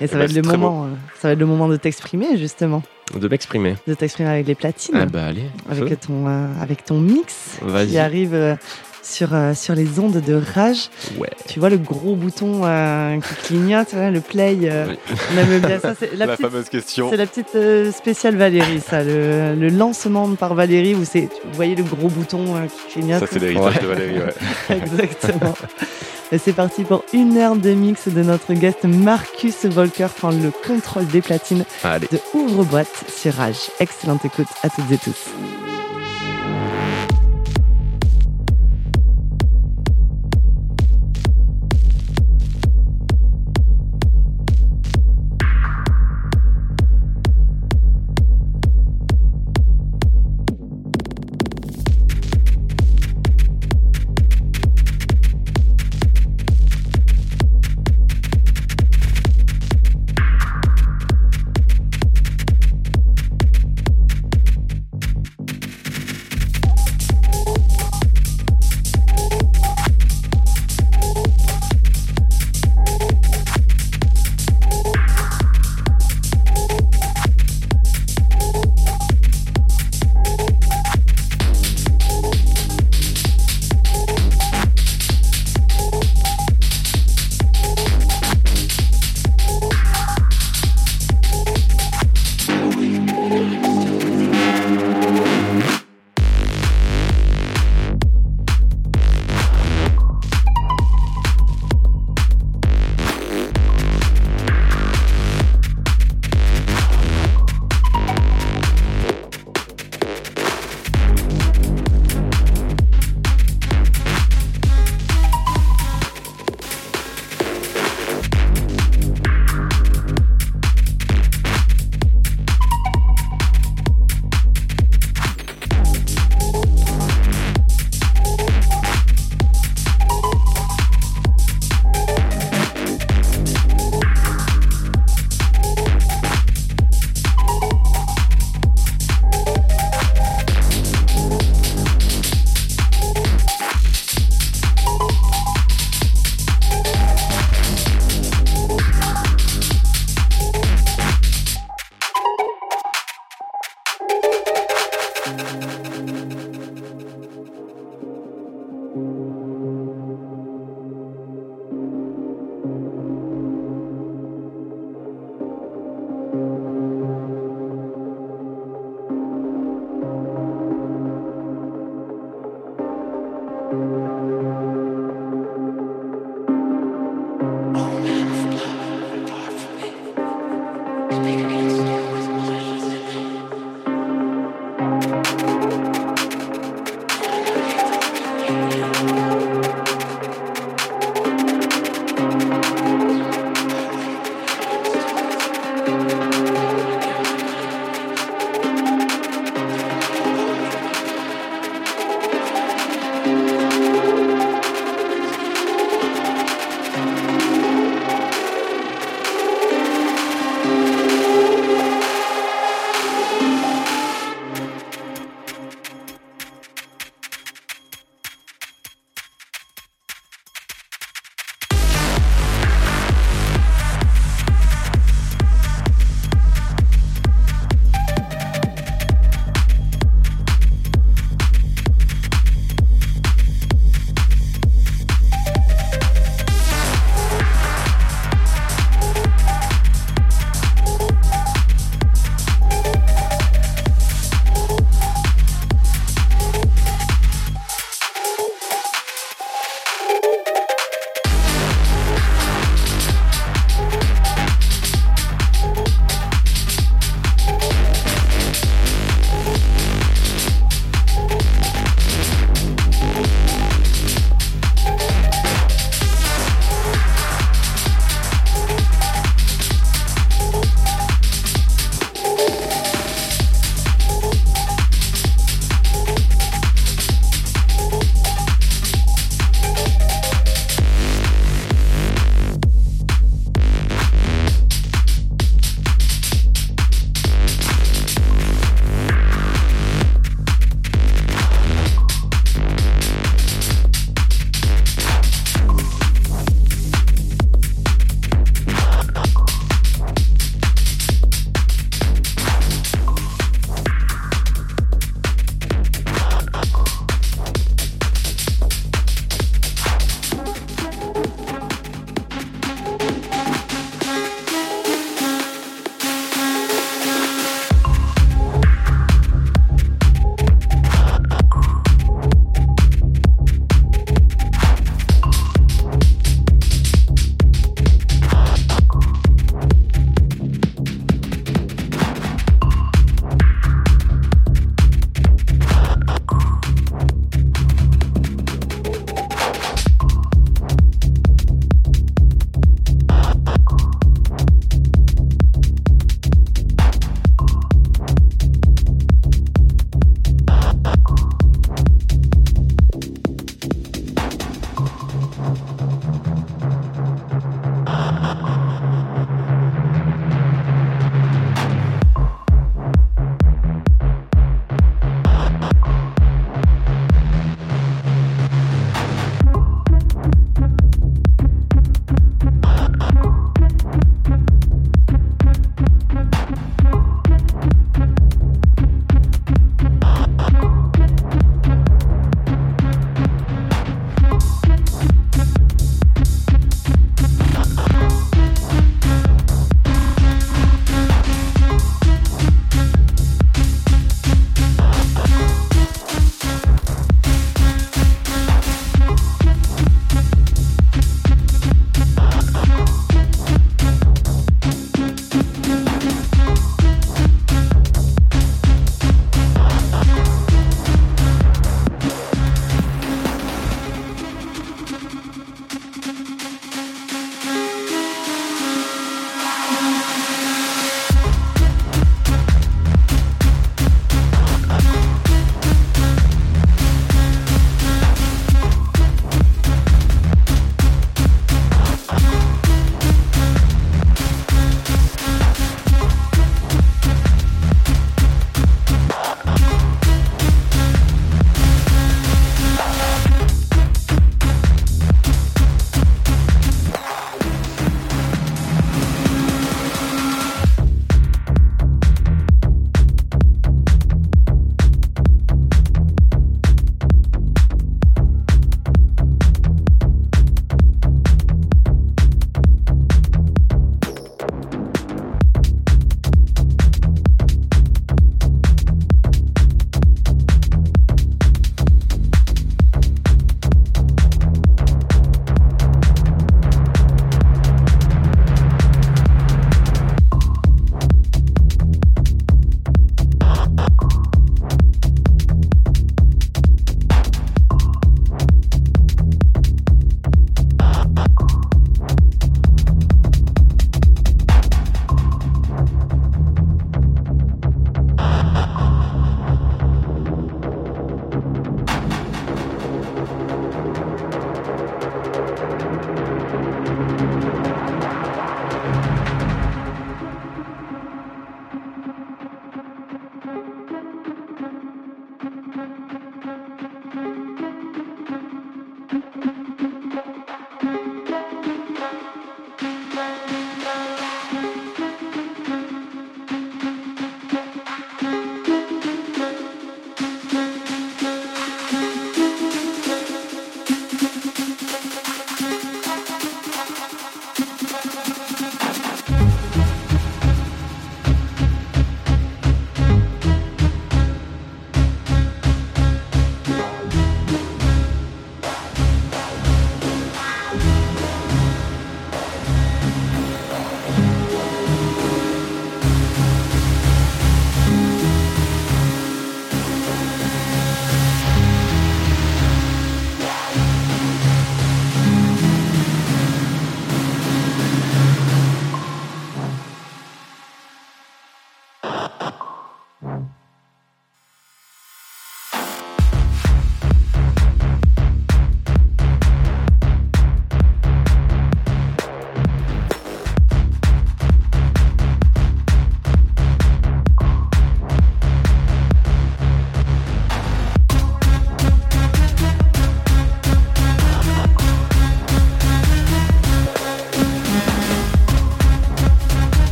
Et 0.00 0.06
ça 0.06 0.16
va 0.18 0.24
être 0.24 0.32
le 0.32 0.42
moment, 0.42 0.84
euh, 0.84 0.88
ça 1.20 1.28
va 1.28 1.32
être 1.32 1.38
le 1.38 1.46
moment 1.46 1.68
de 1.68 1.76
t'exprimer 1.76 2.36
justement. 2.36 2.82
De 3.14 3.28
m'exprimer. 3.28 3.76
De 3.86 3.94
t'exprimer 3.94 4.30
avec 4.30 4.46
les 4.46 4.54
platines. 4.54 4.96
Ah 4.96 5.06
bah 5.06 5.26
allez. 5.26 5.48
Avec 5.70 6.00
ton, 6.00 6.26
euh, 6.26 6.46
avec 6.60 6.84
ton 6.84 6.98
mix 6.98 7.58
qui 7.88 7.98
arrive 7.98 8.34
euh, 8.34 8.56
sur, 9.06 9.34
euh, 9.34 9.54
sur 9.54 9.74
les 9.74 9.98
ondes 9.98 10.20
de 10.20 10.34
rage. 10.34 10.88
Ouais. 11.18 11.30
Tu 11.48 11.60
vois 11.60 11.70
le 11.70 11.78
gros 11.78 12.16
bouton 12.16 12.62
euh, 12.64 13.18
qui 13.20 13.46
clignote, 13.46 13.92
le 13.94 14.20
play. 14.20 14.58
Euh, 14.64 14.94
on 15.32 15.38
aime 15.38 15.60
bien 15.60 15.78
ça. 15.78 15.94
C'est 15.98 16.14
la, 16.16 16.36
fameuse 16.36 16.68
question. 16.68 17.10
C'est 17.10 17.16
la 17.16 17.26
petite 17.26 17.56
spéciale 17.94 18.36
Valérie, 18.36 18.80
ça. 18.80 19.02
Le, 19.02 19.54
le, 19.54 19.68
lancement 19.68 20.34
par 20.34 20.54
Valérie 20.54 20.94
où 20.94 21.04
c'est, 21.04 21.28
vous 21.44 21.54
voyez 21.54 21.74
le 21.74 21.84
gros 21.84 22.08
bouton 22.08 22.54
qui 22.68 22.94
clignote. 22.94 23.20
Ça, 23.20 23.26
c'est 23.30 23.38
l'héritage 23.38 23.80
de 23.80 23.86
Valérie, 23.86 24.18
ouais. 24.18 24.34
Exactement. 24.76 25.54
Et 26.32 26.38
c'est 26.38 26.54
parti 26.54 26.82
pour 26.82 27.04
une 27.12 27.36
heure 27.36 27.54
de 27.54 27.70
mix 27.70 28.08
de 28.08 28.22
notre 28.22 28.52
guest 28.54 28.84
Marcus 28.84 29.64
Volker 29.64 30.08
prendre 30.16 30.42
le 30.42 30.50
contrôle 30.50 31.06
des 31.06 31.20
platines 31.20 31.64
de 31.84 32.18
Ouvre-boîte 32.34 33.04
sur 33.08 33.34
Rage. 33.34 33.70
Excellente 33.78 34.24
écoute 34.24 34.48
à 34.62 34.68
toutes 34.68 34.90
et 34.90 34.98
tous. 34.98 35.30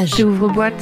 Rage. 0.00 0.24
Ouvre 0.24 0.48
boîte. 0.48 0.79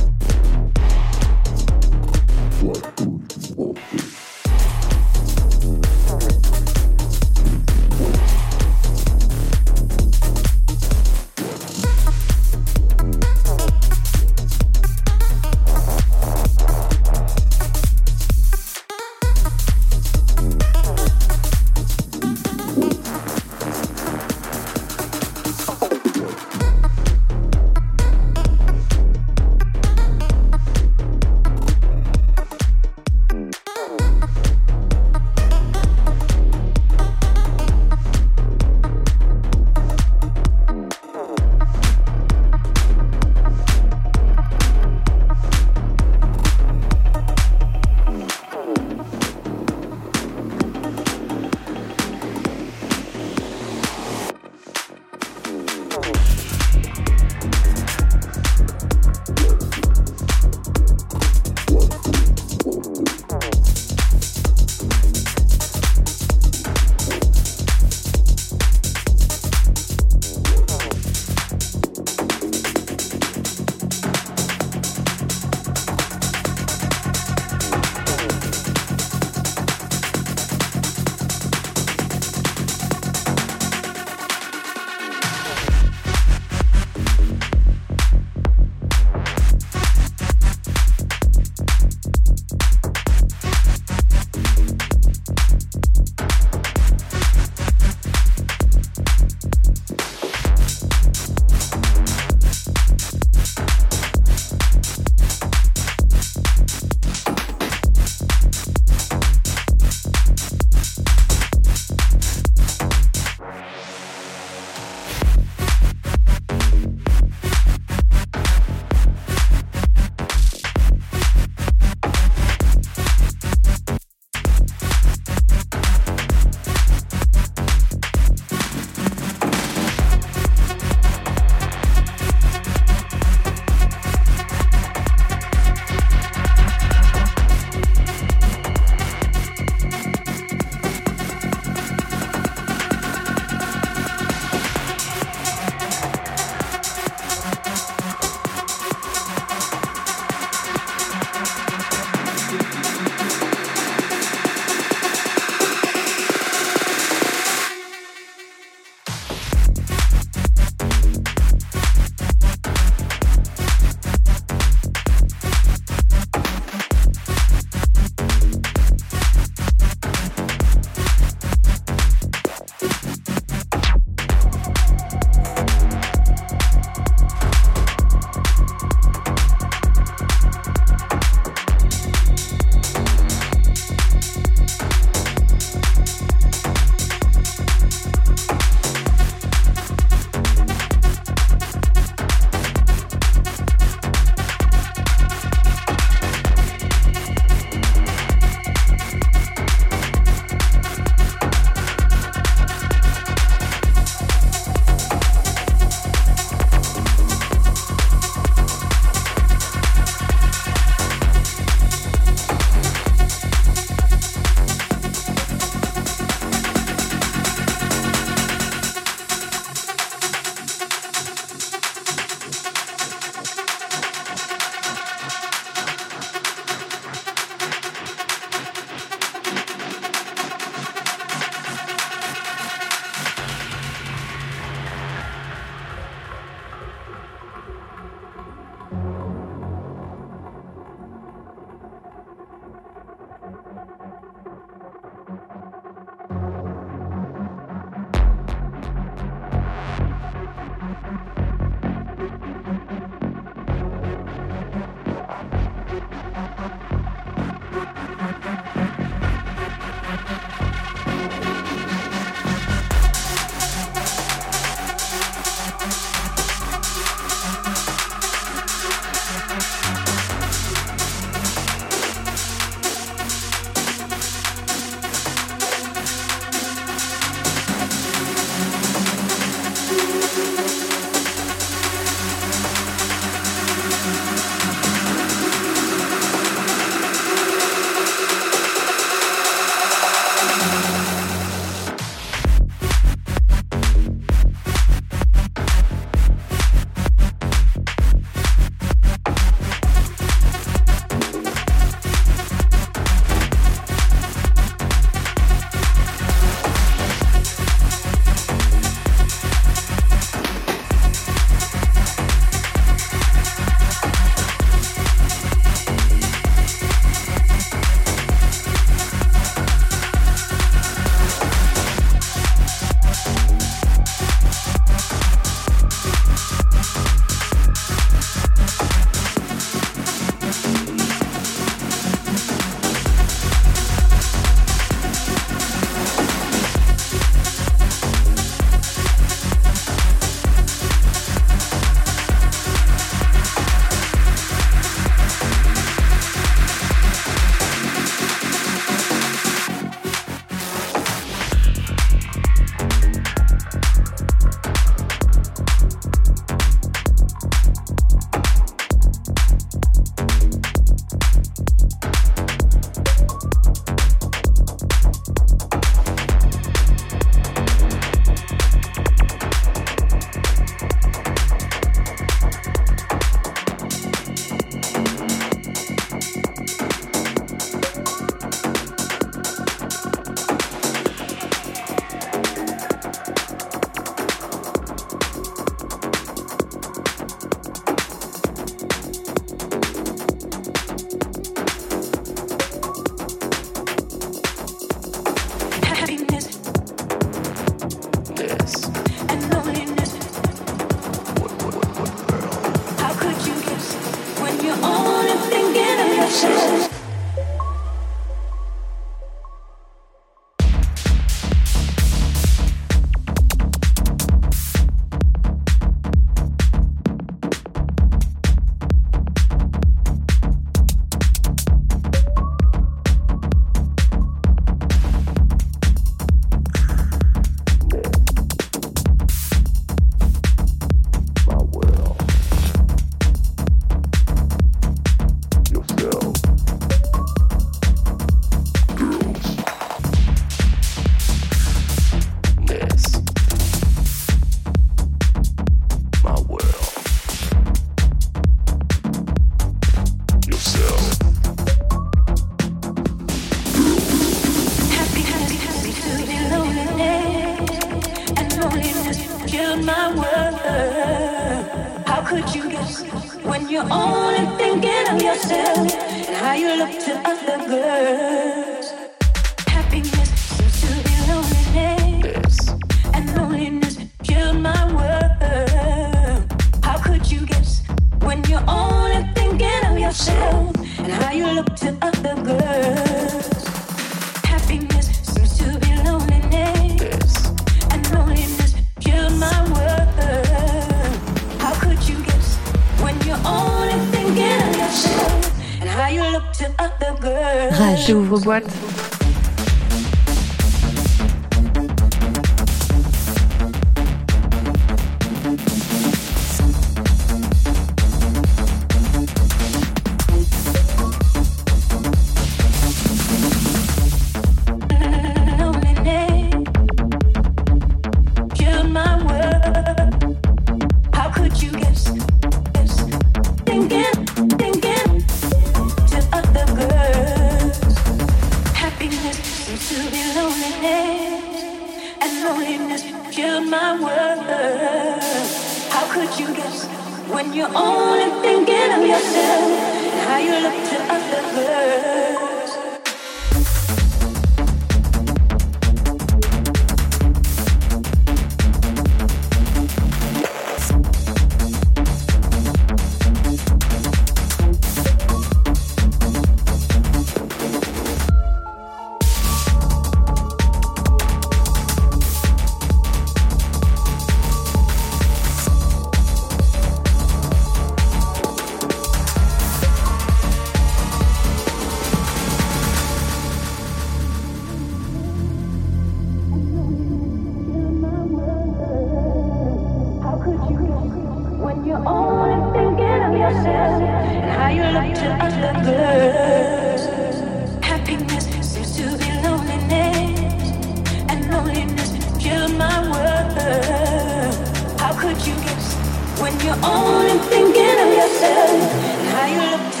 you're 596.63 596.85
only 596.85 597.37
thinking 597.49 597.97
of 598.03 598.09
yourself. 598.13 598.93
And 599.09 599.27
how 599.33 599.45
you 599.47 599.61
look 599.71 600.00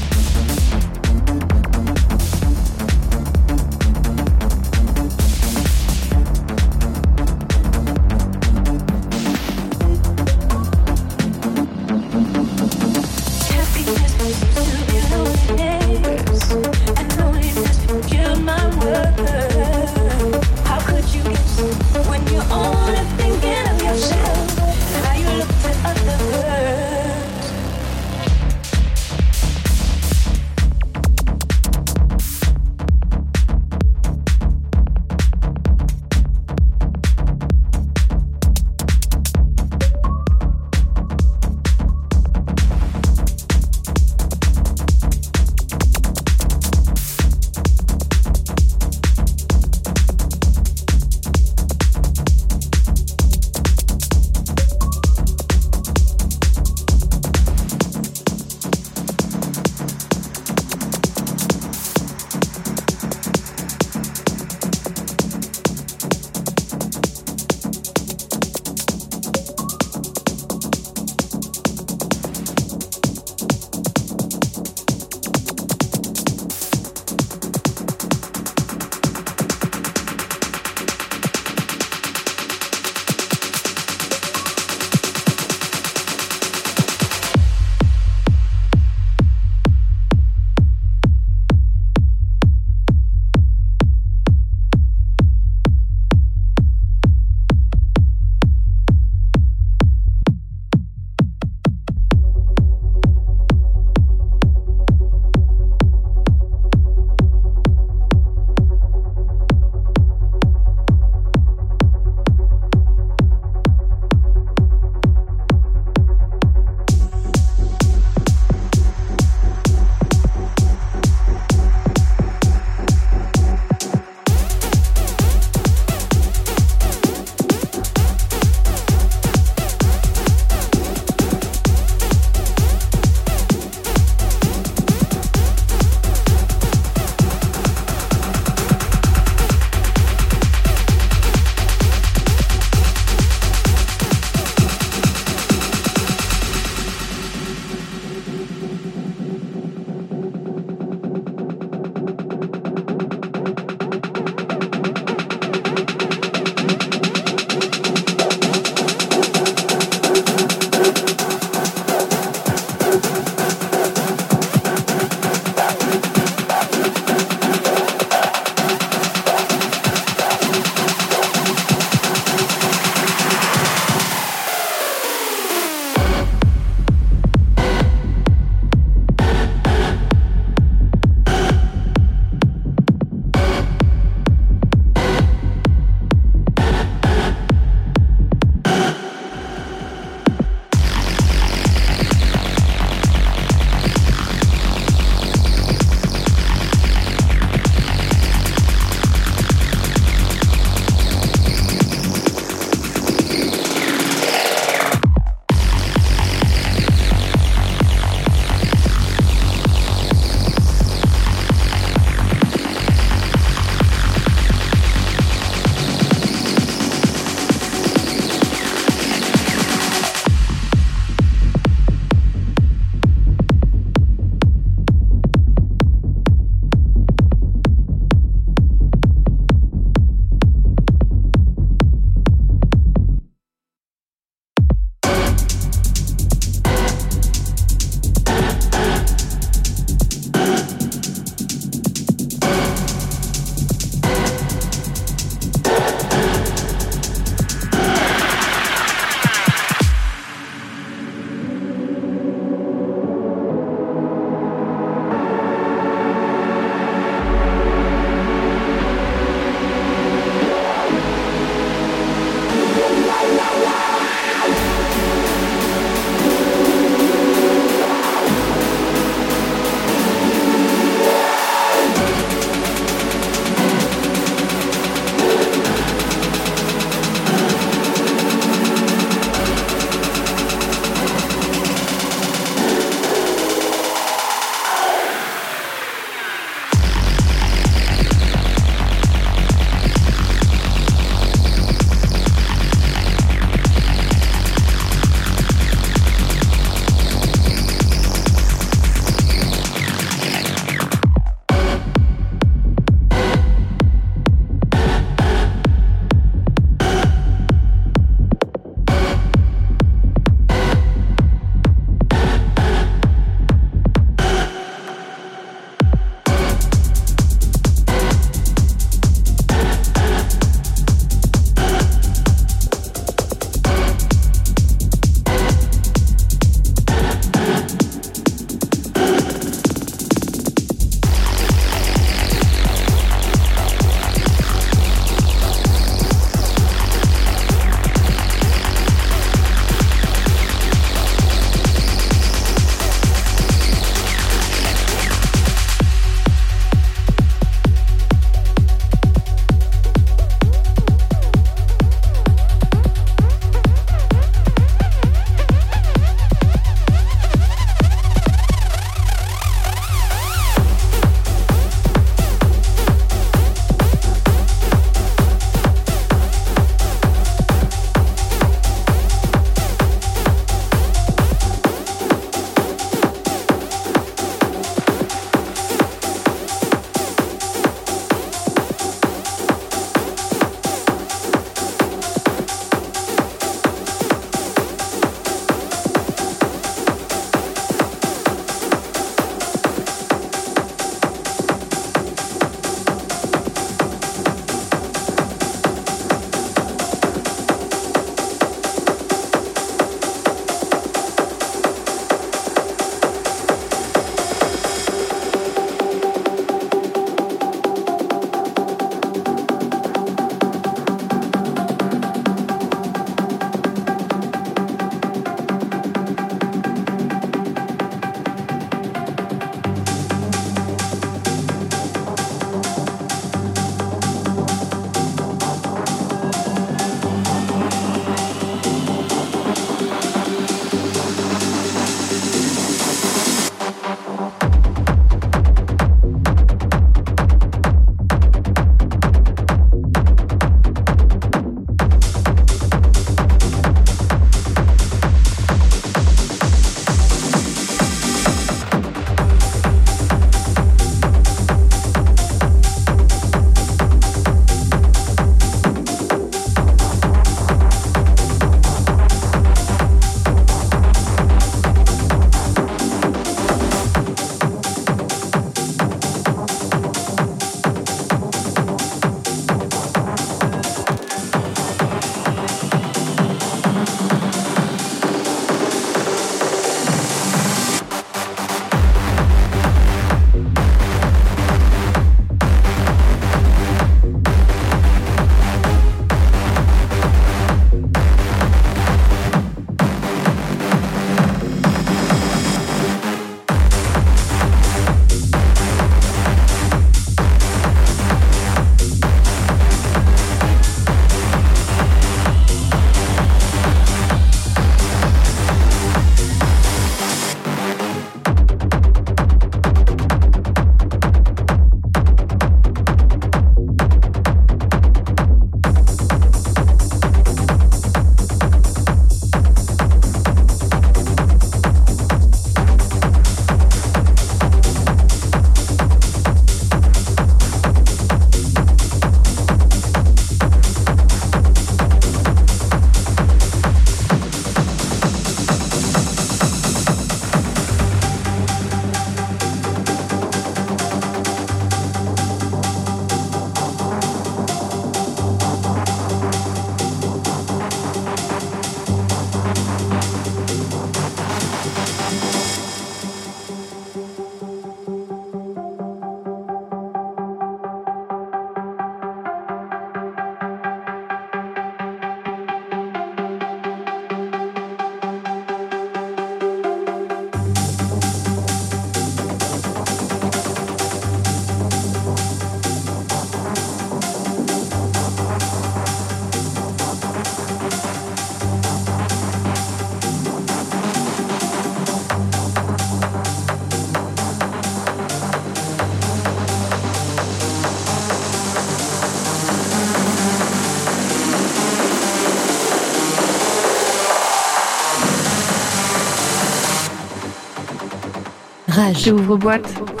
Rage. 598.93 599.05
J'ouvre 599.05 599.37
boîte. 599.37 600.00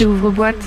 Rage. 0.00 0.06
Ouvre-boîte. 0.06 0.64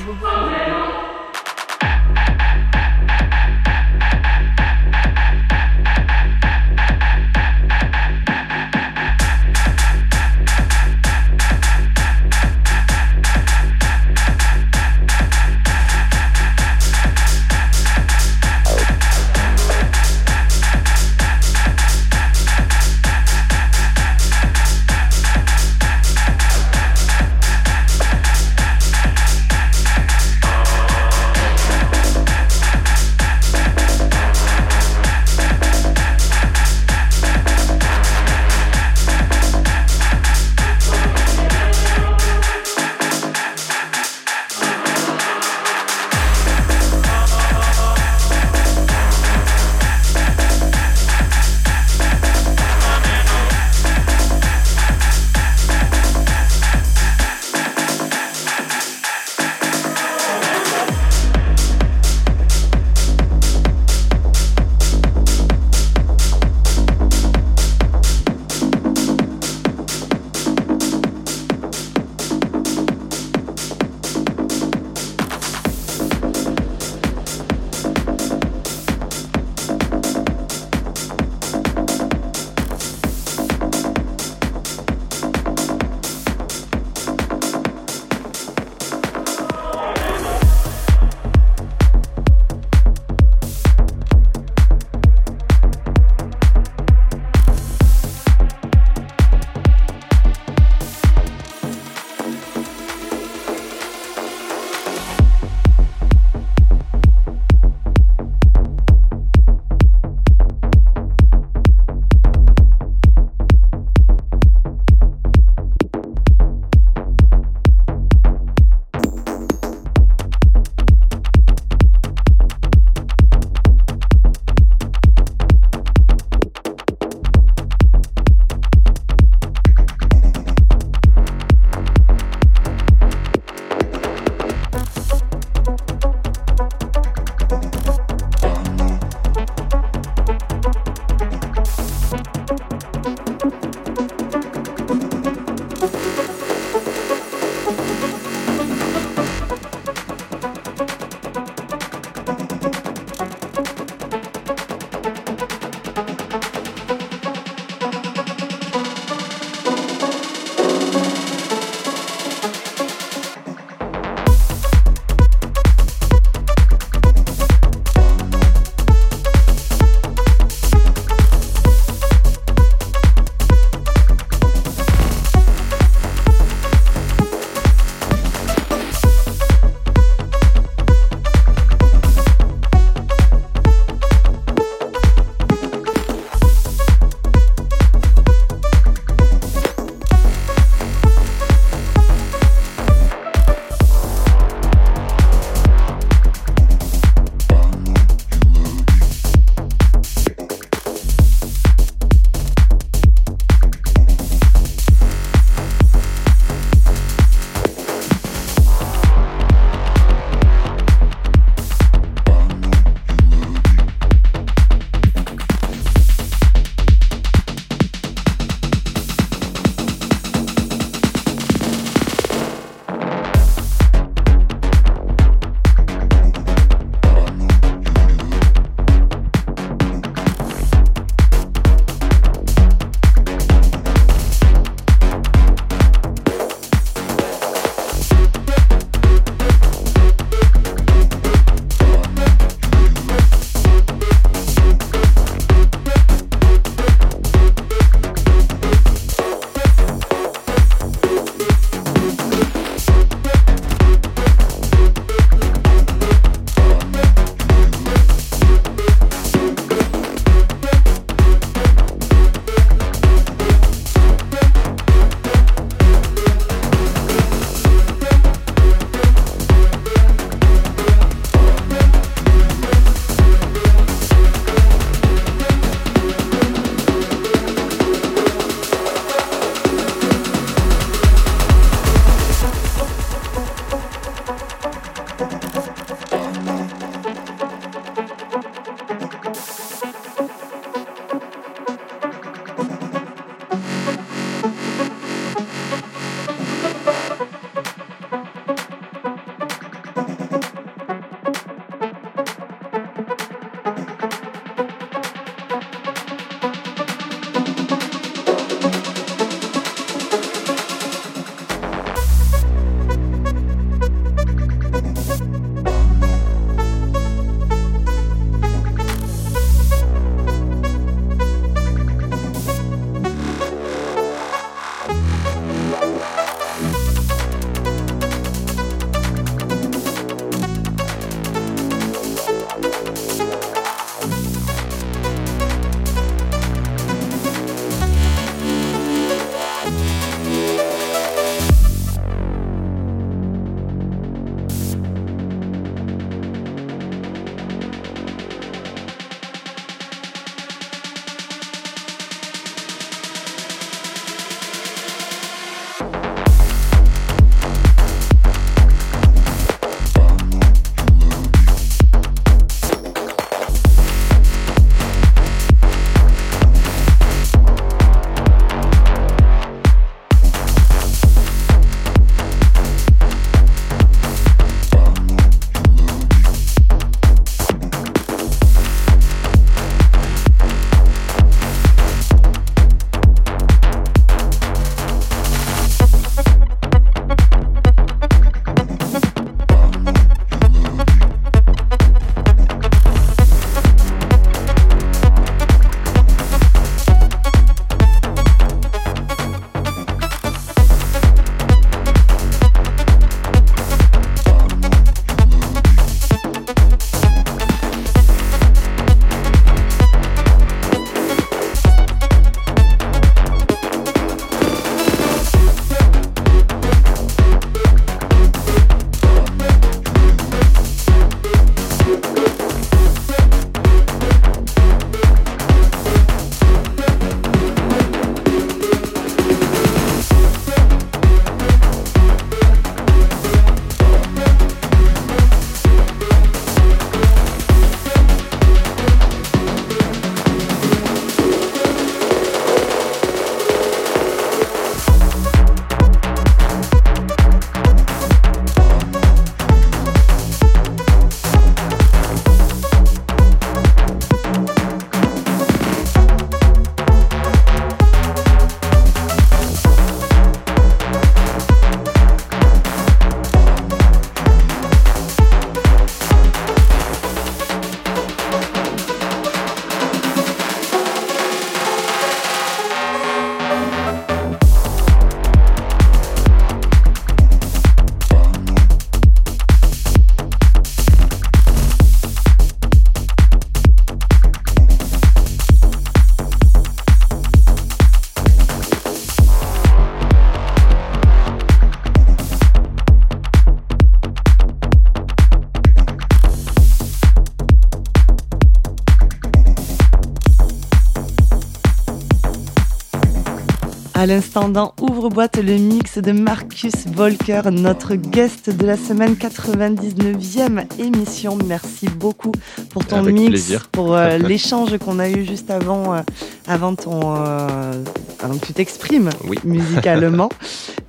À 504.03 504.05
l'instant 504.05 504.49
dans 504.49 504.73
Ouvre-boîte, 504.81 505.37
le 505.37 505.53
mix 505.53 505.97
de 505.97 506.11
Marcus 506.11 506.73
Volker, 506.93 507.43
notre 507.49 507.95
guest 507.95 508.49
de 508.49 508.65
la 508.65 508.75
semaine 508.75 509.13
99e 509.13 510.65
émission. 510.77 511.37
Merci 511.47 511.87
beaucoup 511.87 512.33
pour 512.71 512.85
ton 512.85 513.01
mix, 513.01 513.53
pour 513.71 513.95
euh, 513.95 514.17
l'échange 514.17 514.77
qu'on 514.79 514.99
a 514.99 515.09
eu 515.09 515.23
juste 515.23 515.49
avant, 515.49 515.93
euh, 515.93 516.01
avant, 516.49 516.75
ton, 516.75 517.15
euh, 517.15 517.81
avant 518.21 518.37
que 518.39 518.45
tu 518.45 518.51
t'exprimes 518.51 519.09
musicalement. 519.45 520.27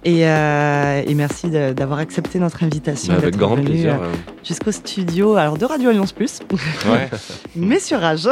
Et, 0.05 0.23
et, 0.23 1.15
merci 1.15 1.51
d'avoir 1.51 2.01
accepté 2.01 2.41
notre 2.41 2.65
invitation. 2.65 3.15
avec 3.15 3.37
grand 3.37 3.55
plaisir. 3.55 4.01
Jusqu'au 4.43 4.73
studio 4.73 5.37
alors 5.37 5.57
de 5.57 5.65
Radio 5.65 5.91
Alliance 5.91 6.13
Plus, 6.13 6.41
ouais. 6.51 7.09
mais 7.55 7.79
sur 7.79 8.01
Rage. 8.01 8.29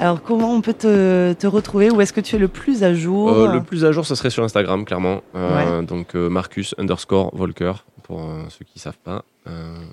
Alors 0.00 0.22
comment 0.22 0.54
on 0.54 0.62
peut 0.62 0.72
te, 0.72 1.34
te 1.34 1.46
retrouver? 1.46 1.90
Où 1.90 2.00
est-ce 2.00 2.14
que 2.14 2.22
tu 2.22 2.34
es 2.36 2.38
le 2.38 2.48
plus 2.48 2.82
à 2.84 2.94
jour? 2.94 3.48
Le 3.48 3.62
plus 3.62 3.84
à 3.84 3.92
jour, 3.92 4.06
ce 4.06 4.14
serait 4.14 4.30
sur 4.30 4.42
Instagram, 4.42 4.86
clairement. 4.86 5.22
Euh, 5.34 5.82
donc 5.82 6.16
euh, 6.16 6.30
Marcus 6.30 6.74
underscore 6.78 7.30
Volker, 7.36 7.84
pour 8.04 8.20
euh, 8.20 8.42
ceux 8.48 8.64
qui 8.64 8.72
ne 8.76 8.80
savent 8.80 8.98
pas. 9.04 9.24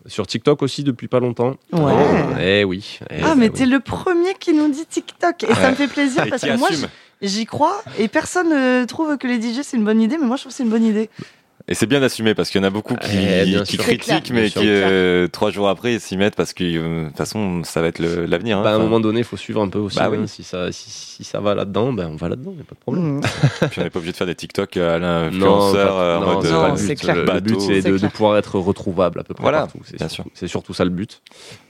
sur 0.05 0.25
TikTok 0.25 0.61
aussi 0.61 0.85
depuis 0.85 1.09
pas 1.09 1.19
longtemps. 1.19 1.57
Ouais. 1.73 1.93
eh 2.41 2.63
oui. 2.63 2.99
Eh 3.09 3.21
ah, 3.21 3.35
mais 3.35 3.49
tu 3.49 3.63
es 3.63 3.65
le 3.65 3.81
premier 3.81 4.33
qui 4.39 4.53
nous 4.53 4.69
dit 4.69 4.85
TikTok. 4.85 5.43
Et 5.43 5.53
ça 5.53 5.71
me 5.71 5.75
fait 5.75 5.89
plaisir 5.89 6.25
parce 6.29 6.41
que 6.41 6.57
moi, 6.57 6.69
j'y 7.21 7.45
crois. 7.45 7.81
Et 7.99 8.07
personne 8.07 8.49
ne 8.49 8.85
trouve 8.85 9.17
que 9.17 9.27
les 9.27 9.41
DJ, 9.41 9.59
c'est 9.63 9.75
une 9.75 9.83
bonne 9.83 10.01
idée. 10.01 10.17
Mais 10.17 10.25
moi, 10.25 10.37
je 10.37 10.43
trouve 10.43 10.53
que 10.53 10.55
c'est 10.55 10.63
une 10.63 10.69
bonne 10.69 10.85
idée. 10.85 11.09
Et 11.69 11.73
c'est 11.73 11.85
bien 11.85 11.99
d'assumer 11.99 12.33
parce 12.33 12.49
qu'il 12.49 12.61
y 12.61 12.63
en 12.63 12.67
a 12.67 12.69
beaucoup 12.69 12.95
qui, 12.95 13.17
eh, 13.17 13.77
critiquent, 13.77 14.31
mais 14.31 14.49
qui 14.49 14.59
euh, 14.63 15.27
trois 15.27 15.51
jours 15.51 15.67
après 15.67 15.99
s'y 15.99 16.15
mettent 16.15 16.37
parce 16.37 16.53
que 16.53 16.63
euh, 16.63 17.03
de 17.03 17.07
toute 17.09 17.17
façon 17.17 17.61
ça 17.65 17.81
va 17.81 17.87
être 17.87 17.99
l'avenir. 17.99 18.59
Hein, 18.59 18.63
bah, 18.63 18.71
à 18.71 18.75
un 18.75 18.79
moment 18.79 19.01
donné, 19.01 19.19
il 19.19 19.25
faut 19.25 19.35
suivre 19.35 19.61
un 19.61 19.67
peu 19.67 19.79
aussi. 19.79 19.97
Bah, 19.97 20.07
oui. 20.09 20.19
Hein. 20.21 20.27
si, 20.27 20.43
ça, 20.43 20.71
si, 20.71 21.25
ça 21.25 21.41
va 21.41 21.55
là-dedans, 21.55 21.91
ben 21.91 22.07
on 22.09 22.15
va 22.15 22.29
là-dedans, 22.29 22.51
il 22.51 22.55
n'y 22.55 22.61
a 22.61 22.63
pas 22.63 22.75
de 22.75 22.79
problème. 22.79 23.17
Mmh. 23.17 23.21
Puis 23.69 23.81
on 23.81 23.83
n'est 23.83 23.89
pas 23.89 23.99
obligé 23.99 24.13
de 24.13 24.17
faire 24.17 24.27
des 24.27 24.35
TikTok 24.35 24.77
à 24.77 24.97
l'influenceur 24.97 25.97
euh, 25.97 26.17
en 26.19 26.35
mode. 26.35 26.77
c'est 26.77 26.95
clair. 26.95 27.15
Le, 27.15 27.39
but 27.41 27.59
c'est 27.59 27.81
de, 27.81 27.97
de, 27.97 28.07
pouvoir 28.07 28.37
être 28.37 28.57
retrouvable 28.59 29.19
à 29.19 29.23
peu 29.23 29.33
près 29.33 29.43
voilà, 29.43 29.59
partout. 29.59 29.81
C'est 30.33 30.47
surtout 30.47 30.73
ça 30.73 30.85
le 30.85 30.91
but. 30.91 31.21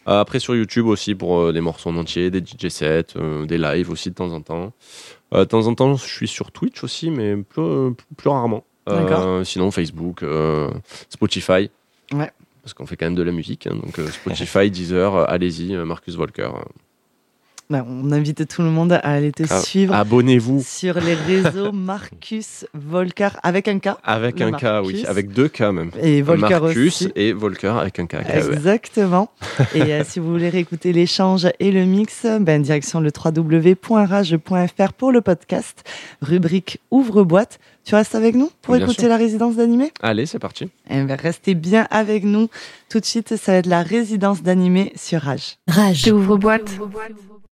après 0.05 0.37
sur 0.37 0.55
YouTube 0.55 0.85
aussi 0.85 1.15
pour 1.15 1.51
des 1.51 1.61
morceaux 1.61 1.89
en 1.89 1.97
entier, 1.97 2.29
des 2.29 2.41
DJ 2.41 2.67
sets, 2.67 3.15
des 3.47 3.57
lives 3.57 3.89
aussi 3.89 4.11
de 4.11 4.15
temps 4.15 4.31
en 4.31 4.41
temps. 4.41 4.73
de 5.31 5.43
temps 5.43 5.65
en 5.65 5.73
temps, 5.73 5.95
je 5.95 6.05
suis 6.05 6.27
sur 6.27 6.51
Twitch 6.51 6.83
aussi, 6.83 7.09
mais 7.09 7.35
plus, 7.35 7.95
plus 8.15 8.29
rarement. 8.29 8.63
Euh, 8.87 9.43
sinon, 9.43 9.71
Facebook, 9.71 10.23
euh, 10.23 10.69
Spotify. 11.09 11.69
Ouais. 12.11 12.31
Parce 12.63 12.73
qu'on 12.73 12.85
fait 12.85 12.97
quand 12.97 13.05
même 13.05 13.15
de 13.15 13.23
la 13.23 13.31
musique. 13.31 13.67
Hein, 13.67 13.75
donc, 13.83 13.97
euh, 13.99 14.07
Spotify, 14.07 14.69
Deezer, 14.71 15.29
allez-y, 15.29 15.75
Marcus 15.77 16.15
Volker. 16.15 16.49
Bah, 17.69 17.85
on 17.85 18.13
invite 18.13 18.47
tout 18.47 18.61
le 18.61 18.69
monde 18.69 18.93
à 18.93 18.99
aller 18.99 19.33
te 19.33 19.43
ah, 19.49 19.59
suivre. 19.59 19.93
Abonnez-vous. 19.93 20.63
Sur 20.65 21.01
les 21.01 21.15
réseaux 21.15 21.71
Marcus 21.73 22.65
Volker 22.73 23.27
avec 23.43 23.67
un 23.67 23.79
K. 23.79 23.89
Avec 24.05 24.39
un 24.39 24.53
K, 24.53 24.85
oui. 24.85 25.03
Avec 25.05 25.33
deux 25.33 25.49
K 25.49 25.63
même. 25.63 25.91
Et 26.01 26.21
Volker 26.21 26.61
Marcus 26.61 27.09
et 27.17 27.33
Volker 27.33 27.73
avec 27.77 27.99
un 27.99 28.05
K. 28.05 28.15
Exactement. 28.33 29.29
et 29.75 30.01
si 30.05 30.21
vous 30.21 30.31
voulez 30.31 30.47
réécouter 30.47 30.93
l'échange 30.93 31.45
et 31.59 31.71
le 31.71 31.83
mix, 31.83 32.25
ben, 32.39 32.61
direction 32.61 33.01
le 33.01 33.11
www.rage.fr 33.13 34.93
pour 34.93 35.11
le 35.11 35.19
podcast. 35.19 35.83
Rubrique 36.21 36.79
Ouvre-boîte. 36.89 37.59
Tu 37.87 37.95
restes 37.95 38.15
avec 38.15 38.35
nous 38.35 38.51
pour 38.63 38.75
écouter 38.75 39.07
la 39.07 39.15
résidence 39.15 39.55
d'animé 39.55 39.93
Allez, 40.01 40.25
c'est 40.25 40.39
parti. 40.39 40.69
Eh 40.89 41.03
ben, 41.03 41.15
restez 41.15 41.55
bien 41.55 41.87
avec 41.89 42.25
nous. 42.25 42.49
Tout 42.89 42.99
de 42.99 43.05
suite, 43.05 43.37
ça 43.37 43.53
va 43.53 43.59
être 43.59 43.65
la 43.65 43.81
résidence 43.81 44.43
d'animé 44.43 44.91
sur 44.97 45.21
Rage. 45.21 45.55
Rage. 45.69 46.05
Ouvre-boîte. 46.11 46.69
Ouvre 46.81 47.01